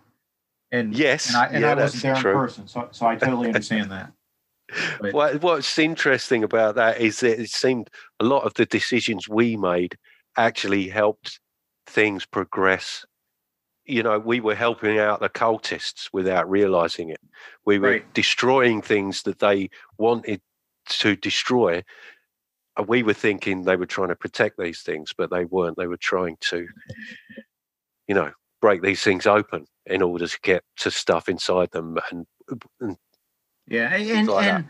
and 0.72 0.96
Yes, 0.96 1.28
and 1.28 1.36
I, 1.36 1.46
and 1.48 1.60
yeah, 1.60 1.72
I 1.72 1.74
wasn't 1.74 2.02
there 2.04 2.14
true. 2.14 2.30
in 2.30 2.36
person, 2.38 2.66
so 2.68 2.88
so 2.90 3.06
I 3.06 3.16
totally 3.16 3.48
understand 3.48 3.90
that. 3.90 4.12
But- 5.00 5.12
What, 5.12 5.42
what's 5.42 5.78
interesting 5.78 6.42
about 6.42 6.76
that 6.76 6.98
is 6.98 7.20
that 7.20 7.38
it 7.38 7.50
seemed 7.50 7.90
a 8.18 8.24
lot 8.24 8.44
of 8.44 8.54
the 8.54 8.64
decisions 8.64 9.28
we 9.28 9.56
made 9.58 9.98
actually 10.38 10.88
helped 10.88 11.38
things 11.86 12.24
progress. 12.24 13.04
You 13.86 14.02
know, 14.02 14.18
we 14.18 14.40
were 14.40 14.54
helping 14.54 14.98
out 14.98 15.20
the 15.20 15.28
cultists 15.28 16.08
without 16.12 16.48
realizing 16.48 17.10
it. 17.10 17.20
We 17.66 17.78
were 17.78 17.88
Right. 17.88 18.14
destroying 18.14 18.80
things 18.80 19.22
that 19.22 19.38
they 19.40 19.68
wanted 19.98 20.40
to 20.86 21.16
destroy. 21.16 21.84
And 22.76 22.88
we 22.88 23.02
were 23.02 23.12
thinking 23.14 23.62
they 23.62 23.76
were 23.76 23.86
trying 23.86 24.08
to 24.08 24.16
protect 24.16 24.58
these 24.58 24.82
things, 24.82 25.12
but 25.16 25.30
they 25.30 25.44
weren't. 25.44 25.76
They 25.76 25.86
were 25.86 25.98
trying 25.98 26.36
to, 26.40 26.66
you 28.08 28.14
know, 28.14 28.32
break 28.60 28.82
these 28.82 29.02
things 29.02 29.26
open 29.26 29.66
in 29.86 30.00
order 30.00 30.26
to 30.26 30.38
get 30.42 30.64
to 30.78 30.90
stuff 30.90 31.28
inside 31.28 31.70
them 31.72 31.98
and, 32.10 32.26
and 32.80 32.96
Yeah, 33.68 33.94
and 33.94 34.10
and, 34.10 34.28
like 34.28 34.46
and, 34.46 34.68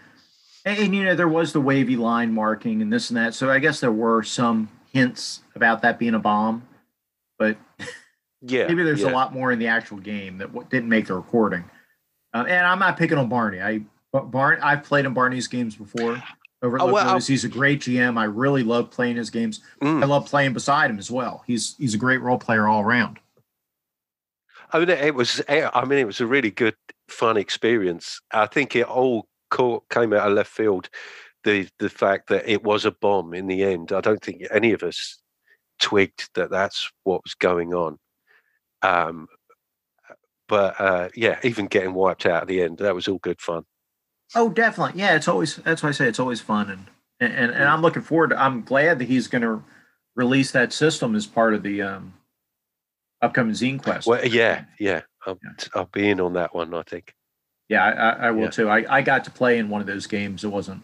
and, 0.65 0.95
you 0.95 1.05
know 1.05 1.15
there 1.15 1.29
was 1.29 1.53
the 1.53 1.61
wavy 1.61 1.97
line 1.97 2.33
marking 2.33 2.83
and 2.83 2.93
this 2.93 3.11
and 3.11 3.17
that. 3.17 3.35
So 3.35 3.51
I 3.51 3.61
guess 3.61 3.79
there 3.81 3.93
were 3.93 4.25
some 4.25 4.69
hints 4.93 5.43
about 5.55 5.83
that 5.83 5.99
being 5.99 6.15
a 6.15 6.19
bomb, 6.19 6.67
but 7.39 7.57
Yeah, 8.47 8.67
maybe 8.67 8.83
there's 8.83 9.01
yeah. 9.03 9.11
a 9.11 9.13
lot 9.13 9.33
more 9.33 9.53
in 9.53 9.59
the 9.59 9.69
actual 9.69 9.99
game 9.99 10.39
that 10.39 10.49
w- 10.49 10.67
didn't 10.71 10.89
make 10.89 11.07
the 11.07 11.15
recording. 11.15 11.65
Uh, 12.33 12.45
and 12.49 12.67
I'm 12.67 12.79
not 12.79 12.97
picking 12.99 13.17
on 13.17 13.29
Barney. 13.29 13.61
I 13.61 13.81
Bar- 14.13 14.27
Barn 14.27 14.59
I've 14.63 14.85
played 14.85 15.07
in 15.07 15.15
Barney's 15.15 15.49
games 15.49 15.77
before. 15.77 16.23
Over 16.63 16.77
at 16.77 16.83
Oh, 16.83 16.93
well, 16.93 17.19
he's 17.19 17.45
a 17.45 17.49
great 17.49 17.81
GM. 17.81 18.19
I 18.19 18.25
really 18.25 18.63
love 18.63 18.91
playing 18.91 19.17
his 19.17 19.29
games. 19.29 19.61
Mm. 19.83 20.03
I 20.03 20.07
love 20.07 20.27
playing 20.27 20.53
beside 20.55 20.91
him 20.91 20.99
as 20.99 21.11
well. 21.11 21.43
He's 21.47 21.77
he's 21.79 21.95
a 21.95 21.99
great 21.99 22.23
role 22.23 22.39
player 22.39 22.67
all 22.67 22.83
around. 22.83 23.19
I 24.73 24.79
mean, 24.79 24.89
it 24.89 25.15
was. 25.15 25.43
eh, 25.47 25.69
I 25.73 25.85
mean, 25.85 25.99
it 25.99 26.07
was 26.07 26.21
a 26.21 26.27
really 26.27 26.51
good, 26.51 26.75
fun 27.09 27.37
experience. 27.37 28.21
I 28.31 28.47
think 28.47 28.75
it 28.75 28.87
all 28.87 29.29
came 29.91 30.13
out 30.13 30.29
of 30.29 30.33
left 30.33 30.51
field. 30.51 30.89
The 31.45 31.69
the 31.79 31.91
fact 31.91 32.29
that 32.29 32.49
it 32.49 32.65
was 32.65 32.85
a 32.85 32.91
bomb 32.91 33.35
in 33.35 33.47
the 33.47 33.63
end. 33.63 33.93
I 33.93 34.01
don't 34.01 34.23
think 34.23 34.45
any 34.51 34.73
of 34.73 34.83
us 34.83 35.21
twigged 35.81 36.31
that 36.35 36.51
that's 36.51 36.91
what 37.03 37.23
was 37.25 37.35
going 37.35 37.75
on. 37.75 37.99
Um, 38.85 39.29
but 40.49 40.79
uh, 40.81 41.09
yeah, 41.15 41.39
even 41.43 41.67
getting 41.67 41.95
wiped 41.95 42.27
out 42.27 42.43
at 42.43 42.49
the 42.49 42.63
end, 42.63 42.79
that 42.79 42.95
was 42.95 43.09
all 43.09 43.19
good 43.19 43.41
fun. 43.41 43.65
Oh, 44.35 44.49
definitely. 44.51 45.01
Yeah, 45.01 45.15
it's 45.17 45.29
always 45.29 45.57
that's 45.57 45.83
why 45.83 45.89
I 45.89 45.93
say 45.93 46.07
it's 46.09 46.19
always 46.21 46.41
fun 46.41 46.71
and 46.71 46.87
and 47.21 47.51
and 47.53 47.65
I'm 47.65 47.81
looking 47.83 48.03
forward 48.03 48.31
to 48.31 48.41
I'm 48.41 48.63
glad 48.63 48.99
that 48.99 49.07
he's 49.09 49.27
gonna 49.29 49.63
release 50.17 50.51
that 50.53 50.73
system 50.73 51.15
as 51.15 51.27
part 51.27 51.55
of 51.55 51.63
the 51.63 51.83
um 51.83 52.15
upcoming 53.23 53.55
Zine 53.55 53.83
Quest. 53.83 54.07
Well, 54.07 54.25
yeah, 54.27 54.65
yeah, 54.79 55.03
I'll, 55.27 55.39
Yeah. 55.43 55.67
I'll 55.75 55.87
be 55.93 56.09
in 56.11 56.21
on 56.21 56.35
that 56.35 56.55
one. 56.55 56.75
I 56.75 56.83
think. 56.83 57.15
Yeah, 57.71 57.85
I, 57.85 58.27
I, 58.27 58.31
will 58.31 58.43
Yeah. 58.45 58.51
too. 58.51 58.69
I, 58.69 58.85
I 58.97 59.01
got 59.03 59.25
to 59.25 59.31
play 59.31 59.57
in 59.59 59.71
one 59.71 59.81
of 59.81 59.87
those 59.87 60.07
games. 60.07 60.45
It 60.45 60.49
wasn't 60.49 60.83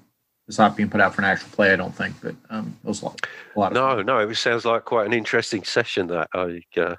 it's 0.49 0.59
not 0.59 0.77
being 0.77 0.89
put 0.89 1.01
out 1.01 1.15
for 1.15 1.21
an 1.21 1.27
actual 1.27 1.51
play, 1.51 1.73
I 1.73 1.77
don't 1.77 1.95
think, 1.95 2.17
but 2.23 2.35
um 2.49 2.77
it 2.83 2.89
was 2.89 3.03
a 3.03 3.07
lot, 3.07 3.27
a 3.55 3.59
lot 3.61 3.73
of 3.73 3.75
No, 3.75 3.97
fun. 3.97 4.07
no, 4.07 4.19
it 4.21 4.35
sounds 4.37 4.65
like 4.65 4.85
quite 4.87 5.07
an 5.07 5.13
interesting 5.13 5.65
session. 5.65 6.07
That 6.07 6.29
I 6.35 6.63
uh, 6.81 6.97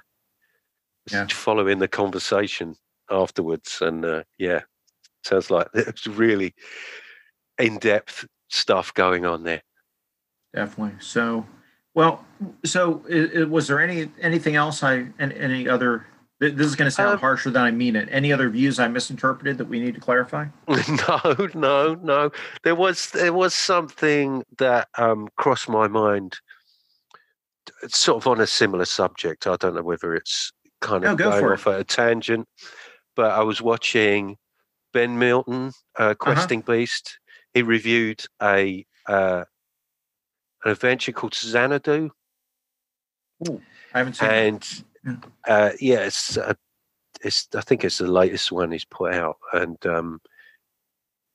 Yeah. 1.10 1.26
following 1.26 1.78
the 1.78 1.88
conversation 1.88 2.76
afterwards, 3.10 3.78
and 3.80 4.04
uh, 4.04 4.22
yeah, 4.38 4.60
sounds 5.24 5.50
like 5.50 5.68
it's 5.74 6.06
really 6.06 6.54
in 7.58 7.78
depth 7.78 8.26
stuff 8.48 8.94
going 8.94 9.26
on 9.26 9.42
there. 9.42 9.62
Definitely. 10.54 10.96
So 11.00 11.46
well 11.94 12.24
so 12.64 13.02
i 13.10 13.40
i 13.40 13.44
was 13.44 13.68
there 13.68 13.80
any 13.80 14.10
anything 14.20 14.56
else 14.56 14.82
I 14.82 15.06
and 15.18 15.32
any 15.34 15.68
other 15.68 16.06
this 16.40 16.66
is 16.66 16.74
going 16.74 16.86
to 16.86 16.90
sound 16.90 17.12
Um, 17.14 17.18
harsher 17.18 17.50
than 17.50 17.62
I 17.62 17.70
mean 17.70 17.94
it. 17.94 18.08
Any 18.10 18.32
other 18.32 18.48
views 18.50 18.80
I 18.80 18.88
misinterpreted 18.88 19.58
that 19.58 19.66
we 19.66 19.78
need 19.78 19.94
to 19.94 20.00
clarify? 20.00 20.46
no, 20.68 21.48
no, 21.54 21.94
no. 21.94 22.30
There 22.64 22.74
was 22.74 23.10
there 23.10 23.32
was 23.32 23.54
something 23.54 24.42
that 24.58 24.88
um, 24.98 25.28
crossed 25.36 25.68
my 25.68 25.86
mind, 25.86 26.40
sort 27.86 28.22
of 28.22 28.26
on 28.26 28.40
a 28.40 28.46
similar 28.48 28.86
subject. 28.86 29.46
I 29.46 29.54
don't 29.54 29.76
know 29.76 29.82
whether 29.82 30.16
it's 30.16 30.52
kind 30.82 31.04
No, 31.04 31.12
of 31.12 31.18
go 31.18 31.30
going 31.30 31.44
off 31.52 31.66
at 31.66 31.80
a 31.80 31.84
tangent, 31.84 32.46
but 33.16 33.30
I 33.30 33.42
was 33.42 33.62
watching 33.62 34.36
Ben 34.92 35.18
Milton, 35.18 35.68
Uh-huh. 35.96 36.10
uh, 36.10 36.14
Questing 36.14 36.60
Beast. 36.60 37.18
He 37.54 37.62
reviewed 37.62 38.22
a 38.42 38.84
uh, 39.08 39.44
an 40.64 40.70
adventure 40.70 41.12
called 41.12 41.34
Xanadu, 41.34 42.10
I 43.94 43.98
haven't 43.98 44.14
seen 44.14 44.28
it. 44.30 44.32
and 44.32 44.84
Yeah. 45.04 45.16
uh, 45.48 45.70
yeah, 45.80 46.00
it's 46.04 46.36
uh, 46.36 46.54
it's 47.22 47.48
I 47.54 47.60
think 47.62 47.84
it's 47.84 47.98
the 47.98 48.06
latest 48.06 48.52
one 48.52 48.70
he's 48.72 48.84
put 48.84 49.14
out, 49.14 49.38
and 49.52 49.84
um, 49.86 50.20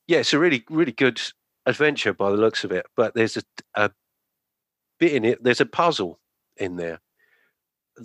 yeah, 0.06 0.18
it's 0.18 0.32
a 0.32 0.38
really 0.38 0.64
really 0.70 0.92
good 0.92 1.20
adventure 1.66 2.14
by 2.14 2.30
the 2.30 2.36
looks 2.36 2.64
of 2.64 2.72
it. 2.72 2.86
But 2.96 3.14
there's 3.14 3.36
a, 3.36 3.42
a 3.74 3.90
bit 4.98 5.12
in 5.12 5.24
it. 5.24 5.42
There's 5.42 5.60
a 5.60 5.66
puzzle 5.66 6.18
in 6.56 6.76
there 6.76 7.00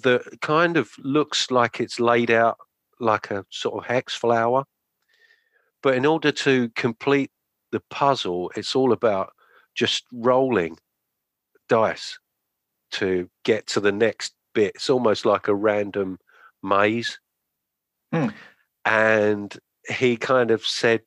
that 0.04 0.41
kind 0.41 0.78
of 0.78 0.91
looks 1.00 1.52
like 1.52 1.80
it's 1.80 2.00
laid 2.00 2.32
out 2.32 2.58
like 3.00 3.32
a 3.32 3.46
sort 3.50 3.84
of 3.84 3.89
hex 3.89 4.16
flower, 4.16 4.64
but 5.82 5.96
in 5.96 6.06
order 6.06 6.32
to 6.32 6.70
complete 6.70 7.32
the 7.72 7.82
puzzle, 7.89 8.52
it's 8.56 8.76
all 8.76 8.91
about 8.91 9.34
just 9.76 10.06
rolling 10.12 10.78
dice 11.68 12.20
to 12.91 13.30
get 13.44 13.68
to 13.68 13.80
the 13.80 13.91
next 13.91 14.34
bit. 14.54 14.76
It's 14.76 14.89
almost 14.89 15.26
like 15.26 15.48
a 15.48 15.56
random 15.56 16.20
maze. 16.62 17.20
Hmm. 18.12 18.30
And 18.86 19.58
he 19.89 20.18
kind 20.18 20.52
of 20.52 20.66
said, 20.66 21.02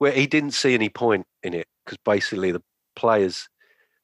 well, 0.00 0.12
he 0.12 0.26
didn't 0.26 0.52
see 0.52 0.74
any 0.74 0.88
point 0.88 1.26
in 1.42 1.54
it 1.54 1.66
because 1.84 1.98
basically 2.04 2.52
the 2.52 2.62
players, 2.96 3.48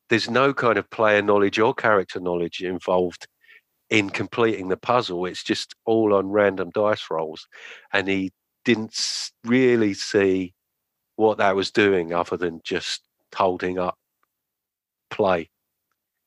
there's 0.08 0.30
no 0.30 0.54
kind 0.54 0.78
of 0.78 0.88
player 0.90 1.22
knowledge 1.22 1.58
or 1.58 1.74
character 1.74 2.20
knowledge 2.20 2.62
involved 2.62 3.26
in 3.94 4.10
completing 4.10 4.68
the 4.68 4.76
puzzle. 4.76 5.24
It's 5.24 5.44
just 5.44 5.76
all 5.84 6.14
on 6.14 6.28
random 6.28 6.70
dice 6.74 7.04
rolls. 7.08 7.46
And 7.92 8.08
he 8.08 8.32
didn't 8.64 9.30
really 9.44 9.94
see 9.94 10.52
what 11.14 11.38
that 11.38 11.54
was 11.54 11.70
doing 11.70 12.12
other 12.12 12.36
than 12.36 12.60
just 12.64 13.02
holding 13.32 13.78
up 13.78 13.96
play. 15.10 15.48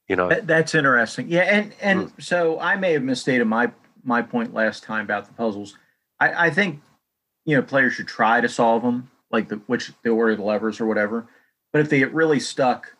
You 0.07 0.15
know, 0.15 0.29
That, 0.29 0.47
that's 0.47 0.75
interesting. 0.75 1.27
Yeah, 1.27 1.41
and 1.41 1.73
and 1.81 2.07
mm. 2.07 2.23
so 2.23 2.57
I 2.61 2.77
may 2.77 2.93
have 2.93 3.03
misstated 3.03 3.45
my 3.45 3.69
my 4.05 4.21
point 4.21 4.53
last 4.53 4.83
time 4.83 5.03
about 5.03 5.25
the 5.25 5.33
puzzles. 5.33 5.77
I, 6.21 6.45
I 6.45 6.49
think 6.49 6.81
you 7.43 7.57
know 7.57 7.61
players 7.61 7.95
should 7.95 8.07
try 8.07 8.39
to 8.39 8.47
solve 8.47 8.83
them, 8.83 9.11
like 9.29 9.49
the 9.49 9.57
which 9.67 9.91
the 10.03 10.11
order 10.11 10.31
of 10.31 10.37
the 10.37 10.45
levers 10.45 10.79
or 10.79 10.85
whatever. 10.85 11.27
But 11.73 11.81
if 11.81 11.89
they 11.89 11.99
get 11.99 12.13
really 12.13 12.39
stuck 12.39 12.95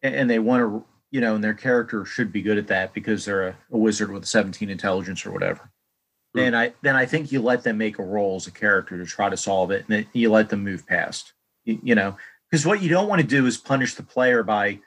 and 0.00 0.30
they 0.30 0.38
want 0.38 0.60
to, 0.60 0.84
you 1.12 1.20
know, 1.20 1.36
and 1.36 1.44
their 1.44 1.54
character 1.54 2.04
should 2.04 2.32
be 2.32 2.42
good 2.42 2.58
at 2.58 2.66
that 2.66 2.92
because 2.94 3.24
they're 3.24 3.48
a, 3.48 3.56
a 3.70 3.78
wizard 3.78 4.10
with 4.10 4.24
a 4.24 4.26
17 4.26 4.68
intelligence 4.68 5.24
or 5.24 5.30
whatever. 5.30 5.70
Hmm. 6.34 6.40
Then 6.40 6.54
I 6.54 6.72
then 6.80 6.96
I 6.96 7.06
think 7.06 7.30
you 7.30 7.40
let 7.40 7.62
them 7.62 7.78
make 7.78 8.00
a 8.00 8.02
roll 8.02 8.36
as 8.36 8.48
a 8.48 8.50
character 8.50 8.98
to 8.98 9.06
try 9.06 9.28
to 9.28 9.36
solve 9.36 9.70
it, 9.70 9.84
and 9.86 9.88
then 9.88 10.06
you 10.14 10.32
let 10.32 10.48
them 10.48 10.64
move 10.64 10.86
past. 10.86 11.34
You, 11.64 11.78
you 11.82 11.94
know, 11.94 12.16
because 12.50 12.66
what 12.66 12.82
you 12.82 12.88
don't 12.88 13.08
want 13.08 13.20
to 13.20 13.26
do 13.26 13.46
is 13.46 13.58
punish 13.58 13.94
the 13.94 14.02
player 14.02 14.42
by 14.42 14.80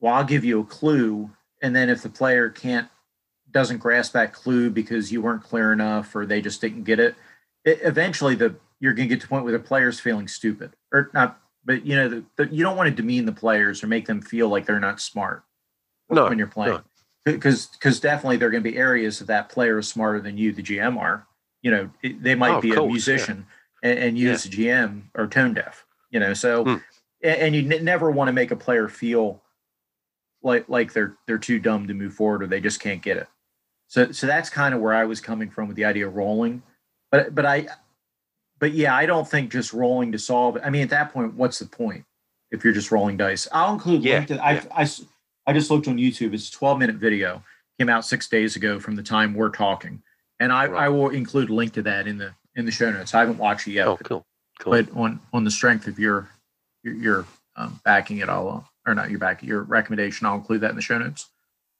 well, 0.00 0.14
I'll 0.14 0.24
give 0.24 0.44
you 0.44 0.60
a 0.60 0.64
clue, 0.64 1.30
and 1.60 1.76
then 1.76 1.90
if 1.90 2.02
the 2.02 2.08
player 2.08 2.48
can't 2.48 2.88
doesn't 3.50 3.78
grasp 3.78 4.12
that 4.12 4.32
clue 4.32 4.70
because 4.70 5.12
you 5.12 5.20
weren't 5.20 5.42
clear 5.42 5.72
enough 5.72 6.16
or 6.16 6.24
they 6.24 6.40
just 6.40 6.60
didn't 6.60 6.84
get 6.84 6.98
it, 6.98 7.14
it 7.64 7.80
eventually 7.82 8.34
the 8.34 8.54
you're 8.78 8.94
going 8.94 9.08
to 9.08 9.14
get 9.14 9.20
to 9.20 9.26
the 9.26 9.30
point 9.30 9.44
where 9.44 9.52
the 9.52 9.58
player's 9.58 10.00
feeling 10.00 10.28
stupid 10.28 10.74
or 10.92 11.10
not. 11.12 11.41
But 11.64 11.86
you 11.86 11.94
know, 11.96 12.08
the, 12.08 12.24
the, 12.36 12.48
you 12.54 12.62
don't 12.64 12.76
want 12.76 12.88
to 12.88 12.94
demean 12.94 13.24
the 13.24 13.32
players 13.32 13.82
or 13.82 13.86
make 13.86 14.06
them 14.06 14.20
feel 14.20 14.48
like 14.48 14.66
they're 14.66 14.80
not 14.80 15.00
smart 15.00 15.44
No, 16.10 16.24
when 16.28 16.38
you're 16.38 16.46
playing, 16.48 16.80
because 17.24 17.66
because 17.66 18.00
definitely 18.00 18.36
there 18.36 18.48
are 18.48 18.50
going 18.50 18.62
to 18.64 18.70
be 18.70 18.76
areas 18.76 19.18
that 19.20 19.26
that 19.28 19.48
player 19.48 19.78
is 19.78 19.88
smarter 19.88 20.20
than 20.20 20.36
you, 20.36 20.52
the 20.52 20.62
GM 20.62 20.98
are. 20.98 21.26
You 21.62 21.70
know, 21.70 21.90
it, 22.02 22.22
they 22.22 22.34
might 22.34 22.56
Oh, 22.56 22.60
be 22.60 22.72
a 22.72 22.74
course, 22.76 22.82
yeah. 22.86 22.92
musician, 22.92 23.46
and, 23.82 23.98
and 23.98 24.18
you 24.18 24.28
Yeah. 24.28 24.34
as 24.34 24.44
a 24.46 24.48
GM 24.48 25.02
are 25.14 25.26
tone 25.28 25.54
deaf. 25.54 25.86
You 26.10 26.18
know, 26.20 26.34
so 26.34 26.64
Hmm. 26.64 26.76
a- 27.22 27.42
and 27.42 27.54
you 27.54 27.70
n- 27.70 27.84
never 27.84 28.10
want 28.10 28.28
to 28.28 28.32
make 28.32 28.50
a 28.50 28.56
player 28.56 28.88
feel 28.88 29.40
like 30.42 30.68
like 30.68 30.92
they're 30.92 31.16
they're 31.26 31.38
too 31.38 31.60
dumb 31.60 31.86
to 31.86 31.94
move 31.94 32.14
forward 32.14 32.42
or 32.42 32.46
they 32.48 32.60
just 32.60 32.80
can't 32.80 33.02
get 33.02 33.16
it. 33.16 33.28
So 33.86 34.10
so 34.10 34.26
that's 34.26 34.50
kind 34.50 34.74
of 34.74 34.80
where 34.80 34.94
I 34.94 35.04
was 35.04 35.20
coming 35.20 35.48
from 35.50 35.68
with 35.68 35.76
the 35.76 35.84
idea 35.84 36.08
of 36.08 36.14
rolling. 36.16 36.62
But 37.12 37.34
but 37.34 37.46
I 37.46 37.68
but 38.62 38.72
yeah, 38.74 38.94
I 38.94 39.06
don't 39.06 39.26
think 39.28 39.50
just 39.50 39.72
rolling 39.72 40.12
to 40.12 40.18
solve. 40.20 40.56
I 40.62 40.70
mean, 40.70 40.82
at 40.82 40.90
that 40.90 41.12
point, 41.12 41.34
what's 41.34 41.58
the 41.58 41.66
point 41.66 42.04
if 42.52 42.62
you're 42.62 42.72
just 42.72 42.92
rolling 42.92 43.16
dice? 43.16 43.48
I'll 43.50 43.72
include 43.74 44.04
Yeah, 44.04 44.18
link 44.18 44.28
to 44.28 44.38
I, 44.44 44.62
I 44.76 44.86
I 45.48 45.52
just 45.52 45.68
looked 45.68 45.88
on 45.88 45.96
YouTube. 45.96 46.32
It's 46.32 46.48
a 46.48 46.52
12 46.52 46.78
minute 46.78 46.96
video. 46.96 47.42
Came 47.80 47.88
out 47.88 48.04
six 48.04 48.28
days 48.28 48.54
ago 48.54 48.78
from 48.78 48.94
the 48.94 49.02
time 49.02 49.34
we're 49.34 49.48
talking, 49.50 50.00
and 50.38 50.52
I, 50.52 50.66
Right. 50.68 50.84
I 50.84 50.88
will 50.90 51.08
include 51.08 51.50
a 51.50 51.54
link 51.54 51.72
to 51.72 51.82
that 51.82 52.06
in 52.06 52.18
the 52.18 52.32
in 52.54 52.64
the 52.64 52.70
show 52.70 52.92
notes. 52.92 53.14
I 53.14 53.18
haven't 53.18 53.38
watched 53.38 53.66
it 53.66 53.72
yet, 53.72 53.88
Oh, 53.88 53.96
but- 53.96 54.06
cool. 54.08 54.26
Cool. 54.60 54.70
but 54.74 54.96
on 54.96 55.18
on 55.32 55.42
the 55.42 55.50
strength 55.50 55.88
of 55.88 55.98
your 55.98 56.28
your, 56.84 56.94
your 56.94 57.26
um, 57.56 57.80
backing 57.84 58.18
it 58.18 58.28
all 58.28 58.64
or 58.86 58.94
not 58.94 59.10
your 59.10 59.18
back 59.18 59.42
your 59.42 59.62
recommendation 59.62 60.24
i'll 60.26 60.36
include 60.36 60.60
that 60.60 60.70
in 60.70 60.76
the 60.76 60.82
show 60.82 60.98
notes 60.98 61.30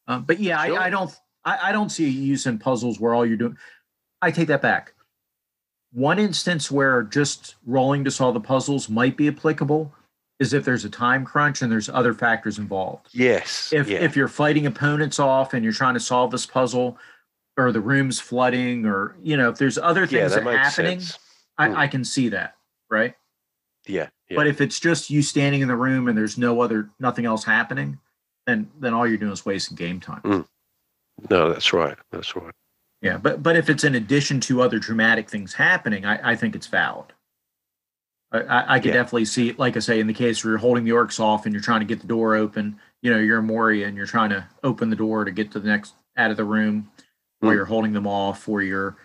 um, 0.08 0.24
but 0.24 0.40
yeah 0.40 0.64
Sure. 0.66 0.78
I, 0.80 0.86
I 0.86 0.90
don't 0.90 1.14
I, 1.44 1.58
I 1.68 1.72
don't 1.72 1.90
see 1.90 2.08
you 2.08 2.22
using 2.22 2.58
puzzles 2.58 2.98
where 2.98 3.14
all 3.14 3.24
you're 3.24 3.36
doing 3.36 3.56
i 4.20 4.30
take 4.32 4.48
that 4.48 4.62
back 4.62 4.94
one 5.92 6.18
instance 6.18 6.70
where 6.70 7.02
just 7.02 7.56
rolling 7.66 8.04
to 8.04 8.10
solve 8.10 8.34
the 8.34 8.40
puzzles 8.40 8.88
might 8.88 9.16
be 9.16 9.28
applicable 9.28 9.92
is 10.40 10.52
if 10.52 10.64
there's 10.64 10.84
a 10.84 10.90
time 10.90 11.24
crunch 11.24 11.62
and 11.62 11.70
there's 11.70 11.88
other 11.88 12.14
factors 12.14 12.58
involved 12.58 13.08
yes. 13.12 13.72
if 13.72 13.88
yeah. 13.88 13.98
if 13.98 14.16
you're 14.16 14.28
fighting 14.28 14.66
opponents 14.66 15.18
off 15.18 15.54
and 15.54 15.62
you're 15.62 15.72
trying 15.72 15.94
to 15.94 16.00
solve 16.00 16.30
this 16.30 16.46
puzzle 16.46 16.98
or 17.56 17.70
the 17.70 17.80
room's 17.80 18.18
flooding 18.18 18.86
or 18.86 19.14
you 19.22 19.36
know 19.36 19.50
if 19.50 19.58
there's 19.58 19.78
other 19.78 20.02
yeah, 20.04 20.20
things 20.28 20.34
that 20.34 20.44
that 20.44 20.58
happening. 20.58 21.00
I, 21.58 21.68
Hmm. 21.68 21.76
I 21.76 21.86
can 21.86 22.04
see 22.04 22.30
that 22.30 22.56
right 22.90 23.14
Yeah. 23.86 24.08
yeah. 24.28 24.36
but 24.36 24.46
if 24.46 24.60
it's 24.60 24.80
just 24.80 25.10
you 25.10 25.22
standing 25.22 25.60
in 25.60 25.68
the 25.68 25.76
room 25.76 26.08
and 26.08 26.16
there's 26.16 26.38
no 26.38 26.60
other 26.62 26.88
nothing 26.98 27.26
else 27.26 27.44
happening, 27.44 27.98
then 28.46 28.70
then 28.80 28.94
all 28.94 29.06
you're 29.06 29.18
doing 29.18 29.32
is 29.32 29.44
wasting 29.44 29.76
game 29.76 30.00
time. 30.00 30.46
no, 31.30 31.52
that's 31.52 31.72
right. 31.72 31.96
That's 32.10 32.34
right. 32.34 32.54
Yeah. 33.02 33.18
But 33.18 33.42
but 33.42 33.56
if 33.56 33.68
it's 33.68 33.84
in 33.84 33.94
addition 33.94 34.40
to 34.42 34.62
other 34.62 34.78
dramatic 34.78 35.28
things 35.28 35.54
happening, 35.54 36.06
I, 36.06 36.32
I 36.32 36.36
think 36.36 36.54
it's 36.54 36.68
valid. 36.68 37.12
I, 38.32 38.38
I, 38.40 38.74
I 38.74 38.78
could 38.80 38.88
Yeah. 38.88 38.94
definitely 39.02 39.24
see 39.26 39.52
like 39.52 39.76
I 39.76 39.80
say, 39.80 40.00
in 40.00 40.06
the 40.06 40.14
case 40.14 40.42
where 40.44 40.52
you're 40.52 40.58
holding 40.58 40.84
the 40.84 40.92
orcs 40.92 41.20
off 41.20 41.44
and 41.44 41.52
you're 41.54 41.62
trying 41.62 41.80
to 41.80 41.86
get 41.86 42.00
the 42.00 42.06
door 42.06 42.34
open, 42.36 42.78
you 43.02 43.10
know, 43.12 43.18
you're 43.18 43.38
a 43.38 43.42
Moria 43.42 43.86
and 43.88 43.96
you're 43.96 44.06
trying 44.06 44.30
to 44.30 44.46
open 44.62 44.88
the 44.88 44.96
door 44.96 45.24
to 45.24 45.30
get 45.32 45.50
to 45.52 45.60
the 45.60 45.68
next 45.68 45.94
out 46.16 46.30
of 46.30 46.36
the 46.36 46.44
room. 46.44 46.90
while 47.40 47.50
Hmm. 47.50 47.56
you're 47.56 47.64
holding 47.66 47.92
them 47.92 48.06
off, 48.06 48.48
or 48.48 48.62
you're, 48.62 48.96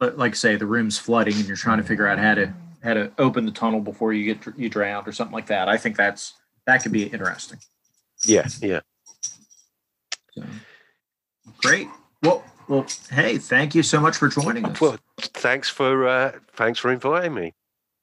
but 0.00 0.18
like 0.18 0.32
I 0.32 0.34
say 0.34 0.56
the 0.56 0.66
room's 0.66 0.98
flooding 0.98 1.34
and 1.36 1.46
you're 1.46 1.56
trying 1.56 1.78
to 1.78 1.84
figure 1.84 2.08
out 2.08 2.18
how 2.18 2.34
to 2.34 2.52
how 2.82 2.94
to 2.94 3.12
open 3.18 3.46
the 3.46 3.52
tunnel 3.52 3.78
before 3.80 4.12
you 4.12 4.34
get 4.34 4.44
you 4.58 4.68
drowned 4.68 5.06
or 5.06 5.12
something 5.12 5.32
like 5.32 5.46
that. 5.46 5.68
I 5.68 5.76
think 5.76 5.96
that's 5.96 6.34
that 6.66 6.82
could 6.82 6.90
be 6.90 7.04
interesting. 7.04 7.60
Yeah, 8.24 8.48
yeah. 8.60 8.80
So, 10.34 10.42
great. 11.62 11.86
Well, 12.22 12.44
well, 12.68 12.86
hey, 13.10 13.38
thank 13.38 13.74
you 13.74 13.82
so 13.82 14.00
much 14.00 14.16
for 14.16 14.28
joining 14.28 14.64
us. 14.64 14.80
Well, 14.80 14.98
thanks 15.18 15.68
for 15.68 16.06
uh, 16.06 16.32
thanks 16.54 16.78
for 16.78 16.92
inviting 16.92 17.34
me. 17.34 17.54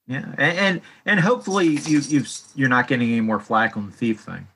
Yeah, 0.07 0.25
and 0.37 0.57
and, 0.57 0.81
and 1.05 1.19
hopefully 1.19 1.67
you 1.67 1.99
you've 1.99 2.29
you're 2.55 2.69
not 2.69 2.87
getting 2.87 3.09
any 3.09 3.21
more 3.21 3.39
flack 3.39 3.77
on 3.77 3.87
the 3.87 3.91
thief 3.91 4.21
thing 4.21 4.47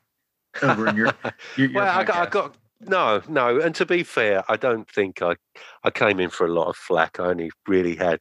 over 0.62 0.88
in 0.88 0.96
your 0.96 1.08
your, 1.58 1.70
your 1.70 1.74
well, 1.74 2.00
I 2.00 2.04
got, 2.04 2.28
I 2.28 2.30
got 2.30 2.56
no, 2.82 3.22
no. 3.28 3.60
And 3.60 3.74
to 3.76 3.86
be 3.86 4.04
fair, 4.04 4.44
I 4.50 4.56
don't 4.56 4.90
think 4.90 5.22
I 5.22 5.36
I 5.84 5.90
came 5.90 6.20
in 6.20 6.30
for 6.30 6.46
a 6.46 6.54
lot 6.54 6.68
of 6.68 6.76
flack. 6.76 7.20
I 7.20 7.26
only 7.26 7.52
really 7.68 7.96
had 7.96 8.20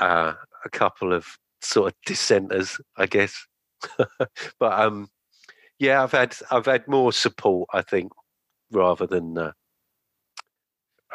uh, 0.00 0.34
a 0.64 0.68
couple 0.70 1.12
of 1.12 1.26
sort 1.60 1.92
of 1.92 1.94
dissenters, 2.06 2.78
I 2.96 3.06
guess. 3.06 3.46
but 4.58 4.80
um, 4.80 5.08
yeah, 5.78 6.02
I've 6.02 6.12
had 6.12 6.36
I've 6.50 6.66
had 6.66 6.86
more 6.88 7.12
support, 7.12 7.68
I 7.72 7.82
think, 7.82 8.12
rather 8.70 9.06
than 9.06 9.38
uh, 9.38 9.52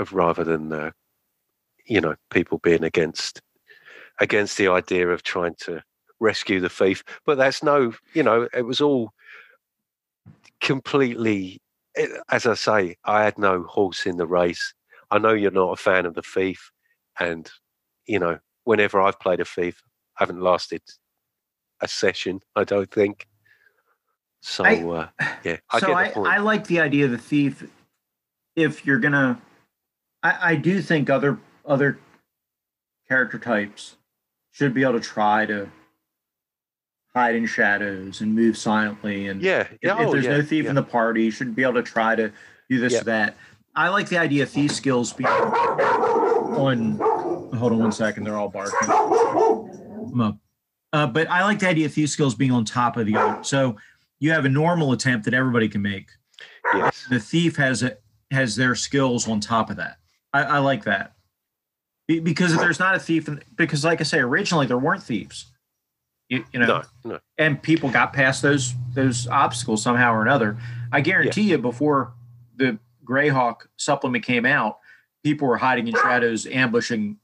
of 0.01 0.11
rather 0.13 0.43
than 0.43 0.73
uh, 0.73 0.91
you 1.85 2.01
know 2.01 2.15
people 2.29 2.57
being 2.59 2.83
against 2.83 3.41
against 4.19 4.57
the 4.57 4.67
idea 4.67 5.07
of 5.07 5.23
trying 5.23 5.55
to 5.59 5.81
rescue 6.19 6.59
the 6.59 6.69
thief. 6.69 7.03
But 7.25 7.37
that's 7.37 7.63
no, 7.63 7.93
you 8.13 8.23
know, 8.23 8.47
it 8.53 8.63
was 8.65 8.81
all 8.81 9.11
completely. 10.59 11.61
It, 11.95 12.09
as 12.29 12.45
I 12.45 12.53
say, 12.55 12.95
I 13.05 13.23
had 13.23 13.37
no 13.37 13.63
horse 13.63 14.05
in 14.05 14.17
the 14.17 14.27
race. 14.27 14.73
I 15.09 15.17
know 15.17 15.33
you're 15.33 15.51
not 15.51 15.71
a 15.73 15.75
fan 15.81 16.05
of 16.05 16.13
the 16.15 16.21
thief, 16.21 16.71
and 17.19 17.49
you 18.05 18.19
know, 18.19 18.39
whenever 18.63 19.01
I've 19.01 19.19
played 19.19 19.39
a 19.39 19.45
thief, 19.45 19.81
I 20.17 20.23
haven't 20.23 20.41
lasted 20.41 20.81
a 21.81 21.87
session. 21.87 22.39
I 22.55 22.63
don't 22.63 22.91
think. 22.91 23.27
So 24.41 24.63
I- 24.65 24.83
uh, 24.83 25.07
yeah, 25.43 25.57
I 25.69 25.79
so 25.79 25.93
I. 25.93 26.13
I 26.25 26.37
like 26.37 26.67
the 26.67 26.79
idea 26.79 27.05
of 27.05 27.11
the 27.11 27.17
thief. 27.17 27.69
If 28.55 28.85
you're 28.85 28.99
gonna, 28.99 29.41
I, 30.23 30.51
I 30.51 30.55
do 30.55 30.81
think 30.81 31.09
other 31.09 31.39
other 31.65 31.99
character 33.07 33.39
types 33.39 33.95
should 34.51 34.73
be 34.73 34.83
able 34.83 34.93
to 34.93 34.99
try 34.99 35.45
to 35.45 35.69
hide 37.13 37.35
in 37.35 37.45
shadows 37.45 38.21
and 38.21 38.33
move 38.33 38.57
silently. 38.57 39.27
And 39.27 39.41
yeah, 39.41 39.61
if, 39.61 39.77
yeah, 39.81 40.01
if 40.01 40.07
oh, 40.07 40.11
there's 40.11 40.25
yeah, 40.25 40.37
no 40.37 40.41
thief 40.41 40.63
yeah. 40.63 40.69
in 40.69 40.75
the 40.75 40.83
party, 40.83 41.23
you 41.23 41.31
should 41.31 41.55
be 41.55 41.63
able 41.63 41.73
to 41.75 41.83
try 41.83 42.15
to 42.15 42.31
do 42.69 42.79
this 42.79 42.93
Yeah. 42.93 43.01
or 43.01 43.03
that. 43.05 43.37
I 43.75 43.89
like 43.89 44.09
the 44.09 44.17
idea 44.17 44.43
of 44.43 44.49
thief 44.49 44.71
skills 44.71 45.13
being 45.13 45.29
on. 45.29 46.97
Hold 47.53 47.71
on 47.73 47.79
one 47.79 47.91
second. 47.91 48.25
They're 48.25 48.37
all 48.37 48.49
barking. 48.49 48.89
I'm 48.89 50.21
up. 50.21 50.37
Uh, 50.93 51.07
but 51.07 51.29
I 51.29 51.43
like 51.45 51.59
the 51.59 51.69
idea 51.69 51.85
of 51.85 51.93
thief 51.93 52.09
skills 52.09 52.35
being 52.35 52.51
on 52.51 52.65
top 52.65 52.97
of 52.97 53.05
the 53.05 53.15
other. 53.15 53.43
So 53.43 53.77
you 54.19 54.31
have 54.31 54.43
a 54.43 54.49
normal 54.49 54.91
attempt 54.91 55.23
that 55.25 55.33
everybody 55.33 55.69
can 55.69 55.81
make. 55.81 56.09
yes, 56.73 57.05
The 57.09 57.19
thief 57.19 57.55
has 57.55 57.81
a 57.83 57.97
has 58.31 58.55
their 58.55 58.75
skills 58.75 59.27
on 59.27 59.39
top 59.39 59.69
of 59.69 59.77
that. 59.77 59.97
I, 60.33 60.43
I 60.43 60.57
like 60.59 60.85
that 60.85 61.13
because 62.07 62.53
if 62.53 62.59
there's 62.59 62.79
not 62.79 62.95
a 62.95 62.99
thief, 62.99 63.29
because 63.55 63.85
like 63.85 64.01
I 64.01 64.03
say, 64.03 64.19
originally 64.19 64.67
there 64.67 64.77
weren't 64.77 65.03
thieves. 65.03 65.45
You, 66.29 66.45
you 66.53 66.59
know, 66.59 66.65
no, 66.65 66.83
no, 67.03 67.19
and 67.37 67.61
people 67.61 67.89
got 67.89 68.13
past 68.13 68.41
those 68.41 68.73
those 68.93 69.27
obstacles 69.27 69.83
somehow 69.83 70.13
or 70.13 70.21
another. 70.21 70.57
I 70.91 71.01
guarantee 71.01 71.43
you, 71.43 71.57
before 71.57 72.13
the 72.55 72.79
Greyhawk 73.05 73.67
supplement 73.77 74.23
came 74.23 74.45
out, 74.45 74.79
people 75.23 75.47
were 75.47 75.57
hiding 75.57 75.87
in 75.87 75.95
shadows, 75.95 76.47
ambushing 76.47 77.17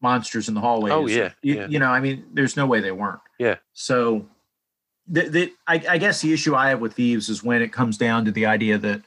monsters 0.00 0.48
in 0.48 0.54
the 0.54 0.60
hallways. 0.60 0.92
Oh, 0.92 1.06
yeah, 1.06 1.30
you, 1.42 1.56
yeah. 1.56 1.66
you 1.66 1.78
know, 1.80 1.88
I 1.88 1.98
mean, 2.00 2.24
there's 2.34 2.56
no 2.56 2.66
way 2.66 2.80
they 2.80 2.92
weren't. 2.92 3.20
Yeah. 3.38 3.56
So, 3.72 4.28
the, 5.08 5.28
the 5.28 5.52
I, 5.66 5.82
I 5.88 5.98
guess 5.98 6.20
the 6.20 6.32
issue 6.32 6.54
I 6.54 6.68
have 6.68 6.80
with 6.80 6.94
thieves 6.94 7.28
is 7.28 7.42
when 7.42 7.62
it 7.62 7.72
comes 7.72 7.98
down 7.98 8.24
to 8.26 8.30
the 8.30 8.46
idea 8.46 8.78
that 8.78 9.02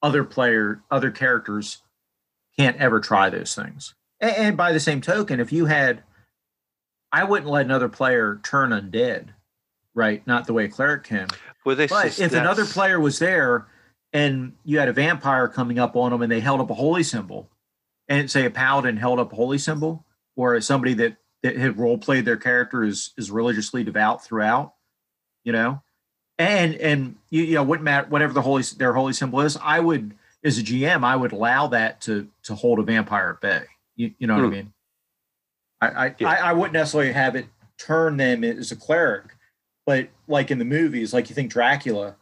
other 0.00 0.22
player, 0.22 0.82
other 0.92 1.10
characters 1.10 1.82
can't 2.58 2.76
ever 2.78 3.00
try 3.00 3.30
those 3.30 3.54
things. 3.54 3.94
And, 4.20 4.36
and 4.36 4.56
by 4.56 4.72
the 4.72 4.80
same 4.80 5.00
token, 5.00 5.40
if 5.40 5.52
you 5.52 5.66
had, 5.66 6.02
I 7.12 7.24
wouldn't 7.24 7.50
let 7.50 7.64
another 7.64 7.88
player 7.88 8.40
turn 8.42 8.70
undead, 8.70 9.28
right? 9.94 10.26
Not 10.26 10.46
the 10.46 10.52
way 10.52 10.64
a 10.64 10.68
cleric 10.68 11.04
can. 11.04 11.28
Well, 11.64 11.76
But 11.76 12.18
if 12.18 12.32
another 12.32 12.64
player 12.64 13.00
was 13.00 13.18
there 13.18 13.66
and 14.12 14.52
you 14.64 14.78
had 14.78 14.88
a 14.88 14.92
vampire 14.92 15.48
coming 15.48 15.78
up 15.78 15.96
on 15.96 16.12
them 16.12 16.22
and 16.22 16.30
they 16.30 16.40
held 16.40 16.60
up 16.60 16.70
a 16.70 16.74
holy 16.74 17.02
symbol, 17.02 17.50
and 18.08 18.30
say 18.30 18.44
a 18.44 18.50
paladin 18.50 18.96
held 18.96 19.18
up 19.18 19.32
a 19.32 19.36
holy 19.36 19.58
symbol, 19.58 20.04
or 20.36 20.60
somebody 20.60 20.94
that 20.94 21.16
that 21.42 21.56
had 21.56 21.78
role 21.78 21.98
played 21.98 22.24
their 22.24 22.36
character 22.36 22.84
is 22.84 23.12
is 23.16 23.30
religiously 23.30 23.84
devout 23.84 24.24
throughout, 24.24 24.74
you 25.44 25.52
know, 25.52 25.82
and 26.38 26.74
and 26.76 27.16
you, 27.30 27.42
you 27.42 27.54
know 27.54 27.62
wouldn't 27.62 27.84
matter 27.84 28.06
whatever 28.08 28.32
the 28.32 28.42
holy 28.42 28.62
their 28.76 28.92
holy 28.92 29.12
symbol 29.12 29.40
is. 29.40 29.56
I 29.62 29.80
would 29.80 30.14
as 30.46 30.58
a 30.58 30.62
GM, 30.62 31.04
I 31.04 31.16
would 31.16 31.32
allow 31.32 31.66
that 31.68 32.00
to 32.02 32.28
to 32.44 32.54
hold 32.54 32.78
a 32.78 32.82
vampire 32.82 33.30
at 33.30 33.40
bay. 33.40 33.64
You, 33.96 34.14
you 34.18 34.26
know 34.26 34.34
what 34.36 34.44
I 34.44 34.46
Hmm. 34.46 34.52
mean? 34.52 34.72
I 35.80 35.86
I, 36.06 36.14
Yeah. 36.18 36.28
I 36.30 36.34
I 36.36 36.52
wouldn't 36.52 36.72
necessarily 36.74 37.12
have 37.12 37.36
it 37.36 37.46
turn 37.78 38.16
them 38.16 38.44
as 38.44 38.72
a 38.72 38.76
cleric, 38.76 39.36
but 39.84 40.08
like 40.28 40.50
in 40.50 40.58
the 40.58 40.64
movies, 40.64 41.12
like 41.12 41.28
you 41.28 41.34
think 41.34 41.50
Dracula, 41.52 42.16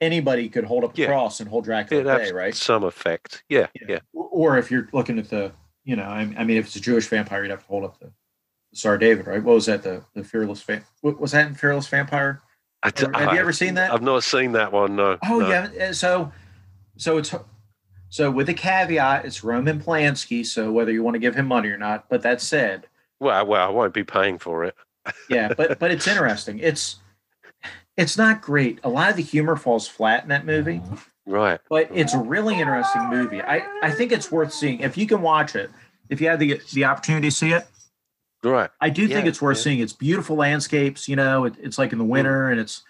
anybody 0.00 0.48
could 0.48 0.64
hold 0.64 0.84
up 0.84 0.96
a 0.96 1.00
Yeah. 1.00 1.06
cross 1.06 1.40
and 1.40 1.48
hold 1.48 1.64
Dracula 1.64 2.12
at 2.12 2.18
bay, 2.18 2.32
right? 2.32 2.54
some 2.54 2.84
effect. 2.84 3.42
Yeah, 3.48 3.66
Yeah. 3.74 3.86
yeah. 3.88 3.98
Or 4.12 4.58
if 4.58 4.70
you're 4.70 4.88
looking 4.92 5.18
at 5.18 5.28
the, 5.28 5.52
you 5.84 5.96
know, 5.96 6.04
I, 6.04 6.20
I 6.38 6.44
mean, 6.44 6.56
if 6.56 6.66
it's 6.66 6.76
a 6.76 6.80
Jewish 6.80 7.06
vampire, 7.08 7.42
you'd 7.42 7.50
have 7.50 7.60
to 7.62 7.66
hold 7.66 7.84
up 7.84 7.98
the, 7.98 8.06
the 8.70 8.76
Star 8.76 8.96
David, 8.98 9.26
right? 9.26 9.42
What 9.42 9.54
was 9.54 9.66
that? 9.66 9.82
The 9.82 10.04
the 10.14 10.22
fearless 10.24 10.64
what 11.00 11.20
was 11.20 11.32
that 11.32 11.46
in 11.48 11.54
Fearless 11.54 11.88
Vampire? 11.88 12.40
I 12.84 12.90
d- 12.90 13.06
Or 13.06 13.12
have 13.12 13.32
you 13.34 13.38
ever 13.40 13.52
seen 13.52 13.74
that? 13.74 13.92
I've 13.92 14.02
not 14.02 14.24
seen 14.24 14.52
that 14.52 14.72
one. 14.72 14.96
No. 14.96 15.18
Oh 15.28 15.38
no. 15.40 15.48
yeah. 15.48 15.88
uh, 15.88 15.92
So, 15.92 16.32
so 16.96 17.18
it's 17.18 17.32
so 18.12 18.30
with 18.30 18.46
the 18.46 18.52
caveat, 18.54 19.24
it's 19.24 19.42
Roman 19.42 19.80
Polanski. 19.80 20.44
So 20.44 20.70
whether 20.70 20.92
you 20.92 21.02
want 21.02 21.14
to 21.14 21.18
give 21.18 21.34
him 21.34 21.46
money 21.46 21.70
or 21.70 21.78
not, 21.78 22.10
but 22.10 22.20
that 22.22 22.42
said, 22.42 22.86
Well, 23.20 23.46
well, 23.46 23.66
I 23.66 23.70
won't 23.70 23.94
be 23.94 24.04
paying 24.04 24.38
for 24.38 24.64
it. 24.64 24.74
yeah, 25.30 25.52
but 25.56 25.78
but 25.78 25.90
it's 25.90 26.06
interesting. 26.06 26.58
It's 26.58 26.96
it's 27.96 28.18
not 28.18 28.42
great. 28.42 28.80
A 28.84 28.88
lot 28.90 29.08
of 29.08 29.16
the 29.16 29.22
humor 29.22 29.56
falls 29.56 29.88
flat 29.88 30.22
in 30.22 30.28
that 30.28 30.44
movie. 30.44 30.82
Right. 31.24 31.58
but 31.70 31.88
it's 31.94 32.12
a 32.14 32.18
really 32.18 32.58
interesting 32.60 33.08
movie. 33.08 33.40
I, 33.40 33.62
I 33.80 33.92
think 33.92 34.10
it's 34.12 34.30
worth 34.30 34.52
seeing 34.52 34.80
if 34.80 34.98
you 34.98 35.06
can 35.06 35.22
watch 35.22 35.54
it. 35.56 35.70
If 36.10 36.20
you 36.20 36.28
have 36.28 36.38
the 36.38 36.60
the 36.74 36.84
opportunity 36.84 37.28
to 37.28 37.34
see 37.34 37.52
it, 37.52 37.66
Right. 38.44 38.70
I 38.80 38.90
do 38.90 39.06
think 39.08 39.26
it's 39.26 39.40
worth 39.40 39.56
yeah. 39.58 39.62
seeing. 39.62 39.78
It's 39.78 39.92
beautiful 39.92 40.36
landscapes. 40.36 41.08
You 41.08 41.16
know, 41.16 41.44
it, 41.44 41.54
it's 41.62 41.78
like 41.78 41.92
in 41.92 41.98
the 41.98 42.04
winter, 42.04 42.50
and 42.50 42.60
it's 42.60 42.82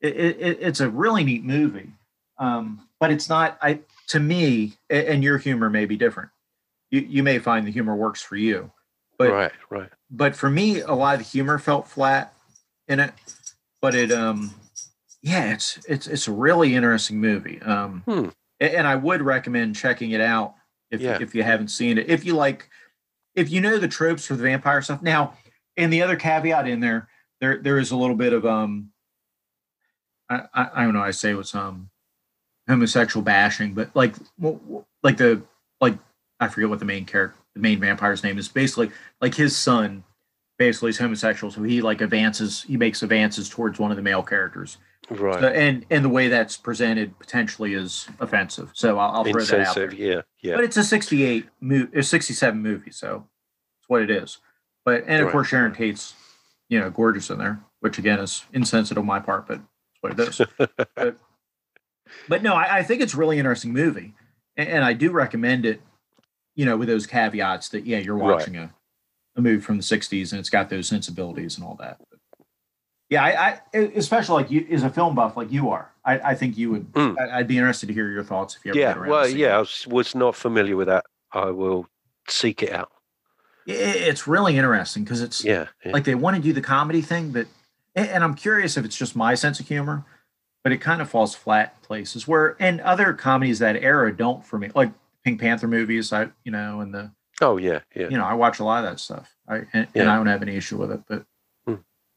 it, 0.00 0.14
it, 0.16 0.58
it's 0.60 0.80
a 0.80 0.90
really 0.90 1.24
neat 1.24 1.44
movie. 1.44 1.92
Um, 2.38 2.86
but 3.00 3.10
it's 3.10 3.28
not. 3.28 3.58
I 3.62 3.80
to 4.08 4.20
me, 4.20 4.74
and 4.90 5.22
your 5.22 5.38
humor 5.38 5.70
may 5.70 5.84
be 5.86 5.96
different. 5.96 6.30
You 6.90 7.00
you 7.00 7.22
may 7.22 7.38
find 7.38 7.66
the 7.66 7.70
humor 7.70 7.94
works 7.96 8.22
for 8.22 8.36
you, 8.36 8.70
but 9.18 9.30
right. 9.30 9.52
Right. 9.70 9.90
but 10.10 10.34
for 10.34 10.48
me, 10.50 10.80
a 10.80 10.92
lot 10.94 11.14
of 11.14 11.20
the 11.20 11.24
humor 11.26 11.58
felt 11.58 11.86
flat 11.88 12.34
in 12.88 13.00
it. 13.00 13.12
But 13.80 13.94
it, 13.94 14.10
um, 14.10 14.54
yeah, 15.22 15.52
it's 15.52 15.78
it's 15.88 16.06
it's 16.06 16.26
a 16.28 16.32
really 16.32 16.74
interesting 16.74 17.20
movie. 17.20 17.60
Um, 17.62 18.02
Hmm. 18.06 18.28
and 18.60 18.86
I 18.86 18.96
would 18.96 19.22
recommend 19.22 19.76
checking 19.76 20.10
it 20.12 20.20
out 20.20 20.54
if 20.90 21.00
Yeah. 21.00 21.18
if 21.20 21.34
you 21.34 21.42
haven't 21.42 21.68
seen 21.68 21.98
it. 21.98 22.08
If 22.08 22.24
you 22.24 22.34
like, 22.34 22.68
if 23.34 23.50
you 23.50 23.60
know 23.60 23.78
the 23.78 23.86
tropes 23.88 24.26
for 24.26 24.34
the 24.34 24.42
vampire 24.42 24.80
stuff. 24.82 25.02
Now, 25.02 25.34
and 25.76 25.92
the 25.92 26.02
other 26.02 26.16
caveat 26.16 26.66
in 26.66 26.80
there, 26.80 27.08
there 27.40 27.58
there 27.58 27.78
is 27.78 27.90
a 27.90 27.96
little 27.96 28.16
bit 28.16 28.32
of 28.32 28.46
um, 28.46 28.90
I 30.30 30.42
I, 30.54 30.70
I 30.74 30.84
don't 30.84 30.94
know. 30.94 31.02
I 31.02 31.10
say 31.12 31.30
it 31.30 31.34
was 31.34 31.54
um, 31.54 31.90
homosexual 32.68 33.22
bashing, 33.24 33.74
but 33.74 33.90
like 33.94 34.14
like 35.02 35.16
the 35.16 35.42
like 35.80 35.94
I 36.40 36.48
forget 36.48 36.68
what 36.68 36.78
the 36.78 36.84
main 36.84 37.04
character, 37.04 37.36
the 37.54 37.60
main 37.60 37.80
vampire's 37.80 38.22
name 38.22 38.38
is. 38.38 38.48
Basically, 38.48 38.90
like 39.20 39.34
his 39.34 39.56
son, 39.56 40.04
basically 40.58 40.90
is 40.90 40.98
homosexual, 40.98 41.50
so 41.50 41.62
he 41.62 41.80
like 41.80 42.00
advances, 42.00 42.62
he 42.62 42.76
makes 42.76 43.02
advances 43.02 43.48
towards 43.48 43.78
one 43.78 43.90
of 43.90 43.96
the 43.96 44.02
male 44.02 44.22
characters, 44.22 44.78
Right. 45.10 45.40
So- 45.40 45.48
and 45.48 45.86
and 45.90 46.04
the 46.04 46.08
way 46.08 46.28
that's 46.28 46.56
presented 46.56 47.18
potentially 47.18 47.74
is 47.74 48.08
offensive. 48.20 48.70
So 48.74 48.98
I'll, 48.98 49.16
I'll 49.16 49.24
throw 49.24 49.42
that 49.44 49.66
out 49.68 49.74
there. 49.74 49.92
Yeah. 49.94 50.20
Yeah. 50.42 50.56
But 50.56 50.64
it's 50.64 50.76
a 50.76 50.84
68 50.84 51.46
movie, 51.60 51.98
a 51.98 52.02
67 52.02 52.60
movie, 52.60 52.90
so 52.90 53.26
it's 53.80 53.88
what 53.88 54.02
it 54.02 54.10
is. 54.10 54.38
But 54.84 55.04
and 55.06 55.20
of 55.20 55.26
Right. 55.26 55.32
course 55.32 55.48
Sharon 55.48 55.72
Tate's, 55.74 56.14
you 56.68 56.78
know, 56.78 56.90
gorgeous 56.90 57.30
in 57.30 57.38
there, 57.38 57.60
which 57.80 57.98
again 57.98 58.18
is 58.20 58.44
insensitive 58.52 59.00
on 59.00 59.06
my 59.06 59.18
part, 59.20 59.46
but 59.48 59.60
it's 59.60 60.02
what 60.02 60.12
it 60.12 60.28
is. 60.28 60.40
but, 60.94 61.16
but 62.28 62.42
no, 62.42 62.54
I, 62.54 62.78
I 62.78 62.82
think 62.82 63.00
it's 63.02 63.14
really 63.14 63.38
interesting 63.38 63.72
movie, 63.72 64.14
and, 64.56 64.68
and 64.68 64.84
I 64.84 64.92
do 64.92 65.10
recommend 65.10 65.66
it. 65.66 65.80
You 66.54 66.64
know, 66.64 66.76
with 66.76 66.88
those 66.88 67.06
caveats 67.06 67.68
that 67.68 67.86
yeah, 67.86 67.98
you're 67.98 68.16
Right. 68.16 68.34
watching 68.34 68.56
a, 68.56 68.74
a 69.36 69.40
movie 69.40 69.60
from 69.60 69.76
the 69.76 69.82
60s 69.84 70.32
and 70.32 70.40
it's 70.40 70.50
got 70.50 70.68
those 70.70 70.88
sensibilities 70.88 71.56
and 71.56 71.64
all 71.64 71.76
that. 71.76 72.00
Yeah, 73.10 73.22
I, 73.24 73.60
I 73.72 73.78
especially 73.94 74.42
like 74.42 74.50
you 74.50 74.66
as 74.72 74.82
a 74.82 74.90
film 74.90 75.14
buff 75.14 75.36
like 75.36 75.52
you 75.52 75.70
are. 75.70 75.92
I, 76.04 76.18
I 76.18 76.34
think 76.34 76.58
you 76.58 76.70
would. 76.72 76.92
Mm. 76.94 77.16
I, 77.18 77.38
I'd 77.38 77.46
be 77.46 77.56
interested 77.58 77.86
to 77.86 77.92
hear 77.94 78.10
your 78.10 78.24
thoughts 78.24 78.56
if 78.56 78.64
you 78.64 78.72
ever 78.72 79.04
Yeah, 79.06 79.08
well, 79.08 79.28
yeah, 79.28 79.56
I 79.56 79.58
was, 79.60 79.86
was 79.86 80.14
not 80.16 80.34
familiar 80.34 80.74
with 80.76 80.88
that. 80.88 81.04
I 81.32 81.50
will 81.52 81.86
seek 82.28 82.62
it 82.64 82.72
out. 82.72 82.90
It's 83.66 84.26
really 84.26 84.56
interesting 84.56 85.04
because 85.04 85.20
it's 85.22 85.44
Yeah, 85.44 85.66
yeah. 85.84 85.92
like 85.92 86.04
they 86.04 86.14
want 86.16 86.34
to 86.36 86.42
do 86.42 86.52
the 86.52 86.60
comedy 86.60 87.02
thing, 87.02 87.30
but 87.30 87.46
and 87.94 88.24
I'm 88.24 88.34
curious 88.34 88.76
if 88.76 88.84
it's 88.84 88.96
just 88.96 89.14
my 89.14 89.34
sense 89.36 89.60
of 89.60 89.68
humor, 89.68 90.04
but 90.68 90.74
it 90.74 90.82
kind 90.82 91.00
of 91.00 91.08
falls 91.08 91.34
flat 91.34 91.76
in 91.78 91.86
places 91.86 92.28
where 92.28 92.54
and 92.60 92.82
other 92.82 93.14
comedies 93.14 93.58
that 93.58 93.76
era 93.76 94.14
don't 94.14 94.44
for 94.44 94.58
me, 94.58 94.68
like 94.74 94.92
Pink 95.24 95.40
Panther 95.40 95.66
movies. 95.66 96.12
I 96.12 96.28
you 96.44 96.52
know 96.52 96.82
and 96.82 96.92
the 96.92 97.10
oh 97.40 97.56
yeah, 97.56 97.80
yeah. 97.96 98.10
you 98.10 98.18
know 98.18 98.24
I 98.26 98.34
watch 98.34 98.58
a 98.58 98.64
lot 98.64 98.84
of 98.84 98.90
that 98.90 99.00
stuff. 99.00 99.34
I 99.48 99.62
and, 99.72 99.88
and 99.94 100.10
I 100.10 100.16
don't 100.16 100.26
have 100.26 100.42
any 100.42 100.56
issue 100.56 100.76
with 100.76 100.92
it, 100.92 101.00
but 101.08 101.24
Hmm. 101.66 101.76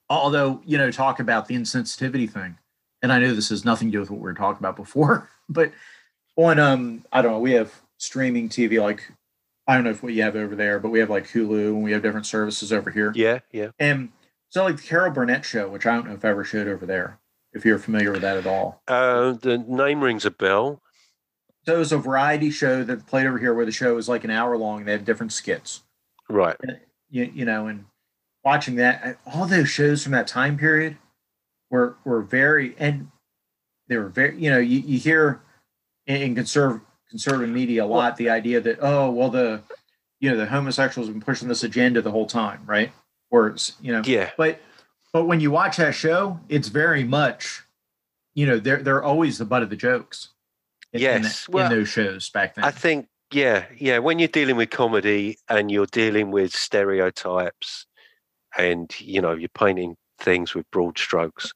although 0.10 0.62
you 0.66 0.78
know 0.78 0.92
talk 0.92 1.22
about 1.22 1.48
the 1.48 1.56
insensitivity 1.56 2.30
thing, 2.30 2.58
and 3.02 3.14
I 3.14 3.20
know 3.20 3.34
this 3.34 3.48
has 3.50 3.64
nothing 3.64 3.88
to 3.88 3.92
do 3.94 4.00
with 4.02 4.12
what 4.12 4.20
we 4.20 4.24
were 4.24 4.34
talking 4.34 4.60
about 4.60 4.76
before, 4.76 5.30
but 5.50 5.72
on 6.36 6.60
um 6.60 7.06
I 7.14 7.22
don't 7.22 7.32
know 7.32 7.40
we 7.40 7.54
have 7.54 7.74
streaming 8.00 8.50
TV 8.50 8.82
like. 8.82 9.14
I 9.66 9.76
don't 9.76 9.86
know 9.86 9.92
if 9.92 10.04
what 10.04 10.12
you 10.12 10.24
have 10.24 10.36
over 10.36 10.58
there, 10.58 10.78
but 10.78 10.90
we 10.90 11.00
have 11.00 11.10
like 11.10 11.30
Hulu 11.30 11.68
and 11.68 11.84
we 11.84 11.94
have 11.94 12.02
different 12.02 12.26
services 12.26 12.74
over 12.74 12.92
here. 12.92 13.14
Yeah, 13.16 13.40
yeah. 13.54 13.70
And 13.80 14.10
so, 14.50 14.66
like 14.66 14.76
the 14.76 14.84
Carol 14.84 15.12
Burnett 15.12 15.46
show, 15.46 15.70
which 15.70 15.86
I 15.86 15.96
don't 15.96 16.08
know 16.08 16.16
if 16.16 16.26
I 16.26 16.30
ever 16.30 16.44
showed 16.44 16.68
over 16.68 16.86
there, 16.86 17.21
if 17.54 17.66
you're 17.66 17.80
familiar 17.80 18.12
with 18.12 18.22
that 18.22 18.38
at 18.38 18.46
all. 18.48 18.82
Uh, 18.88 19.34
the 19.34 19.58
name 19.58 20.02
rings 20.04 20.26
a 20.26 20.32
bell. 20.32 20.82
So 21.66 21.76
it 21.76 21.80
was 21.80 21.92
a 21.92 21.98
variety 21.98 22.50
show 22.50 22.84
that 22.84 23.06
played 23.06 23.28
over 23.28 23.38
here, 23.38 23.54
where 23.54 23.66
the 23.66 23.72
show 23.72 23.94
was 23.96 24.10
like 24.10 24.24
an 24.24 24.32
hour 24.32 24.58
long. 24.58 24.86
They 24.86 24.94
had 24.94 25.06
different 25.06 25.32
skits, 25.32 25.82
Right. 26.28 26.56
you, 27.10 27.32
you 27.34 27.46
know, 27.46 27.68
and 27.68 27.86
watching 28.44 28.76
that, 28.78 29.18
all 29.32 29.46
those 29.46 29.70
shows 29.70 30.02
from 30.04 30.14
that 30.14 30.26
time 30.28 30.58
period 30.58 30.98
were 31.70 31.98
were 32.04 32.22
very, 32.22 32.76
and 32.80 33.10
they 33.88 33.98
were 33.98 34.10
very, 34.10 34.38
you 34.42 34.50
know, 34.50 34.58
you, 34.58 34.80
you 34.80 34.98
hear 34.98 35.42
in, 36.08 36.16
in 36.22 36.36
conserv, 36.36 36.82
conservative 37.10 37.50
media 37.54 37.84
a 37.84 37.86
lot 37.86 38.16
the 38.18 38.30
idea 38.30 38.60
that 38.62 38.80
oh 38.82 39.12
well 39.12 39.30
the 39.30 39.62
you 40.22 40.32
know 40.32 40.38
the 40.38 40.46
homosexuals 40.46 41.08
have 41.08 41.14
been 41.14 41.22
pushing 41.22 41.48
this 41.48 41.64
agenda 41.64 42.02
the 42.02 42.10
whole 42.12 42.26
time, 42.26 42.62
right? 42.66 42.92
Or 43.30 43.48
it's 43.48 43.74
you 43.82 43.92
know 43.92 44.02
Yeah. 44.06 44.32
but 44.38 44.60
but 45.14 45.26
when 45.26 45.40
you 45.40 45.52
watch 45.52 45.78
that 45.78 45.94
show, 45.94 46.40
it's 46.48 46.70
very 46.70 47.04
much, 47.04 47.64
you 48.34 48.46
know, 48.46 48.60
they're 48.60 48.82
they're 48.82 49.04
always 49.04 49.38
the 49.38 49.46
butt 49.46 49.64
of 49.64 49.70
the 49.70 49.76
jokes. 49.76 50.30
In, 50.94 51.00
in, 51.00 51.04
Yes, 51.04 51.48
in 51.48 51.54
well, 51.54 51.70
those 51.70 51.90
shows 51.90 52.30
back 52.30 52.56
then. 52.56 52.64
I 52.64 52.72
think, 52.72 53.08
yeah, 53.32 53.66
yeah. 53.78 54.00
When 54.00 54.20
you're 54.20 54.28
dealing 54.28 54.56
with 54.56 54.70
comedy 54.70 55.38
and 55.50 55.72
you're 55.72 55.86
dealing 55.86 56.32
with 56.32 56.54
stereotypes, 56.54 57.86
and 58.58 58.94
you 59.00 59.22
know 59.22 59.34
you're 59.34 59.50
painting 59.50 59.96
things 60.20 60.54
with 60.54 60.70
broad 60.72 60.98
strokes, 60.98 61.52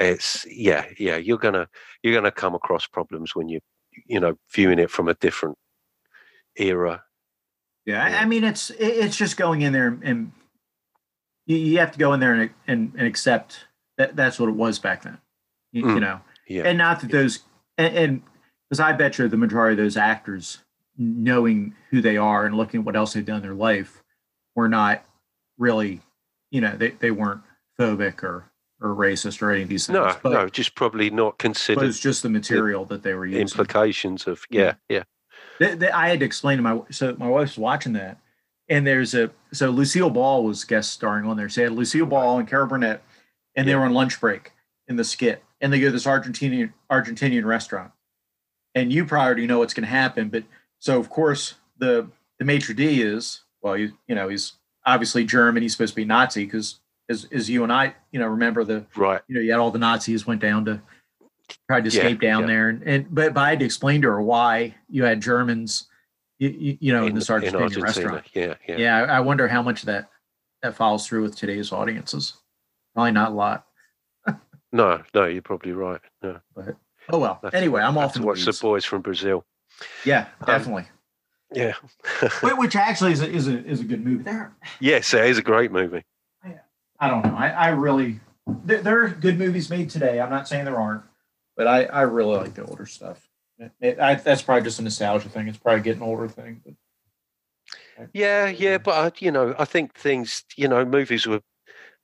it's 0.00 0.44
yeah, 0.50 0.86
yeah. 0.98 1.16
You're 1.16 1.38
gonna 1.38 1.68
you're 2.02 2.14
gonna 2.14 2.32
come 2.32 2.54
across 2.54 2.86
problems 2.86 3.34
when 3.36 3.48
you 3.48 3.60
you 4.06 4.18
know 4.18 4.34
viewing 4.52 4.78
it 4.80 4.90
from 4.90 5.08
a 5.08 5.14
different 5.14 5.56
era. 6.56 7.02
yeah. 7.86 8.18
I 8.20 8.24
mean, 8.24 8.42
it's 8.42 8.70
it's 8.78 9.16
just 9.16 9.36
going 9.36 9.62
in 9.62 9.72
there 9.72 9.98
and 10.02 10.32
you, 11.46 11.56
you 11.56 11.78
have 11.78 11.92
to 11.92 11.98
go 11.98 12.12
in 12.12 12.20
there 12.20 12.34
and 12.34 12.50
and, 12.66 12.92
and 12.96 13.06
accept 13.06 13.66
that 13.98 14.16
that's 14.16 14.38
what 14.38 14.48
it 14.48 14.54
was 14.56 14.78
back 14.78 15.02
then. 15.02 15.18
You, 15.72 15.82
you 15.82 15.86
Mm, 15.96 16.00
know, 16.00 16.20
Yeah, 16.48 16.62
and 16.64 16.78
not 16.78 17.00
that 17.00 17.10
those 17.10 17.40
and 17.78 18.22
because 18.68 18.80
I 18.80 18.92
bet 18.92 19.18
you 19.18 19.28
the 19.28 19.36
majority 19.36 19.72
of 19.80 19.84
those 19.84 19.96
actors, 19.96 20.58
knowing 20.96 21.74
who 21.90 22.00
they 22.00 22.16
are 22.16 22.46
and 22.46 22.56
looking 22.56 22.80
at 22.80 22.86
what 22.86 22.96
else 22.96 23.12
they've 23.12 23.24
done 23.24 23.36
in 23.36 23.42
their 23.42 23.54
life, 23.54 24.02
were 24.54 24.68
not 24.68 25.04
really, 25.58 26.00
you 26.50 26.60
know, 26.60 26.76
they, 26.76 26.90
they 26.90 27.10
weren't 27.10 27.42
phobic 27.78 28.22
or 28.22 28.50
or 28.80 28.90
racist 28.94 29.40
or 29.40 29.50
any 29.52 29.62
of 29.62 29.68
these 29.68 29.86
things. 29.86 29.98
no, 29.98 30.16
but, 30.22 30.32
no, 30.32 30.48
just 30.48 30.74
probably 30.74 31.08
not 31.08 31.38
considered. 31.38 31.80
but 31.80 31.86
it's 31.88 32.00
just 32.00 32.22
the 32.22 32.28
material 32.28 32.84
that 32.86 33.02
they 33.02 33.14
were 33.14 33.24
using. 33.26 33.40
implications 33.42 34.26
of 34.26 34.44
yeah, 34.50 34.74
yeah, 34.88 35.04
Th- 35.60 35.78
th- 35.78 35.92
I 35.92 36.08
had 36.08 36.20
to 36.20 36.26
explain 36.26 36.58
to 36.58 36.62
my 36.62 36.80
so 36.90 37.14
my 37.18 37.28
wife's 37.28 37.56
watching 37.56 37.92
that, 37.94 38.18
and 38.68 38.86
there's 38.86 39.14
a 39.14 39.30
so 39.52 39.70
Lucille 39.70 40.10
Ball 40.10 40.44
was 40.44 40.64
guest 40.64 40.92
starring 40.92 41.26
on 41.26 41.36
there. 41.36 41.48
So 41.48 41.60
they 41.60 41.64
had 41.64 41.72
Lucille 41.72 42.06
Ball 42.06 42.38
and 42.38 42.48
Carol 42.48 42.66
Burnett, 42.66 43.02
and 43.56 43.68
they 43.68 43.74
were 43.74 43.84
on 43.84 43.92
lunch 43.92 44.20
break 44.20 44.52
in 44.88 44.96
the 44.96 45.04
skit, 45.04 45.42
and 45.60 45.72
they 45.72 45.80
go 45.80 45.86
to 45.86 45.92
this 45.92 46.06
Argentinian 46.06 46.72
Argentinian 46.90 47.44
restaurant, 47.44 47.92
and 48.74 48.92
you 48.92 49.04
probably 49.04 49.26
already 49.26 49.46
know 49.46 49.58
what's 49.58 49.74
going 49.74 49.84
to 49.84 49.90
happen. 49.90 50.28
But 50.28 50.44
so 50.78 50.98
of 50.98 51.10
course 51.10 51.54
the 51.78 52.08
the 52.38 52.44
maitre 52.44 52.74
d 52.74 53.02
is 53.02 53.42
well, 53.62 53.76
you 53.76 53.92
you 54.06 54.14
know 54.14 54.28
he's 54.28 54.54
obviously 54.86 55.24
German. 55.24 55.62
He's 55.62 55.72
supposed 55.72 55.92
to 55.92 55.96
be 55.96 56.04
Nazi 56.04 56.44
because 56.44 56.80
as 57.08 57.26
as 57.32 57.50
you 57.50 57.62
and 57.62 57.72
I 57.72 57.94
you 58.12 58.20
know 58.20 58.26
remember 58.28 58.64
the 58.64 58.86
right, 58.96 59.20
you 59.28 59.34
know, 59.34 59.40
you 59.40 59.50
had 59.50 59.60
all 59.60 59.70
the 59.70 59.78
Nazis 59.78 60.26
went 60.26 60.40
down 60.40 60.64
to 60.66 60.80
tried 61.68 61.84
to 61.84 61.90
Yeah, 61.90 62.02
escape 62.02 62.20
down 62.20 62.42
yeah. 62.42 62.46
there, 62.46 62.68
and, 62.70 62.82
and 62.84 63.14
but, 63.14 63.34
but 63.34 63.40
I 63.40 63.50
had 63.50 63.58
to 63.58 63.64
explain 63.64 64.00
to 64.02 64.08
her 64.08 64.22
why 64.22 64.74
you 64.88 65.04
had 65.04 65.20
Germans, 65.20 65.86
you, 66.38 66.76
you, 66.80 66.92
know, 66.92 67.06
in, 67.06 67.14
this 67.14 67.28
Argentinian 67.28 67.82
restaurant. 67.82 68.24
Yeah, 68.34 68.54
yeah, 68.68 68.76
Yeah, 68.76 69.02
I, 69.02 69.16
I 69.16 69.20
wonder 69.20 69.48
how 69.48 69.62
much 69.62 69.82
that 69.82 70.10
that 70.62 70.74
follows 70.74 71.06
through 71.06 71.22
with 71.22 71.36
today's 71.36 71.72
audiences. 71.72 72.34
Probably 72.94 73.12
not 73.12 73.32
a 73.32 73.34
lot. 73.34 73.66
No, 74.72 75.00
no, 75.14 75.26
you're 75.26 75.40
probably 75.40 75.70
right. 75.70 76.00
No, 76.20 76.40
Oh 77.08 77.18
well. 77.18 77.38
that's- 77.40 77.56
anyway, 77.56 77.80
I'm 77.80 77.96
off 77.96 78.14
to 78.14 78.18
in 78.18 78.22
the 78.22 78.26
watch 78.26 78.44
the 78.44 78.58
boys 78.60 78.84
from 78.84 79.02
Brazil. 79.02 79.44
Yeah, 80.04 80.26
um, 80.40 80.46
definitely. 80.46 80.86
Yeah. 81.52 81.74
Which 82.42 82.74
actually 82.74 83.12
is 83.12 83.20
a, 83.22 83.30
is 83.30 83.46
a 83.46 83.64
is 83.64 83.80
a 83.80 83.84
good 83.84 84.04
movie. 84.04 84.24
There, 84.24 84.52
yes, 84.80 85.14
it 85.14 85.24
is 85.26 85.38
a 85.38 85.42
great 85.42 85.70
movie. 85.70 86.02
I 86.98 87.08
don't 87.08 87.24
know. 87.24 87.36
I, 87.36 87.50
I 87.50 87.68
really 87.68 88.18
there, 88.64 88.82
there 88.82 89.04
are 89.04 89.08
good 89.08 89.38
movies 89.38 89.70
made 89.70 89.90
today. 89.90 90.20
I'm 90.20 90.30
not 90.30 90.48
saying 90.48 90.64
there 90.64 90.80
aren't, 90.80 91.02
but 91.56 91.66
I 91.66 91.84
I 91.84 92.02
really 92.02 92.36
like 92.36 92.54
the 92.54 92.64
older 92.64 92.86
stuff. 92.86 93.28
It, 93.80 94.00
I, 94.00 94.16
that's 94.16 94.42
probably 94.42 94.64
just 94.64 94.80
a 94.80 94.82
nostalgia 94.82 95.28
thing. 95.28 95.48
It's 95.48 95.58
probably 95.58 95.82
getting 95.82 96.02
older 96.02 96.28
thing. 96.28 96.60
But 96.64 98.08
Yeah, 98.12 98.48
yeah, 98.48 98.78
but 98.78 98.92
I, 98.92 99.24
you 99.24 99.30
know, 99.30 99.54
I 99.58 99.64
think 99.64 99.94
things, 99.94 100.44
you 100.56 100.68
know, 100.68 100.84
movies 100.84 101.26
were 101.26 101.40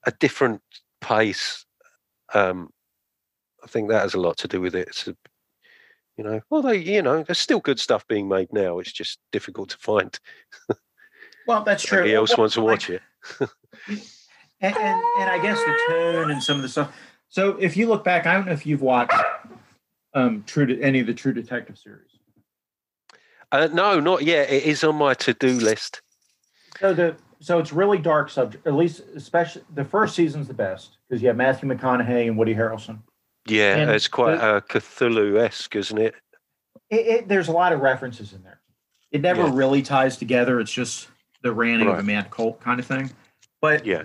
a 0.05 0.13
different 0.13 0.63
pace. 1.01 1.65
Um, 2.33 2.71
I 3.65 3.67
think 3.67 3.89
that 3.89 4.03
has 4.03 4.15
a 4.15 4.21
lot 4.21 4.39
to 4.39 4.49
do 4.49 4.61
with 4.61 4.75
it. 4.75 4.89
It's 4.89 5.09
a, 5.09 5.17
you 6.17 6.25
know, 6.25 6.41
well, 6.51 6.63
they, 6.63 6.77
you 6.77 7.03
know, 7.03 7.23
there's 7.23 7.39
still 7.39 7.61
good 7.61 7.81
stuff 7.81 8.07
being 8.07 8.29
made 8.29 8.53
now. 8.53 8.79
It's 8.79 8.93
just 8.93 9.19
difficult 9.33 9.71
to 9.71 9.79
find. 9.79 10.19
well, 11.47 11.65
that's 11.65 11.83
true. 11.83 11.99
Somebody 11.99 12.15
else 12.15 12.31
Well, 12.31 12.39
wants 12.39 12.55
to 12.55 12.61
watch 12.63 12.91
it. 12.91 13.03
and, 13.41 13.99
and 14.61 15.03
and 15.21 15.31
I 15.31 15.39
guess 15.43 15.59
the 15.59 15.79
tone 15.89 16.31
and 16.31 16.43
some 16.43 16.57
of 16.57 16.63
the 16.63 16.69
stuff. 16.69 16.95
So 17.29 17.57
if 17.59 17.77
you 17.77 17.89
look 17.89 18.05
back, 18.05 18.27
I 18.27 18.35
don't 18.35 18.47
know 18.47 18.53
if 18.53 18.67
you've 18.67 18.83
watched 18.83 19.15
um 20.15 20.45
True 20.47 20.67
to 20.67 20.81
any 20.81 21.01
of 21.01 21.07
the 21.07 21.15
True 21.15 21.33
Detective 21.33 21.79
series. 21.79 22.07
Uh, 23.53 23.69
no, 23.73 23.99
not 23.99 24.23
yet. 24.23 24.49
It 24.51 24.63
is 24.65 24.85
on 24.85 24.95
my 24.97 25.15
to-do 25.15 25.53
list. 25.59 26.03
So 26.79 26.95
the 26.95 27.17
so 27.41 27.59
it's 27.59 27.73
really 27.73 27.99
dark 27.99 28.31
subject. 28.31 28.67
At 28.67 28.75
least, 28.75 29.01
especially 29.17 29.63
the 29.75 29.85
first 29.85 30.15
season's 30.15 30.47
the 30.47 30.55
best 30.55 30.99
because 31.09 31.23
you 31.23 31.29
have 31.29 31.37
Matthew 31.37 31.69
McConaughey 31.69 32.27
and 32.29 32.37
Woody 32.37 32.55
Harrelson. 32.55 33.01
Yeah, 33.47 33.77
And 33.77 33.91
it's 33.91 34.07
quite 34.09 34.37
the- 34.37 34.43
uh, 34.45 34.61
Cthulhu-esque, 34.61 35.75
isn't 35.75 35.99
it? 35.99 36.15
It, 36.91 37.07
it, 37.07 37.29
there's 37.29 37.49
a 37.49 37.53
lot 37.53 37.73
of 37.73 37.81
references 37.81 38.33
in 38.35 38.43
there. 38.43 38.61
It 39.11 39.23
never 39.23 39.43
Yeah. 39.45 39.51
really 39.55 39.81
ties 39.83 40.17
together. 40.19 40.61
It's 40.61 40.71
just 40.73 41.09
the 41.43 41.51
ranting 41.53 41.89
of 41.89 41.95
a 41.95 41.97
Right. 41.97 42.05
mad 42.05 42.31
cult 42.31 42.61
kind 42.61 42.79
of 42.79 42.85
thing. 42.87 43.11
But 43.63 43.87
Yeah, 43.87 44.03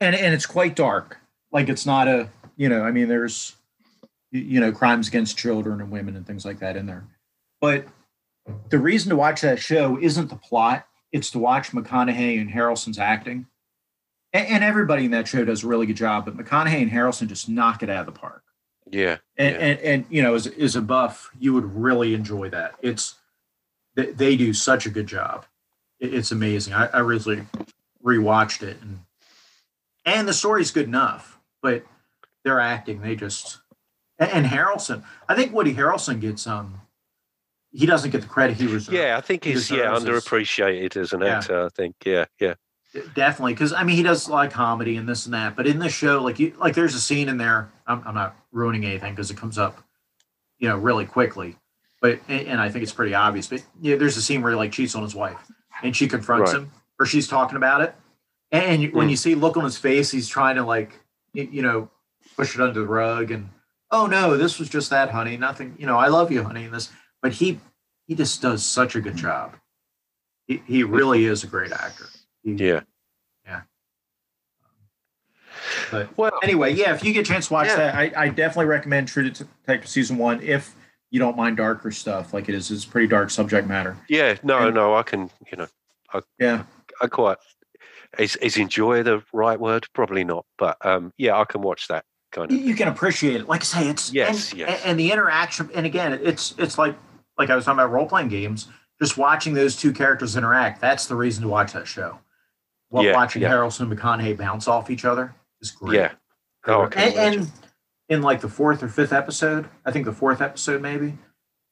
and 0.00 0.14
and 0.14 0.34
it's 0.34 0.46
quite 0.46 0.74
dark. 0.76 1.18
Like 1.52 1.68
it's 1.68 1.84
not 1.86 2.08
a 2.08 2.28
you 2.56 2.68
know 2.68 2.82
I 2.82 2.90
mean 2.92 3.08
there's 3.08 3.56
y- 3.56 3.63
you 4.38 4.60
know 4.60 4.72
crimes 4.72 5.08
against 5.08 5.38
children 5.38 5.80
and 5.80 5.90
women 5.90 6.16
and 6.16 6.26
things 6.26 6.44
like 6.44 6.58
that 6.58 6.76
in 6.76 6.86
there. 6.86 7.06
But 7.60 7.86
the 8.68 8.78
reason 8.78 9.10
to 9.10 9.16
watch 9.16 9.40
that 9.42 9.58
show 9.58 9.98
isn't 9.98 10.28
the 10.28 10.36
plot; 10.36 10.86
it's 11.12 11.30
to 11.30 11.38
watch 11.38 11.70
McConaughey 11.70 12.40
and 12.40 12.50
Harrelson's 12.50 12.98
acting. 12.98 13.46
And, 14.32 14.46
and 14.48 14.64
everybody 14.64 15.04
in 15.04 15.12
that 15.12 15.28
show 15.28 15.44
does 15.44 15.62
a 15.62 15.66
really 15.68 15.86
good 15.86 15.96
job, 15.96 16.24
but 16.24 16.36
McConaughey 16.36 16.82
and 16.82 16.90
Harrelson 16.90 17.28
just 17.28 17.48
knock 17.48 17.82
it 17.82 17.88
out 17.90 18.06
of 18.08 18.12
the 18.12 18.20
park. 18.20 18.42
yeah, 18.90 19.18
And 19.36 19.54
Yeah. 19.54 19.60
and, 19.62 19.80
and 19.80 20.06
you 20.10 20.22
know, 20.22 20.34
as, 20.34 20.46
as 20.48 20.74
a 20.76 20.82
buff, 20.82 21.30
you 21.38 21.54
would 21.54 21.76
really 21.76 22.12
enjoy 22.14 22.50
that. 22.50 22.74
It's 22.82 23.14
they, 23.94 24.06
they 24.06 24.36
do 24.36 24.52
such 24.52 24.86
a 24.86 24.90
good 24.90 25.06
job. 25.06 25.46
It, 26.00 26.12
it's 26.12 26.32
amazing. 26.32 26.74
I, 26.74 26.86
I 26.86 26.98
really 26.98 27.44
rewatched 28.04 28.62
it, 28.62 28.76
and 28.82 29.00
and 30.04 30.26
the 30.28 30.34
story's 30.34 30.72
good 30.72 30.86
enough, 30.86 31.38
but 31.62 31.84
their 32.44 32.60
acting, 32.60 33.00
they 33.00 33.14
just 33.16 33.60
and, 34.18 34.30
and 34.30 34.46
Harrelson. 34.46 35.02
I 35.28 35.34
think 35.34 35.52
Woody 35.52 35.74
Harrelson 35.74 36.20
gets 36.20 36.46
um 36.46 36.80
he 37.72 37.86
doesn't 37.86 38.10
get 38.10 38.20
the 38.22 38.28
credit 38.28 38.56
he 38.56 38.66
was 38.66 38.88
yeah. 38.88 39.16
I 39.16 39.20
think 39.20 39.44
he 39.44 39.52
he's 39.52 39.70
yeah 39.70 39.86
underappreciated 39.92 40.96
as 40.96 41.12
an 41.12 41.20
Yeah. 41.22 41.38
actor. 41.38 41.64
I 41.64 41.68
think 41.70 41.96
yeah, 42.04 42.24
yeah, 42.40 42.54
definitely 43.14 43.54
because 43.54 43.72
I 43.72 43.82
mean 43.84 43.96
he 43.96 44.02
does 44.02 44.28
like 44.28 44.50
comedy 44.52 44.96
and 44.96 45.08
this 45.08 45.24
and 45.26 45.34
that, 45.34 45.56
but 45.56 45.66
in 45.66 45.78
this 45.78 45.92
show, 45.92 46.22
like 46.22 46.38
you 46.38 46.54
like 46.58 46.74
there's 46.74 46.94
a 46.94 47.00
scene 47.00 47.28
in 47.28 47.36
there. 47.36 47.70
I'm, 47.86 48.02
I'm 48.06 48.14
not 48.14 48.36
ruining 48.52 48.84
anything 48.84 49.12
because 49.12 49.30
it 49.30 49.36
comes 49.36 49.58
up, 49.58 49.82
you 50.58 50.68
know, 50.68 50.78
really 50.78 51.04
quickly. 51.06 51.56
But 52.00 52.20
and 52.28 52.46
and 52.46 52.60
I 52.60 52.68
think 52.68 52.82
it's 52.84 52.92
pretty 52.92 53.14
obvious. 53.14 53.48
But 53.48 53.64
yeah, 53.80 53.96
there's 53.96 54.16
a 54.16 54.22
scene 54.22 54.42
where 54.42 54.52
he 54.52 54.56
like 54.56 54.70
cheats 54.72 54.94
on 54.94 55.02
his 55.02 55.14
wife, 55.14 55.38
and 55.82 55.96
she 55.96 56.06
confronts 56.06 56.52
Right. 56.52 56.62
him, 56.62 56.70
or 57.00 57.06
she's 57.06 57.26
talking 57.26 57.56
about 57.56 57.80
it, 57.80 57.94
And 58.52 58.82
you- 58.82 58.90
when 58.92 59.08
Mm. 59.08 59.10
you 59.10 59.16
see 59.16 59.34
look 59.34 59.56
on 59.56 59.64
his 59.64 59.76
face, 59.78 60.12
he's 60.12 60.28
trying 60.28 60.54
to 60.56 60.62
like 60.62 61.00
you, 61.32 61.48
you 61.50 61.62
know 61.62 61.90
push 62.36 62.54
it 62.54 62.60
under 62.60 62.78
the 62.80 62.86
rug 62.86 63.30
and 63.32 63.48
oh 63.94 64.06
no, 64.06 64.36
this 64.36 64.58
was 64.58 64.68
just 64.68 64.90
that, 64.90 65.10
honey. 65.10 65.36
Nothing. 65.36 65.74
You 65.78 65.86
know, 65.86 65.96
I 65.96 66.08
love 66.08 66.30
you, 66.32 66.42
honey. 66.42 66.64
And 66.64 66.74
this, 66.74 66.90
but 67.22 67.32
he 67.32 67.60
he 68.06 68.14
just 68.14 68.42
does 68.42 68.64
such 68.64 68.94
a 68.96 69.00
good 69.00 69.16
job. 69.16 69.56
He 70.46 70.62
he 70.66 70.82
really 70.82 71.24
is 71.24 71.44
a 71.44 71.46
great 71.46 71.72
actor. 71.72 72.06
He- 72.42 72.52
Yeah. 72.52 72.80
But 75.90 76.16
Well, 76.18 76.32
anyway, 76.42 76.74
yeah, 76.74 76.94
if 76.94 77.04
you 77.04 77.12
get 77.12 77.20
a 77.28 77.32
chance 77.32 77.46
to 77.48 77.52
watch 77.52 77.68
Yeah. 77.68 77.76
that, 77.76 77.94
I, 77.94 78.12
I 78.16 78.28
definitely 78.28 78.66
recommend 78.66 79.06
True 79.08 79.28
Detective 79.30 79.88
season 79.88 80.18
one 80.18 80.42
if 80.42 80.74
you 81.10 81.18
don't 81.20 81.36
mind 81.36 81.56
darker 81.56 81.90
stuff. 81.90 82.34
Like 82.34 82.48
it 82.48 82.54
is, 82.54 82.70
it's 82.70 82.84
pretty 82.84 83.06
dark 83.06 83.30
subject 83.30 83.68
matter. 83.68 83.96
yeah, 84.08 84.36
no, 84.42 84.66
And- 84.66 84.74
no, 84.74 84.94
I 84.94 85.02
can, 85.04 85.30
you 85.50 85.56
know, 85.58 85.66
I, 86.12 86.20
Yeah, 86.38 86.64
I 87.00 87.06
quite 87.06 87.38
is 88.18 88.36
is 88.36 88.56
enjoy 88.56 89.02
the 89.02 89.22
right 89.32 89.58
word? 89.58 89.86
Probably 89.94 90.24
not, 90.24 90.44
but 90.58 90.76
um, 90.84 91.12
yeah, 91.16 91.36
I 91.38 91.44
can 91.44 91.62
watch 91.62 91.88
that 91.88 92.04
kind 92.34 92.50
you, 92.50 92.58
of. 92.58 92.64
you 92.64 92.74
can 92.74 92.88
appreciate 92.88 93.36
it. 93.36 93.48
Like 93.48 93.62
I 93.62 93.64
say, 93.64 93.88
it's 93.88 94.12
Yes, 94.12 94.50
and, 94.50 94.60
yes. 94.60 94.82
and 94.84 94.98
the 94.98 95.10
interaction. 95.12 95.70
And 95.74 95.86
again, 95.86 96.12
it's 96.22 96.54
it's 96.58 96.76
like 96.76 96.96
like 97.38 97.50
I 97.50 97.56
was 97.56 97.64
talking 97.64 97.78
about 97.80 97.90
role 97.92 98.06
playing 98.06 98.28
games. 98.28 98.68
Just 99.00 99.16
watching 99.18 99.54
those 99.54 99.76
two 99.76 99.92
characters 99.92 100.36
interact. 100.36 100.80
That's 100.80 101.06
the 101.06 101.16
reason 101.16 101.42
to 101.42 101.48
watch 101.48 101.72
that 101.72 101.86
show. 101.86 102.18
Wa- 102.90 103.02
Yeah, 103.02 103.14
watching 103.14 103.42
yeah. 103.42 103.50
Harrelson 103.50 103.90
and 103.90 103.98
McConaughey 103.98 104.36
bounce 104.36 104.68
off 104.68 104.88
each 104.90 105.04
other 105.04 105.34
is 105.60 105.70
great. 105.72 105.96
Yeah. 105.98 106.12
Oh, 106.66 106.84
and, 106.94 107.14
and 107.14 107.52
in 108.08 108.22
like 108.22 108.40
the 108.40 108.48
fourth 108.48 108.82
or 108.82 108.88
fifth 108.88 109.12
episode, 109.12 109.68
I 109.84 109.90
think 109.90 110.04
the 110.04 110.12
fourth 110.12 110.40
episode 110.40 110.80
maybe, 110.80 111.18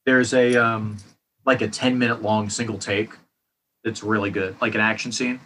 there's 0.05 0.33
a 0.33 0.55
um 0.55 0.97
like 1.45 1.61
a 1.61 1.67
ten 1.67 1.97
minute 1.97 2.21
long 2.21 2.49
single 2.49 2.77
take 2.77 3.11
that's 3.83 4.03
really 4.03 4.29
good, 4.31 4.55
like 4.61 4.75
an 4.75 4.81
action 4.81 5.11
scene 5.11 5.39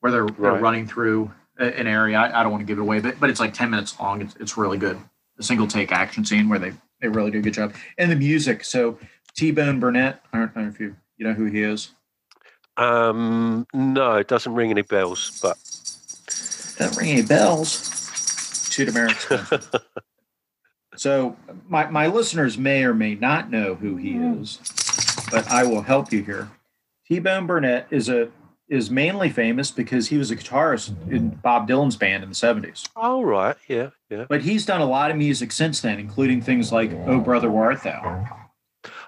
where 0.00 0.10
they're, 0.10 0.26
they're 0.26 0.54
running 0.54 0.86
through 0.86 1.30
an 1.58 1.86
area. 1.86 2.18
I, 2.18 2.40
I 2.40 2.42
don't 2.42 2.52
want 2.52 2.62
to 2.62 2.66
give 2.66 2.78
it 2.78 2.82
away, 2.82 3.00
but 3.00 3.18
but 3.20 3.30
it's 3.30 3.40
like 3.40 3.54
ten 3.54 3.70
minutes 3.70 3.98
long. 3.98 4.22
It's 4.22 4.34
it's 4.36 4.56
really 4.56 4.78
good. 4.78 4.98
A 5.38 5.42
single 5.42 5.66
take 5.66 5.92
action 5.92 6.24
scene 6.24 6.48
where 6.48 6.58
they 6.58 6.72
they 7.00 7.08
really 7.08 7.30
do 7.30 7.38
a 7.38 7.42
good 7.42 7.54
job. 7.54 7.74
And 7.98 8.10
the 8.10 8.16
music. 8.16 8.64
So 8.64 8.98
T 9.34 9.50
Bone 9.50 9.80
Burnett, 9.80 10.22
I 10.32 10.38
don't, 10.38 10.56
know 10.56 10.68
if 10.68 10.80
you 10.80 10.96
you 11.16 11.26
know 11.26 11.34
who 11.34 11.46
he 11.46 11.62
is. 11.62 11.90
Um, 12.76 13.66
no, 13.74 14.16
it 14.16 14.28
doesn't 14.28 14.54
ring 14.54 14.70
any 14.70 14.82
bells, 14.82 15.38
but 15.42 15.58
Don't 16.78 16.96
ring 16.96 17.10
any 17.10 17.22
bells. 17.22 18.70
Shoot 18.70 18.88
American. 18.88 19.60
so 20.96 21.36
my, 21.68 21.90
my 21.90 22.06
listeners 22.06 22.56
may 22.56 22.84
or 22.84 22.94
may 22.94 23.14
not 23.14 23.50
know 23.50 23.74
who 23.74 23.96
he 23.96 24.16
is, 24.16 24.58
but 25.30 25.46
I 25.50 25.64
will 25.64 25.82
help 25.82 26.10
you 26.12 26.24
here. 26.24 26.50
T-Bone 27.06 27.46
Burnett 27.46 27.88
is 27.90 28.08
a 28.08 28.30
is 28.68 28.90
mainly 28.90 29.28
famous 29.28 29.70
because 29.70 30.08
he 30.08 30.16
was 30.16 30.30
a 30.30 30.36
guitarist 30.36 30.90
in 31.10 31.30
Bob 31.30 31.68
Dylan's 31.68 31.96
band 31.96 32.22
in 32.22 32.28
the 32.30 32.34
70s. 32.34 32.88
all 32.96 33.24
right, 33.24 33.56
yeah, 33.68 33.90
yeah. 34.08 34.24
But 34.28 34.42
he's 34.42 34.64
done 34.64 34.80
a 34.80 34.86
lot 34.86 35.10
of 35.10 35.16
music 35.16 35.52
since 35.52 35.80
then, 35.80 35.98
including 35.98 36.40
things 36.40 36.72
like 36.72 36.90
Oh 37.06 37.20
Brother 37.20 37.50
Where 37.50 37.64
Art 37.64 37.82
Thou, 37.82 38.26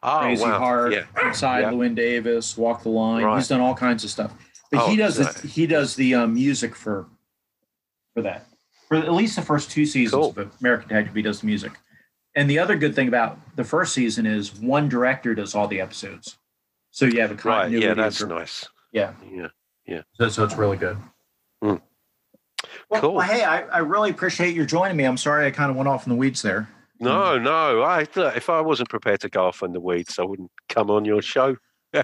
Oh 0.02 0.18
Crazy 0.20 0.42
wow, 0.42 0.59
Heart, 0.59 0.92
yeah, 0.92 1.05
Inside 1.26 1.61
yeah. 1.61 1.70
Llewyn 1.70 1.94
Davis, 1.94 2.57
Walk 2.59 2.82
the 2.82 2.90
Line. 2.90 3.24
Right. 3.24 3.36
He's 3.38 3.48
done 3.48 3.61
all 3.61 3.74
kinds 3.74 4.05
of 4.05 4.11
stuff. 4.11 4.32
But 4.70 4.82
Oh, 4.82 4.88
he 4.90 4.96
does 4.96 5.18
right. 5.18 5.34
the 5.34 5.48
he 5.48 5.66
does 5.66 5.96
the 5.96 6.14
um, 6.14 6.34
music 6.34 6.74
for 6.74 7.07
for 8.14 8.22
that. 8.22 8.46
For 8.88 8.96
at 8.98 9.12
least 9.14 9.36
the 9.36 9.42
first 9.42 9.70
two 9.70 9.86
seasons 9.86 10.20
Cool. 10.34 10.34
of 10.36 10.52
American 10.61 10.88
Detective, 10.88 11.14
he 11.14 11.22
does 11.22 11.40
the 11.40 11.46
music. 11.46 11.72
And 12.34 12.50
the 12.50 12.59
other 12.59 12.76
good 12.76 12.94
thing 12.94 13.09
about 13.09 13.38
the 13.57 13.64
first 13.64 13.94
season 13.94 14.26
is 14.26 14.55
one 14.55 14.88
director 14.88 15.34
does 15.34 15.55
all 15.55 15.68
the 15.68 15.80
episodes. 15.80 16.36
So 16.90 17.07
you 17.07 17.20
have 17.20 17.30
a 17.30 17.34
right, 17.34 17.42
continuity. 17.62 17.86
yeah, 17.86 17.94
that's 17.94 18.22
nice. 18.22 18.68
Yeah. 18.95 19.12
Yeah, 19.30 19.49
Yeah. 19.86 20.03
So, 20.14 20.28
so 20.28 20.45
it's 20.45 20.55
really 20.57 20.76
good. 20.76 20.97
Mm. 21.62 21.82
Well, 22.88 23.01
Cool. 23.01 23.14
well, 23.14 23.26
hey, 23.26 23.42
I, 23.42 23.62
I 23.62 23.78
really 23.78 24.11
appreciate 24.11 24.55
your 24.55 24.64
joining 24.66 24.97
me. 24.97 25.05
I'm 25.05 25.16
sorry 25.16 25.47
I 25.47 25.51
kind 25.51 25.70
of 25.70 25.76
went 25.76 25.88
off 25.88 26.07
in 26.07 26.11
the 26.11 26.16
weeds 26.16 26.40
there. 26.42 26.68
no, 27.01 27.36
no. 27.38 27.82
I 27.82 28.07
if 28.16 28.49
I 28.49 28.61
wasn't 28.61 28.88
prepared 28.88 29.20
to 29.20 29.28
go 29.28 29.47
off 29.47 29.62
in 29.62 29.72
the 29.72 29.80
weeds, 29.80 30.18
I 30.18 30.22
wouldn't 30.22 30.51
come 30.68 30.90
on 30.90 31.05
your 31.05 31.20
show. 31.20 31.57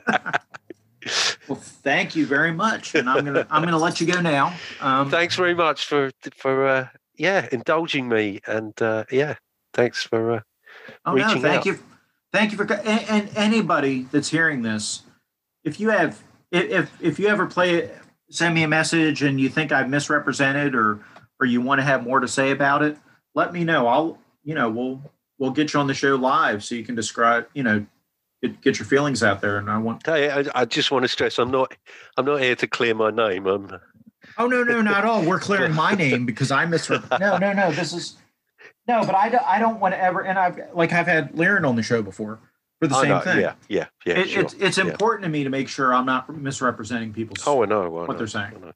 Well, 1.48 1.58
thank 1.58 2.14
you 2.14 2.26
very 2.26 2.52
much, 2.52 2.94
and 2.94 3.08
I'm 3.08 3.24
gonna 3.24 3.46
I'm 3.50 3.62
gonna 3.64 3.78
let 3.78 4.02
you 4.02 4.06
go 4.06 4.20
now. 4.20 4.54
Um, 4.82 5.10
Thanks 5.10 5.34
very 5.34 5.54
much 5.54 5.86
for 5.86 6.10
for 6.36 6.66
uh, 6.68 6.88
yeah 7.16 7.48
indulging 7.50 8.06
me, 8.06 8.40
and 8.46 8.74
uh, 8.82 9.04
yeah, 9.10 9.36
thanks 9.72 10.02
for 10.02 10.32
uh, 10.32 10.40
Oh 11.06 11.14
no, 11.14 11.28
thank 11.40 11.44
out. 11.60 11.64
you, 11.66 11.78
thank 12.32 12.52
you 12.52 12.58
for 12.58 12.70
and, 12.70 13.08
and 13.08 13.30
anybody 13.34 14.08
that's 14.12 14.28
hearing 14.28 14.60
this, 14.60 15.02
if 15.64 15.80
you 15.80 15.88
have 15.88 16.22
if 16.50 16.70
if, 16.70 17.02
if 17.02 17.18
you 17.18 17.28
ever 17.28 17.46
play, 17.46 17.90
send 18.30 18.54
me 18.54 18.62
a 18.62 18.68
message 18.68 19.22
and 19.22 19.40
you 19.40 19.48
think 19.48 19.72
I've 19.72 19.88
misrepresented 19.88 20.74
or 20.74 21.00
or 21.38 21.46
you 21.46 21.60
want 21.60 21.80
to 21.80 21.84
have 21.84 22.04
more 22.04 22.20
to 22.20 22.28
say 22.28 22.50
about 22.50 22.82
it, 22.82 22.98
let 23.34 23.52
me 23.52 23.64
know. 23.64 23.86
I'll 23.86 24.18
you 24.42 24.54
know 24.54 24.70
we'll 24.70 25.02
we'll 25.38 25.50
get 25.50 25.72
you 25.72 25.80
on 25.80 25.86
the 25.86 25.94
show 25.94 26.16
live 26.16 26.62
so 26.64 26.74
you 26.74 26.84
can 26.84 26.94
describe 26.94 27.46
you 27.54 27.62
know 27.62 27.86
get, 28.42 28.60
get 28.60 28.78
your 28.78 28.86
feelings 28.86 29.22
out 29.22 29.40
there. 29.40 29.58
And 29.58 29.70
I 29.70 29.78
want 29.78 30.08
I, 30.08 30.44
I 30.54 30.64
just 30.64 30.90
want 30.90 31.04
to 31.04 31.08
stress 31.08 31.38
I'm 31.38 31.50
not 31.50 31.74
I'm 32.16 32.24
not 32.24 32.40
here 32.40 32.56
to 32.56 32.66
clear 32.66 32.94
my 32.94 33.10
name. 33.10 33.46
I'm 33.46 33.80
oh 34.38 34.46
no 34.46 34.62
no 34.62 34.82
not 34.82 34.98
at 34.98 35.04
all. 35.04 35.24
We're 35.24 35.40
clearing 35.40 35.74
my 35.74 35.94
name 35.94 36.26
because 36.26 36.50
I 36.50 36.66
misrepresented. 36.66 37.20
No 37.20 37.38
no 37.38 37.52
no 37.52 37.72
this 37.72 37.92
is 37.92 38.16
no, 38.88 39.04
but 39.04 39.14
I 39.14 39.28
don't, 39.28 39.44
I 39.46 39.58
don't 39.60 39.78
want 39.78 39.94
to 39.94 40.02
ever 40.02 40.20
and 40.22 40.38
I've 40.38 40.58
like 40.74 40.92
I've 40.92 41.06
had 41.06 41.38
Arlen 41.38 41.64
on 41.64 41.76
the 41.76 41.82
show 41.82 42.02
before 42.02 42.40
for 42.80 42.86
the 42.88 42.94
I 42.96 43.00
same 43.02 43.08
know, 43.10 43.20
thing. 43.20 43.40
Yeah, 43.40 43.54
yeah, 43.68 43.86
yeah. 44.06 44.18
It, 44.18 44.28
sure. 44.30 44.42
It's 44.42 44.54
it's 44.54 44.78
yeah. 44.78 44.86
important 44.86 45.24
to 45.24 45.28
me 45.30 45.44
to 45.44 45.50
make 45.50 45.68
sure 45.68 45.94
I'm 45.94 46.06
not 46.06 46.34
misrepresenting 46.34 47.12
people's. 47.12 47.46
Oh, 47.46 47.62
I 47.62 47.66
know. 47.66 47.82
I 47.84 47.88
what 47.88 48.08
know, 48.10 48.16
they're 48.16 48.26
saying. 48.26 48.52
I 48.56 48.58
know. 48.66 48.72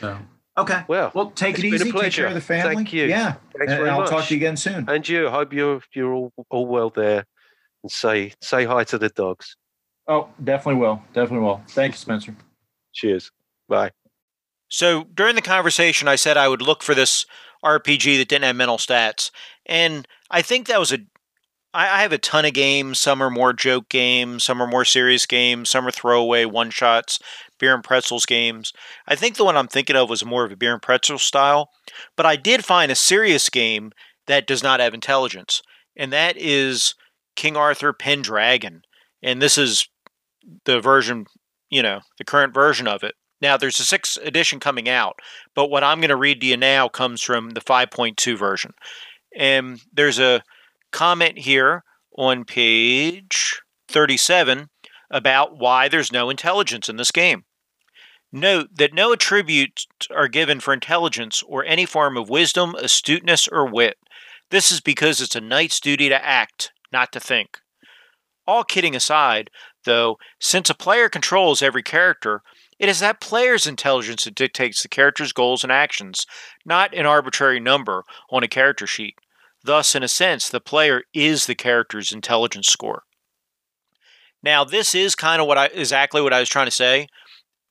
so. 0.00 0.18
Okay. 0.58 0.82
Well, 0.88 1.12
Well, 1.14 1.30
take 1.30 1.50
it's 1.54 1.60
it 1.60 1.62
been 1.62 1.72
a 1.72 1.76
easy. 1.76 1.84
Take 1.84 1.92
pleasure. 1.94 2.22
care 2.22 2.28
of 2.28 2.34
the 2.34 2.40
family. 2.40 2.74
Thank 2.74 2.92
you. 2.92 3.04
Yeah. 3.04 3.34
thanks 3.56 3.70
and 3.72 3.78
very 3.78 3.90
I'll 3.90 4.00
much. 4.00 4.10
talk 4.10 4.24
to 4.26 4.34
you 4.34 4.38
again 4.38 4.56
soon. 4.56 4.88
And 4.88 5.08
you, 5.08 5.28
hope 5.30 5.52
you're 5.52 5.80
you're 5.94 6.12
all, 6.12 6.32
all 6.50 6.66
well 6.66 6.90
there, 6.90 7.24
and 7.82 7.92
say 7.92 8.32
say 8.42 8.64
hi 8.64 8.84
to 8.84 8.98
the 8.98 9.08
dogs. 9.08 9.56
Oh, 10.08 10.28
definitely 10.42 10.80
will. 10.80 11.02
Definitely 11.12 11.46
will. 11.46 11.62
Thank 11.68 11.92
you, 11.94 11.98
Spencer. 11.98 12.34
Cheers. 12.92 13.30
Bye. 13.68 13.92
So 14.68 15.04
during 15.14 15.36
the 15.36 15.42
conversation, 15.42 16.08
I 16.08 16.16
said 16.16 16.36
I 16.36 16.48
would 16.48 16.62
look 16.62 16.82
for 16.82 16.94
this 16.94 17.24
RPG 17.64 18.18
that 18.18 18.28
didn't 18.28 18.44
have 18.44 18.56
mental 18.56 18.78
stats, 18.78 19.30
and 19.66 20.06
I 20.30 20.42
think 20.42 20.66
that 20.66 20.80
was 20.80 20.92
a. 20.92 20.98
I, 21.78 21.98
I 21.98 22.02
have 22.02 22.12
a 22.12 22.18
ton 22.18 22.44
of 22.44 22.54
games. 22.54 22.98
Some 22.98 23.22
are 23.22 23.30
more 23.30 23.52
joke 23.52 23.88
games. 23.88 24.42
Some 24.42 24.60
are 24.60 24.66
more 24.66 24.84
serious 24.84 25.26
games. 25.26 25.70
Some 25.70 25.86
are 25.86 25.92
throwaway 25.92 26.44
one 26.44 26.70
shots, 26.70 27.20
beer 27.60 27.72
and 27.72 27.84
pretzels 27.84 28.26
games. 28.26 28.72
I 29.06 29.14
think 29.14 29.36
the 29.36 29.44
one 29.44 29.56
I'm 29.56 29.68
thinking 29.68 29.94
of 29.94 30.10
was 30.10 30.24
more 30.24 30.44
of 30.44 30.50
a 30.50 30.56
beer 30.56 30.72
and 30.72 30.82
pretzel 30.82 31.18
style, 31.18 31.70
but 32.16 32.26
I 32.26 32.34
did 32.34 32.64
find 32.64 32.90
a 32.90 32.96
serious 32.96 33.48
game 33.48 33.92
that 34.26 34.46
does 34.46 34.60
not 34.60 34.80
have 34.80 34.92
intelligence, 34.92 35.62
and 35.96 36.12
that 36.12 36.36
is 36.36 36.96
King 37.36 37.56
Arthur 37.56 37.92
Pendragon, 37.92 38.82
and 39.22 39.40
this 39.40 39.56
is 39.56 39.88
the 40.64 40.80
version, 40.80 41.26
you 41.70 41.82
know, 41.82 42.00
the 42.18 42.24
current 42.24 42.52
version 42.52 42.88
of 42.88 43.04
it. 43.04 43.14
Now, 43.40 43.56
there's 43.56 43.78
a 43.78 43.84
sixth 43.84 44.18
edition 44.24 44.58
coming 44.58 44.88
out, 44.88 45.20
but 45.54 45.70
what 45.70 45.84
I'm 45.84 46.00
going 46.00 46.08
to 46.08 46.16
read 46.16 46.40
to 46.40 46.46
you 46.48 46.56
now 46.56 46.88
comes 46.88 47.22
from 47.22 47.50
the 47.50 47.60
5.2 47.60 48.36
version. 48.36 48.72
And 49.36 49.80
there's 49.92 50.18
a 50.18 50.42
comment 50.90 51.38
here 51.38 51.84
on 52.16 52.44
page 52.44 53.60
37 53.88 54.68
about 55.10 55.58
why 55.58 55.88
there's 55.88 56.12
no 56.12 56.30
intelligence 56.30 56.88
in 56.88 56.96
this 56.96 57.10
game. 57.10 57.44
Note 58.30 58.68
that 58.76 58.92
no 58.92 59.12
attributes 59.12 59.86
are 60.14 60.28
given 60.28 60.60
for 60.60 60.74
intelligence 60.74 61.42
or 61.46 61.64
any 61.64 61.86
form 61.86 62.16
of 62.16 62.28
wisdom, 62.28 62.74
astuteness, 62.74 63.48
or 63.48 63.66
wit. 63.66 63.96
This 64.50 64.70
is 64.70 64.80
because 64.80 65.20
it's 65.20 65.36
a 65.36 65.40
knight's 65.40 65.80
duty 65.80 66.08
to 66.10 66.24
act, 66.24 66.72
not 66.92 67.10
to 67.12 67.20
think. 67.20 67.58
All 68.46 68.64
kidding 68.64 68.94
aside, 68.94 69.50
though, 69.84 70.18
since 70.40 70.68
a 70.68 70.74
player 70.74 71.08
controls 71.08 71.62
every 71.62 71.82
character, 71.82 72.42
it 72.78 72.88
is 72.88 73.00
that 73.00 73.20
player's 73.20 73.66
intelligence 73.66 74.24
that 74.24 74.34
dictates 74.34 74.82
the 74.82 74.88
character's 74.88 75.32
goals 75.32 75.62
and 75.62 75.72
actions, 75.72 76.26
not 76.64 76.94
an 76.94 77.06
arbitrary 77.06 77.60
number 77.60 78.04
on 78.30 78.42
a 78.42 78.48
character 78.48 78.86
sheet. 78.86 79.16
Thus, 79.64 79.94
in 79.94 80.02
a 80.02 80.08
sense, 80.08 80.48
the 80.48 80.60
player 80.60 81.02
is 81.12 81.46
the 81.46 81.54
character's 81.54 82.12
intelligence 82.12 82.68
score. 82.68 83.02
Now, 84.42 84.64
this 84.64 84.94
is 84.94 85.14
kind 85.14 85.40
of 85.40 85.48
what 85.48 85.58
I 85.58 85.66
exactly 85.66 86.22
what 86.22 86.32
I 86.32 86.40
was 86.40 86.48
trying 86.48 86.66
to 86.66 86.72
say 86.72 87.08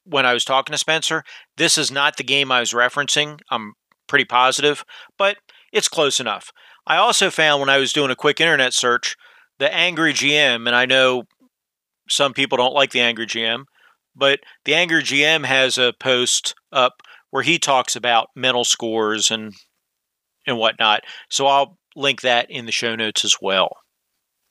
when 0.04 0.26
I 0.26 0.34
was 0.34 0.44
talking 0.44 0.74
to 0.74 0.78
Spencer. 0.78 1.24
This 1.56 1.78
is 1.78 1.92
not 1.92 2.18
the 2.18 2.24
game 2.24 2.52
I 2.52 2.60
was 2.60 2.74
referencing. 2.74 3.40
I'm 3.50 3.74
pretty 4.08 4.26
positive, 4.26 4.84
but 5.18 5.38
it's 5.72 5.88
close 5.88 6.20
enough. 6.20 6.52
I 6.86 6.98
also 6.98 7.30
found 7.30 7.60
when 7.60 7.70
I 7.70 7.78
was 7.78 7.94
doing 7.94 8.12
a 8.12 8.16
quick 8.16 8.40
internet 8.40 8.74
search 8.74 9.16
the 9.60 9.74
Angry 9.74 10.14
GM, 10.14 10.68
and 10.68 10.76
I 10.76 10.86
know 10.86 11.24
some 12.10 12.34
people 12.34 12.58
don't 12.58 12.76
like 12.76 12.92
the 12.92 13.02
Angry 13.02 13.26
GM, 13.26 13.64
but 14.16 14.40
the 14.66 14.76
Angry 14.76 15.02
GM 15.02 15.46
has 15.46 15.78
a 15.78 15.94
post 16.00 16.54
up 16.72 17.02
where 17.32 17.44
he 17.44 17.58
talks 17.60 17.96
about 17.96 18.30
mental 18.36 18.64
scores 18.64 19.32
and 19.32 19.54
and 20.48 20.58
whatnot. 20.58 21.04
So 21.30 21.46
I'll 21.46 21.78
link 21.96 22.22
that 22.22 22.50
in 22.50 22.66
the 22.66 22.72
show 22.72 22.96
notes 22.96 23.24
as 23.24 23.36
well. 23.42 23.78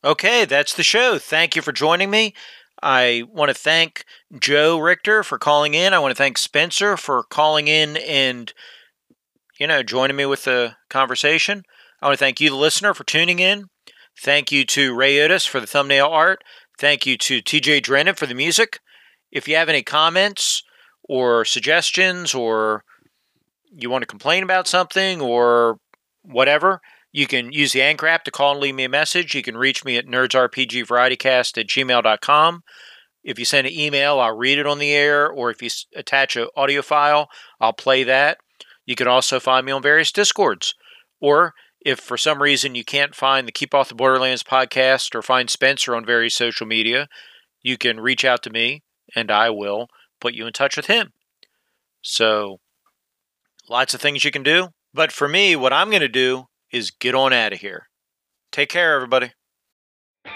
Okay, 0.04 0.44
that's 0.44 0.74
the 0.74 0.84
show. 0.84 1.18
Thank 1.18 1.56
you 1.56 1.62
for 1.62 1.72
joining 1.72 2.10
me. 2.10 2.34
I 2.82 3.24
want 3.32 3.48
to 3.48 3.54
thank 3.54 4.04
Joe 4.38 4.78
Richter 4.78 5.22
for 5.22 5.38
calling 5.38 5.74
in. 5.74 5.94
I 5.94 5.98
want 5.98 6.12
to 6.12 6.16
thank 6.16 6.38
Spencer 6.38 6.96
for 6.96 7.24
calling 7.24 7.68
in 7.68 7.96
and, 7.96 8.52
you 9.58 9.66
know, 9.66 9.82
joining 9.82 10.16
me 10.16 10.26
with 10.26 10.44
the 10.44 10.76
conversation. 10.90 11.62
I 12.00 12.06
want 12.06 12.18
to 12.18 12.24
thank 12.24 12.40
you, 12.40 12.50
the 12.50 12.56
listener, 12.56 12.92
for 12.92 13.04
tuning 13.04 13.38
in. 13.38 13.64
Thank 14.20 14.52
you 14.52 14.64
to 14.66 14.94
Ray 14.94 15.20
Otis 15.20 15.46
for 15.46 15.58
the 15.58 15.66
thumbnail 15.66 16.06
art. 16.06 16.44
Thank 16.78 17.06
you 17.06 17.16
to 17.18 17.40
TJ 17.40 17.82
Drennan 17.82 18.14
for 18.14 18.26
the 18.26 18.34
music. 18.34 18.80
If 19.32 19.48
you 19.48 19.56
have 19.56 19.70
any 19.70 19.82
comments 19.82 20.62
or 21.08 21.44
suggestions 21.44 22.34
or 22.34 22.84
you 23.72 23.90
want 23.90 24.02
to 24.02 24.06
complain 24.06 24.42
about 24.42 24.68
something 24.68 25.20
or 25.20 25.78
whatever, 26.26 26.80
you 27.12 27.26
can 27.26 27.52
use 27.52 27.72
the 27.72 27.82
Anchor 27.82 28.06
app 28.06 28.24
to 28.24 28.30
call 28.30 28.52
and 28.52 28.60
leave 28.60 28.74
me 28.74 28.84
a 28.84 28.88
message. 28.88 29.34
You 29.34 29.42
can 29.42 29.56
reach 29.56 29.84
me 29.84 29.96
at 29.96 30.06
nerdsrpgvarietycast 30.06 31.58
at 31.58 31.66
gmail.com. 31.66 32.62
If 33.24 33.38
you 33.38 33.44
send 33.44 33.66
an 33.66 33.72
email, 33.72 34.20
I'll 34.20 34.36
read 34.36 34.58
it 34.58 34.66
on 34.66 34.78
the 34.78 34.92
air, 34.92 35.28
or 35.28 35.50
if 35.50 35.60
you 35.60 35.70
attach 35.96 36.36
an 36.36 36.48
audio 36.56 36.82
file, 36.82 37.28
I'll 37.60 37.72
play 37.72 38.04
that. 38.04 38.38
You 38.84 38.94
can 38.94 39.08
also 39.08 39.40
find 39.40 39.66
me 39.66 39.72
on 39.72 39.82
various 39.82 40.12
Discords. 40.12 40.74
Or 41.20 41.54
if 41.80 41.98
for 41.98 42.16
some 42.16 42.42
reason 42.42 42.74
you 42.74 42.84
can't 42.84 43.14
find 43.14 43.46
the 43.46 43.52
Keep 43.52 43.74
Off 43.74 43.88
the 43.88 43.94
Borderlands 43.94 44.42
podcast 44.42 45.14
or 45.14 45.22
find 45.22 45.50
Spencer 45.50 45.94
on 45.94 46.04
various 46.04 46.34
social 46.34 46.66
media, 46.66 47.08
you 47.62 47.76
can 47.76 47.98
reach 47.98 48.24
out 48.24 48.42
to 48.44 48.50
me 48.50 48.82
and 49.14 49.30
I 49.30 49.50
will 49.50 49.88
put 50.20 50.34
you 50.34 50.46
in 50.46 50.52
touch 50.52 50.76
with 50.76 50.86
him. 50.86 51.12
So, 52.02 52.60
lots 53.68 53.94
of 53.94 54.00
things 54.00 54.24
you 54.24 54.30
can 54.30 54.42
do. 54.42 54.68
But 54.96 55.12
for 55.12 55.28
me, 55.28 55.54
what 55.54 55.72
I'm 55.74 55.90
going 55.90 56.00
to 56.00 56.08
do 56.08 56.46
is 56.72 56.90
get 56.90 57.14
on 57.14 57.34
out 57.34 57.52
of 57.52 57.60
here. 57.60 57.88
Take 58.50 58.70
care, 58.70 58.94
everybody. 58.94 59.32
Who's 60.24 60.32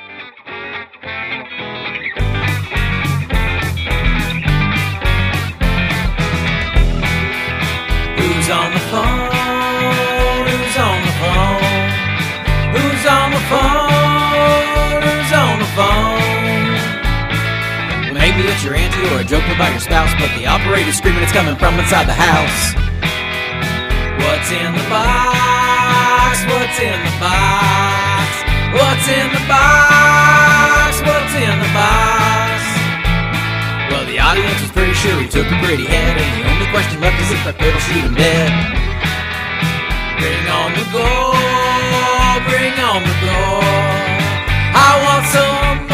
on 8.53 8.77
the 8.77 8.85
phone? 8.93 9.33
Who's 10.45 10.77
on 10.77 11.01
the 11.09 11.17
phone? 11.17 11.65
Who's 12.77 13.07
on 13.09 13.33
the 13.33 13.41
phone? 13.49 15.01
Who's 15.01 15.33
on 15.33 15.57
the 15.59 15.65
phone? 15.73 18.13
Maybe 18.13 18.45
it's 18.47 18.63
your 18.63 18.75
auntie 18.75 19.09
or 19.15 19.21
a 19.21 19.25
joke 19.25 19.49
about 19.55 19.71
your 19.71 19.81
spouse, 19.81 20.13
but 20.21 20.29
the 20.39 20.45
operator's 20.47 20.99
screaming 20.99 21.23
it's 21.23 21.33
coming 21.33 21.57
from 21.57 21.79
inside 21.79 22.07
the 22.07 22.13
house. 22.13 22.90
What's 24.31 24.53
in 24.53 24.73
the 24.79 24.87
box? 24.87 26.39
What's 26.47 26.79
in 26.79 26.99
the 27.03 27.15
box? 27.19 28.31
What's 28.79 29.09
in 29.11 29.27
the 29.27 29.43
box? 29.51 31.03
What's 31.03 31.35
in 31.35 31.51
the 31.59 31.71
box? 31.75 32.63
Well, 33.91 34.07
the 34.07 34.21
audience 34.23 34.63
was 34.63 34.71
pretty 34.71 34.95
sure 34.95 35.19
he 35.21 35.27
took 35.27 35.51
a 35.51 35.59
pretty 35.67 35.83
head, 35.85 36.15
and 36.15 36.31
the 36.39 36.47
only 36.47 36.71
question 36.71 37.01
left 37.01 37.21
is 37.21 37.33
if 37.33 37.43
the 37.43 37.55
fiddle 37.59 37.81
shoot 37.81 38.07
him 38.07 38.15
dead. 38.15 38.55
Bring 40.23 40.47
on 40.47 40.79
the 40.79 40.87
gold, 40.95 42.41
bring 42.47 42.79
on 42.87 43.03
the 43.03 43.17
gold. 43.27 43.67
I 44.79 44.91
want 45.11 45.27
some 45.27 45.90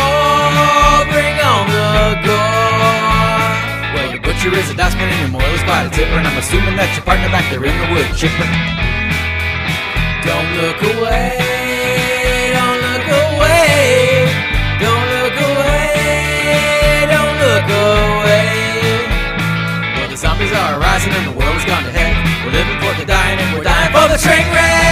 There 4.47 4.55
is 4.63 4.71
a 4.71 4.75
dustpan 4.75 5.11
and 5.11 5.19
your 5.27 5.41
moil 5.41 5.55
is 5.59 5.63
by 5.67 5.91
zipper, 5.91 6.23
and 6.23 6.23
I'm 6.23 6.39
assuming 6.39 6.79
that 6.79 6.87
your 6.95 7.03
partner 7.03 7.27
back 7.35 7.51
there 7.51 7.67
in 7.67 7.75
the 7.83 7.89
wood 7.91 8.07
chipper. 8.15 8.47
Don't 10.23 10.51
look 10.63 10.79
away, 10.87 11.35
don't 12.55 12.79
look 12.79 13.11
away, 13.11 14.31
don't 14.79 15.07
look 15.19 15.35
away, 15.35 17.11
don't 17.11 17.37
look 17.43 17.67
away. 17.75 18.47
Well, 19.99 20.15
the 20.15 20.17
zombies 20.17 20.55
are 20.55 20.79
arising 20.79 21.11
and 21.11 21.27
the 21.27 21.35
world 21.35 21.59
is 21.59 21.67
gone 21.67 21.83
to 21.83 21.91
heck. 21.91 22.15
We're 22.47 22.55
living 22.55 22.79
for 22.79 22.95
the 23.03 23.03
dying 23.03 23.43
and 23.43 23.51
we're 23.51 23.67
dying 23.67 23.91
for 23.91 24.07
the 24.07 24.15
train 24.15 24.47
wreck. 24.55 24.87